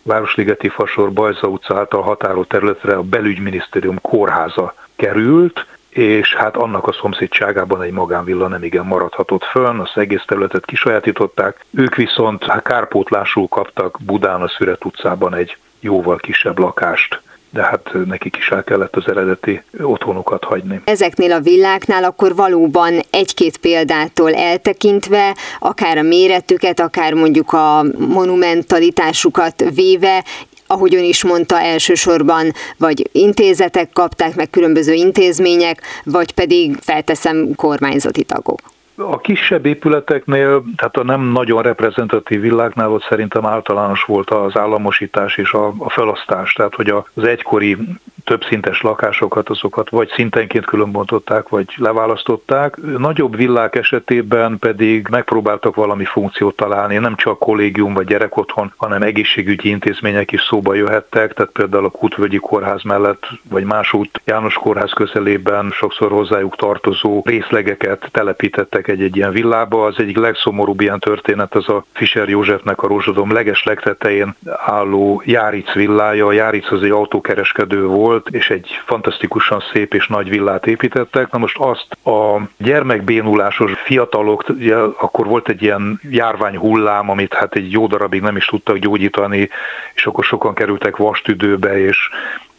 Városligeti 0.02 0.68
Fasor 0.68 1.12
Bajza 1.12 1.46
utca 1.46 1.76
által 1.76 2.02
határolt 2.02 2.48
területre 2.48 2.94
a 2.94 3.02
belügyminisztérium 3.02 4.00
kórháza 4.00 4.74
került, 4.96 5.66
és 5.90 6.34
hát 6.34 6.56
annak 6.56 6.86
a 6.86 6.92
szomszédságában 6.92 7.82
egy 7.82 7.92
magánvilla 7.92 8.48
nem 8.48 8.64
igen 8.64 8.86
maradhatott 8.86 9.44
fönn, 9.44 9.78
az 9.78 9.90
egész 9.94 10.22
területet 10.26 10.64
kisajátították, 10.64 11.64
ők 11.70 11.94
viszont 11.94 12.44
hát 12.44 12.62
kárpótlásul 12.62 13.48
kaptak 13.48 13.98
Budán 14.00 14.42
a 14.42 14.48
Szüret 14.48 14.84
utcában 14.84 15.34
egy 15.34 15.56
jóval 15.80 16.16
kisebb 16.16 16.58
lakást, 16.58 17.20
de 17.50 17.62
hát 17.62 17.90
nekik 18.06 18.36
is 18.36 18.50
el 18.50 18.64
kellett 18.64 18.96
az 18.96 19.08
eredeti 19.08 19.62
otthonukat 19.80 20.44
hagyni. 20.44 20.80
Ezeknél 20.84 21.32
a 21.32 21.40
villáknál 21.40 22.04
akkor 22.04 22.34
valóban 22.34 23.00
egy-két 23.10 23.56
példától 23.56 24.34
eltekintve, 24.34 25.36
akár 25.58 25.98
a 25.98 26.02
méretüket, 26.02 26.80
akár 26.80 27.12
mondjuk 27.12 27.52
a 27.52 27.84
monumentalitásukat 27.98 29.64
véve, 29.74 30.24
ahogy 30.70 30.94
ön 30.94 31.04
is 31.04 31.24
mondta, 31.24 31.60
elsősorban 31.60 32.52
vagy 32.76 33.08
intézetek 33.12 33.90
kapták, 33.92 34.34
meg 34.34 34.50
különböző 34.50 34.92
intézmények, 34.92 35.82
vagy 36.04 36.32
pedig 36.32 36.76
felteszem 36.80 37.54
kormányzati 37.54 38.22
tagok. 38.22 38.60
A 39.08 39.18
kisebb 39.18 39.66
épületeknél, 39.66 40.64
tehát 40.76 40.96
a 40.96 41.04
nem 41.04 41.20
nagyon 41.20 41.62
reprezentatív 41.62 42.40
világnál 42.40 42.90
ott 42.92 43.02
szerintem 43.02 43.46
általános 43.46 44.02
volt 44.02 44.30
az 44.30 44.56
államosítás 44.56 45.36
és 45.36 45.52
a, 45.52 45.72
a 45.78 45.90
felosztás, 45.90 46.52
tehát 46.52 46.74
hogy 46.74 46.88
az 47.14 47.24
egykori 47.24 47.76
többszintes 48.24 48.80
lakásokat, 48.80 49.48
azokat 49.48 49.90
vagy 49.90 50.08
szintenként 50.08 50.64
különbontották, 50.66 51.48
vagy 51.48 51.66
leválasztották. 51.76 52.76
Nagyobb 52.98 53.36
villák 53.36 53.74
esetében 53.74 54.58
pedig 54.58 55.08
megpróbáltak 55.10 55.74
valami 55.74 56.04
funkciót 56.04 56.56
találni, 56.56 56.96
nem 56.96 57.16
csak 57.16 57.38
kollégium 57.38 57.94
vagy 57.94 58.06
gyerekotthon, 58.06 58.72
hanem 58.76 59.02
egészségügyi 59.02 59.68
intézmények 59.68 60.32
is 60.32 60.40
szóba 60.40 60.74
jöhettek, 60.74 61.32
tehát 61.32 61.52
például 61.52 61.84
a 61.84 61.90
Kutvölgyi 61.90 62.36
Kórház 62.36 62.82
mellett, 62.82 63.26
vagy 63.48 63.64
másút 63.64 64.20
János 64.24 64.54
Kórház 64.54 64.92
közelében 64.92 65.70
sokszor 65.70 66.10
hozzájuk 66.10 66.56
tartozó 66.56 67.22
részlegeket 67.24 68.08
telepítettek 68.12 68.88
egy-egy 68.90 69.16
ilyen 69.16 69.32
villába. 69.32 69.84
Az 69.84 69.98
egyik 69.98 70.16
legszomorúbb 70.16 70.80
ilyen 70.80 70.98
történet 70.98 71.54
az 71.54 71.68
a 71.68 71.84
Fischer 71.92 72.28
Józsefnek 72.28 72.82
a 72.82 72.86
Rózsadom 72.86 73.32
leges 73.32 73.62
legtetején 73.62 74.34
álló 74.66 75.22
Járic 75.24 75.72
villája. 75.72 76.26
A 76.26 76.32
Járic 76.32 76.72
az 76.72 76.82
egy 76.82 76.90
autókereskedő 76.90 77.86
volt, 77.86 78.28
és 78.28 78.50
egy 78.50 78.80
fantasztikusan 78.86 79.62
szép 79.72 79.94
és 79.94 80.06
nagy 80.06 80.28
villát 80.28 80.66
építettek. 80.66 81.30
Na 81.30 81.38
most 81.38 81.58
azt 81.58 82.06
a 82.06 82.48
gyermekbénulásos 82.56 83.72
fiatalok, 83.84 84.44
ugye, 84.48 84.76
akkor 84.76 85.26
volt 85.26 85.48
egy 85.48 85.62
ilyen 85.62 86.00
járvány 86.10 86.56
hullám, 86.56 87.10
amit 87.10 87.34
hát 87.34 87.54
egy 87.54 87.72
jó 87.72 87.86
darabig 87.86 88.20
nem 88.20 88.36
is 88.36 88.46
tudtak 88.46 88.76
gyógyítani, 88.76 89.48
és 89.94 90.06
akkor 90.06 90.24
sokan 90.24 90.54
kerültek 90.54 90.96
vastüdőbe 90.96 91.78
és 91.78 92.10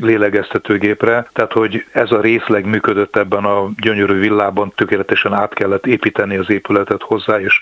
lélegeztetőgépre. 0.02 1.28
Tehát, 1.34 1.52
hogy 1.52 1.86
ez 1.92 2.12
a 2.12 2.22
részleg 2.22 2.66
működött 2.66 3.16
ebben 3.16 3.44
a 3.44 3.70
gyönyörű 3.78 4.20
villában, 4.20 4.74
tökéletesen 4.76 5.34
át 5.34 5.54
kellett 5.54 5.86
építeni 5.86 6.36
az 6.36 6.50
épületet 6.50 7.02
hozzá, 7.02 7.40
és 7.40 7.60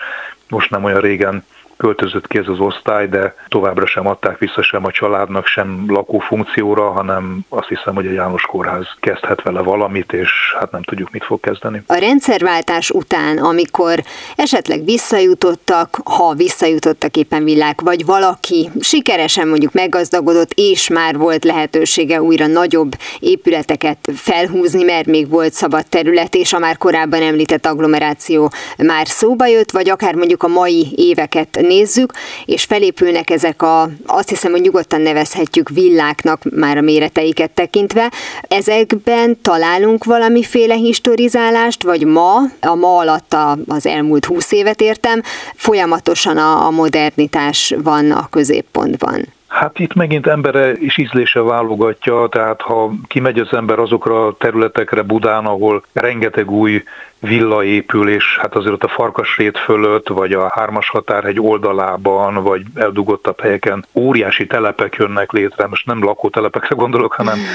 most 0.50 0.70
nem 0.70 0.84
olyan 0.84 1.02
régen 1.02 1.44
költözött 1.80 2.28
ki 2.28 2.38
ez 2.38 2.48
az 2.48 2.60
osztály, 2.60 3.08
de 3.08 3.36
továbbra 3.48 3.86
sem 3.86 4.08
adták 4.08 4.38
vissza 4.38 4.62
sem 4.62 4.86
a 4.86 4.92
családnak, 4.92 5.46
sem 5.46 5.84
lakófunkcióra, 5.88 6.92
hanem 6.92 7.40
azt 7.50 7.68
hiszem, 7.68 7.96
hogy 7.96 8.08
a 8.08 8.12
János 8.12 8.42
Kórház 8.42 8.88
kezdhet 9.00 9.42
vele 9.42 9.62
valamit, 9.62 10.14
és 10.14 10.30
hát 10.60 10.72
nem 10.72 10.84
tudjuk, 10.84 11.12
mit 11.12 11.24
fog 11.24 11.40
kezdeni. 11.40 11.84
A 11.88 11.94
rendszerváltás 11.96 12.90
után, 12.90 13.38
amikor 13.38 14.04
esetleg 14.36 14.84
visszajutottak, 14.84 15.98
ha 16.04 16.34
visszajutottak 16.34 17.18
éppen 17.18 17.44
világ, 17.44 17.80
vagy 17.84 18.06
valaki 18.06 18.70
sikeresen 18.80 19.48
mondjuk 19.48 19.74
meggazdagodott, 19.74 20.52
és 20.56 20.90
már 20.90 21.18
volt 21.18 21.44
lehetősége 21.44 22.22
újra 22.22 22.48
nagyobb 22.48 22.92
épületeket 23.20 23.98
felhúzni, 24.16 24.84
mert 24.84 25.06
még 25.06 25.30
volt 25.30 25.54
szabad 25.54 25.86
terület, 25.88 26.36
és 26.36 26.54
a 26.54 26.60
már 26.60 26.78
korábban 26.78 27.22
említett 27.22 27.66
agglomeráció 27.66 28.52
már 28.78 29.08
szóba 29.08 29.46
jött, 29.46 29.72
vagy 29.72 29.90
akár 29.90 30.16
mondjuk 30.16 30.44
a 30.44 30.48
mai 30.48 30.88
éveket 30.96 31.68
nézzük, 31.70 32.14
és 32.46 32.64
felépülnek 32.64 33.30
ezek 33.30 33.62
a, 33.62 33.90
azt 34.06 34.30
hiszem, 34.30 34.52
hogy 34.52 34.62
nyugodtan 34.62 35.02
nevezhetjük 35.02 35.70
villáknak 35.70 36.42
már 36.52 36.78
a 36.78 36.82
méreteiket 36.82 37.52
tekintve. 37.52 38.12
Ezekben 38.42 39.42
találunk 39.42 40.04
valamiféle 40.04 40.76
historizálást, 40.76 41.84
vagy 41.84 42.06
ma, 42.06 42.36
a 42.62 42.76
ma 42.76 42.98
alatt 42.98 43.36
az 43.68 43.86
elmúlt 43.86 44.26
húsz 44.26 44.52
évet 44.52 44.82
értem, 44.82 45.22
folyamatosan 45.56 46.38
a, 46.38 46.66
a 46.66 46.70
modernitás 46.70 47.74
van 47.84 48.12
a 48.12 48.28
középpontban. 48.30 49.38
Hát 49.50 49.80
itt 49.80 49.94
megint 49.94 50.28
embere 50.28 50.72
is 50.72 50.98
ízlése 50.98 51.42
válogatja, 51.42 52.28
tehát 52.28 52.62
ha 52.62 52.92
kimegy 53.08 53.40
az 53.40 53.54
ember 53.54 53.80
azokra 53.80 54.26
a 54.26 54.36
területekre 54.38 55.02
Budán, 55.02 55.46
ahol 55.46 55.84
rengeteg 55.94 56.52
új 56.52 56.84
villa 57.20 57.64
épül, 57.64 58.10
és 58.10 58.38
hát 58.42 58.56
azért 58.56 58.74
ott 58.74 58.84
a 58.84 58.88
Farkasrét 58.88 59.58
fölött, 59.58 60.08
vagy 60.08 60.34
a 60.34 60.50
Hármas 60.50 60.90
határhegy 60.90 61.40
oldalában, 61.40 62.44
vagy 62.44 62.62
eldugottabb 62.76 63.40
helyeken 63.40 63.86
óriási 63.94 64.48
telepek 64.48 64.96
jönnek 64.96 65.32
létre, 65.32 65.68
most 65.68 65.86
nem 65.86 66.04
lakótelepekre 66.04 66.76
gondolok, 66.76 67.14
hanem 67.14 67.38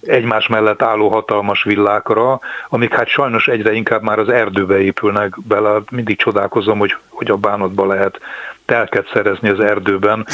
egymás 0.00 0.46
mellett 0.46 0.82
álló 0.82 1.08
hatalmas 1.08 1.62
villákra, 1.62 2.40
amik 2.68 2.94
hát 2.94 3.08
sajnos 3.08 3.48
egyre 3.48 3.72
inkább 3.72 4.02
már 4.02 4.18
az 4.18 4.28
erdőbe 4.28 4.80
épülnek 4.80 5.36
bele. 5.48 5.80
Mindig 5.90 6.16
csodálkozom, 6.16 6.78
hogy, 6.78 6.96
hogy 7.08 7.30
a 7.30 7.36
bánatba 7.36 7.86
lehet 7.86 8.20
telket 8.64 9.10
szerezni 9.12 9.48
az 9.48 9.60
erdőben, 9.60 10.26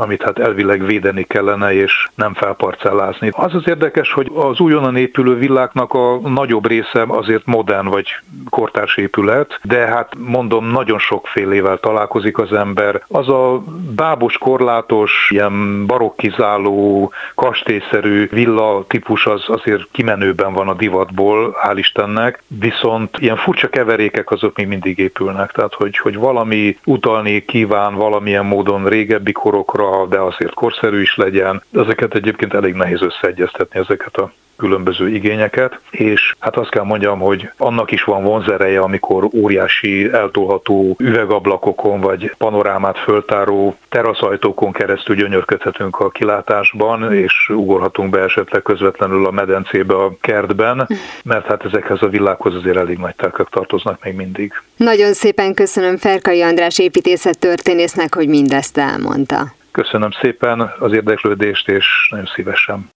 amit 0.00 0.22
hát 0.22 0.38
elvileg 0.38 0.84
védeni 0.84 1.22
kellene, 1.22 1.74
és 1.74 2.08
nem 2.14 2.34
felparcellázni. 2.34 3.30
Az 3.32 3.54
az 3.54 3.68
érdekes, 3.68 4.12
hogy 4.12 4.30
az 4.34 4.60
újonnan 4.60 4.96
épülő 4.96 5.34
villáknak 5.34 5.94
a 5.94 6.18
nagyobb 6.18 6.66
része 6.66 7.04
azért 7.06 7.46
modern 7.46 7.86
vagy 7.86 8.06
kortárs 8.50 8.96
épület, 8.96 9.60
de 9.62 9.76
hát 9.76 10.12
mondom, 10.18 10.70
nagyon 10.70 10.98
sokfélével 10.98 11.78
találkozik 11.78 12.38
az 12.38 12.52
ember. 12.52 13.02
Az 13.08 13.28
a 13.28 13.62
bábos, 13.96 14.38
korlátos, 14.38 15.28
ilyen 15.30 15.86
barokkizáló, 15.86 17.12
kastélyszerű 17.34 18.28
villa 18.30 18.84
típus 18.88 19.26
az 19.26 19.44
azért 19.46 19.88
kimenőben 19.90 20.52
van 20.52 20.68
a 20.68 20.74
divatból, 20.74 21.56
hál' 21.62 21.76
Istennek, 21.76 22.42
viszont 22.46 23.16
ilyen 23.18 23.36
furcsa 23.36 23.68
keverékek 23.68 24.30
azok 24.30 24.56
még 24.56 24.66
mindig 24.66 24.98
épülnek, 24.98 25.52
tehát 25.52 25.74
hogy, 25.74 25.98
hogy 25.98 26.16
valami 26.16 26.78
utalni 26.84 27.44
kíván 27.44 27.94
valamilyen 27.94 28.46
módon 28.46 28.88
régebbi 28.88 29.32
korokra, 29.32 29.87
de 30.08 30.18
azért 30.18 30.54
korszerű 30.54 31.00
is 31.00 31.16
legyen. 31.16 31.62
Ezeket 31.72 32.14
egyébként 32.14 32.54
elég 32.54 32.74
nehéz 32.74 33.02
összeegyeztetni, 33.02 33.80
ezeket 33.80 34.16
a 34.16 34.32
különböző 34.58 35.08
igényeket, 35.08 35.80
és 35.90 36.34
hát 36.38 36.56
azt 36.56 36.70
kell 36.70 36.84
mondjam, 36.84 37.18
hogy 37.18 37.50
annak 37.56 37.90
is 37.90 38.02
van 38.02 38.22
vonzereje, 38.22 38.80
amikor 38.80 39.28
óriási 39.34 40.12
eltolható 40.12 40.96
üvegablakokon 40.98 42.00
vagy 42.00 42.34
panorámát 42.38 42.98
föltáró 42.98 43.76
teraszajtókon 43.88 44.72
keresztül 44.72 45.16
gyönyörködhetünk 45.16 46.00
a 46.00 46.10
kilátásban, 46.10 47.12
és 47.12 47.48
ugorhatunk 47.48 48.10
be 48.10 48.20
esetleg 48.20 48.62
közvetlenül 48.62 49.26
a 49.26 49.30
medencébe 49.30 49.94
a 49.94 50.12
kertben, 50.20 50.88
mert 51.24 51.46
hát 51.46 51.64
ezekhez 51.64 52.02
a 52.02 52.08
világhoz 52.08 52.54
azért 52.54 52.76
elég 52.76 52.98
nagy 52.98 53.14
telkek 53.14 53.46
tartoznak 53.46 54.04
még 54.04 54.14
mindig. 54.14 54.52
Nagyon 54.76 55.12
szépen 55.12 55.54
köszönöm 55.54 55.96
Ferkai 55.96 56.42
András 56.42 56.78
építészet 56.78 57.38
történésznek, 57.38 58.14
hogy 58.14 58.28
mindezt 58.28 58.78
elmondta. 58.78 59.56
Köszönöm 59.82 60.10
szépen 60.10 60.60
az 60.78 60.92
érdeklődést, 60.92 61.68
és 61.68 61.86
nagyon 62.10 62.26
szívesen. 62.34 62.90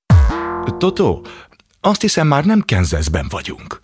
Toto, 0.78 1.20
azt 1.80 2.00
hiszem 2.00 2.26
már 2.26 2.44
nem 2.44 2.60
Kenzeszben 2.60 3.26
vagyunk. 3.30 3.80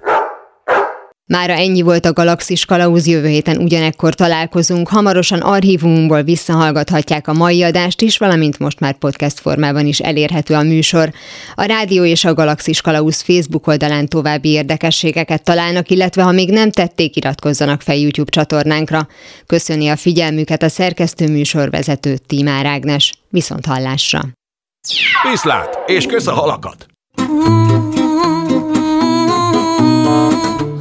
Mára 1.29 1.53
ennyi 1.53 1.83
volt 1.83 2.05
a 2.05 2.13
Galaxis 2.13 2.65
Kalauz, 2.65 3.07
jövő 3.07 3.29
héten 3.29 3.57
ugyanekkor 3.57 4.15
találkozunk. 4.15 4.89
Hamarosan 4.89 5.41
archívumunkból 5.41 6.23
visszahallgathatják 6.23 7.29
a 7.29 7.33
mai 7.33 7.63
adást 7.63 8.01
is, 8.03 8.19
valamint 8.19 8.59
most 8.59 8.81
már 8.81 8.99
podcast 8.99 9.41
formában 9.41 9.87
is 9.87 9.99
elérhető 9.99 10.55
a 10.55 10.63
műsor. 10.63 11.13
A 11.55 11.63
Rádió 11.65 12.05
és 12.05 12.25
a 12.25 12.35
Galaxis 12.35 12.81
Kalauz 12.81 13.21
Facebook 13.21 13.67
oldalán 13.67 14.09
további 14.09 14.49
érdekességeket 14.49 15.43
találnak, 15.43 15.91
illetve 15.91 16.23
ha 16.23 16.33
még 16.33 16.51
nem 16.51 16.71
tették, 16.71 17.17
iratkozzanak 17.17 17.81
fel 17.81 17.97
YouTube 17.97 18.31
csatornánkra. 18.31 19.09
Köszöni 19.47 19.89
a 19.89 19.97
figyelmüket 19.97 20.63
a 20.63 20.69
szerkesztő 20.69 21.29
műsorvezető 21.29 22.17
Tímár 22.27 22.67
Ágnes. 22.67 23.13
Viszont 23.29 23.67
hallásra! 23.67 24.21
Viszlát, 25.31 25.79
és 25.87 26.07
kösz 26.07 26.27
a 26.27 26.33
halakat! 26.33 26.87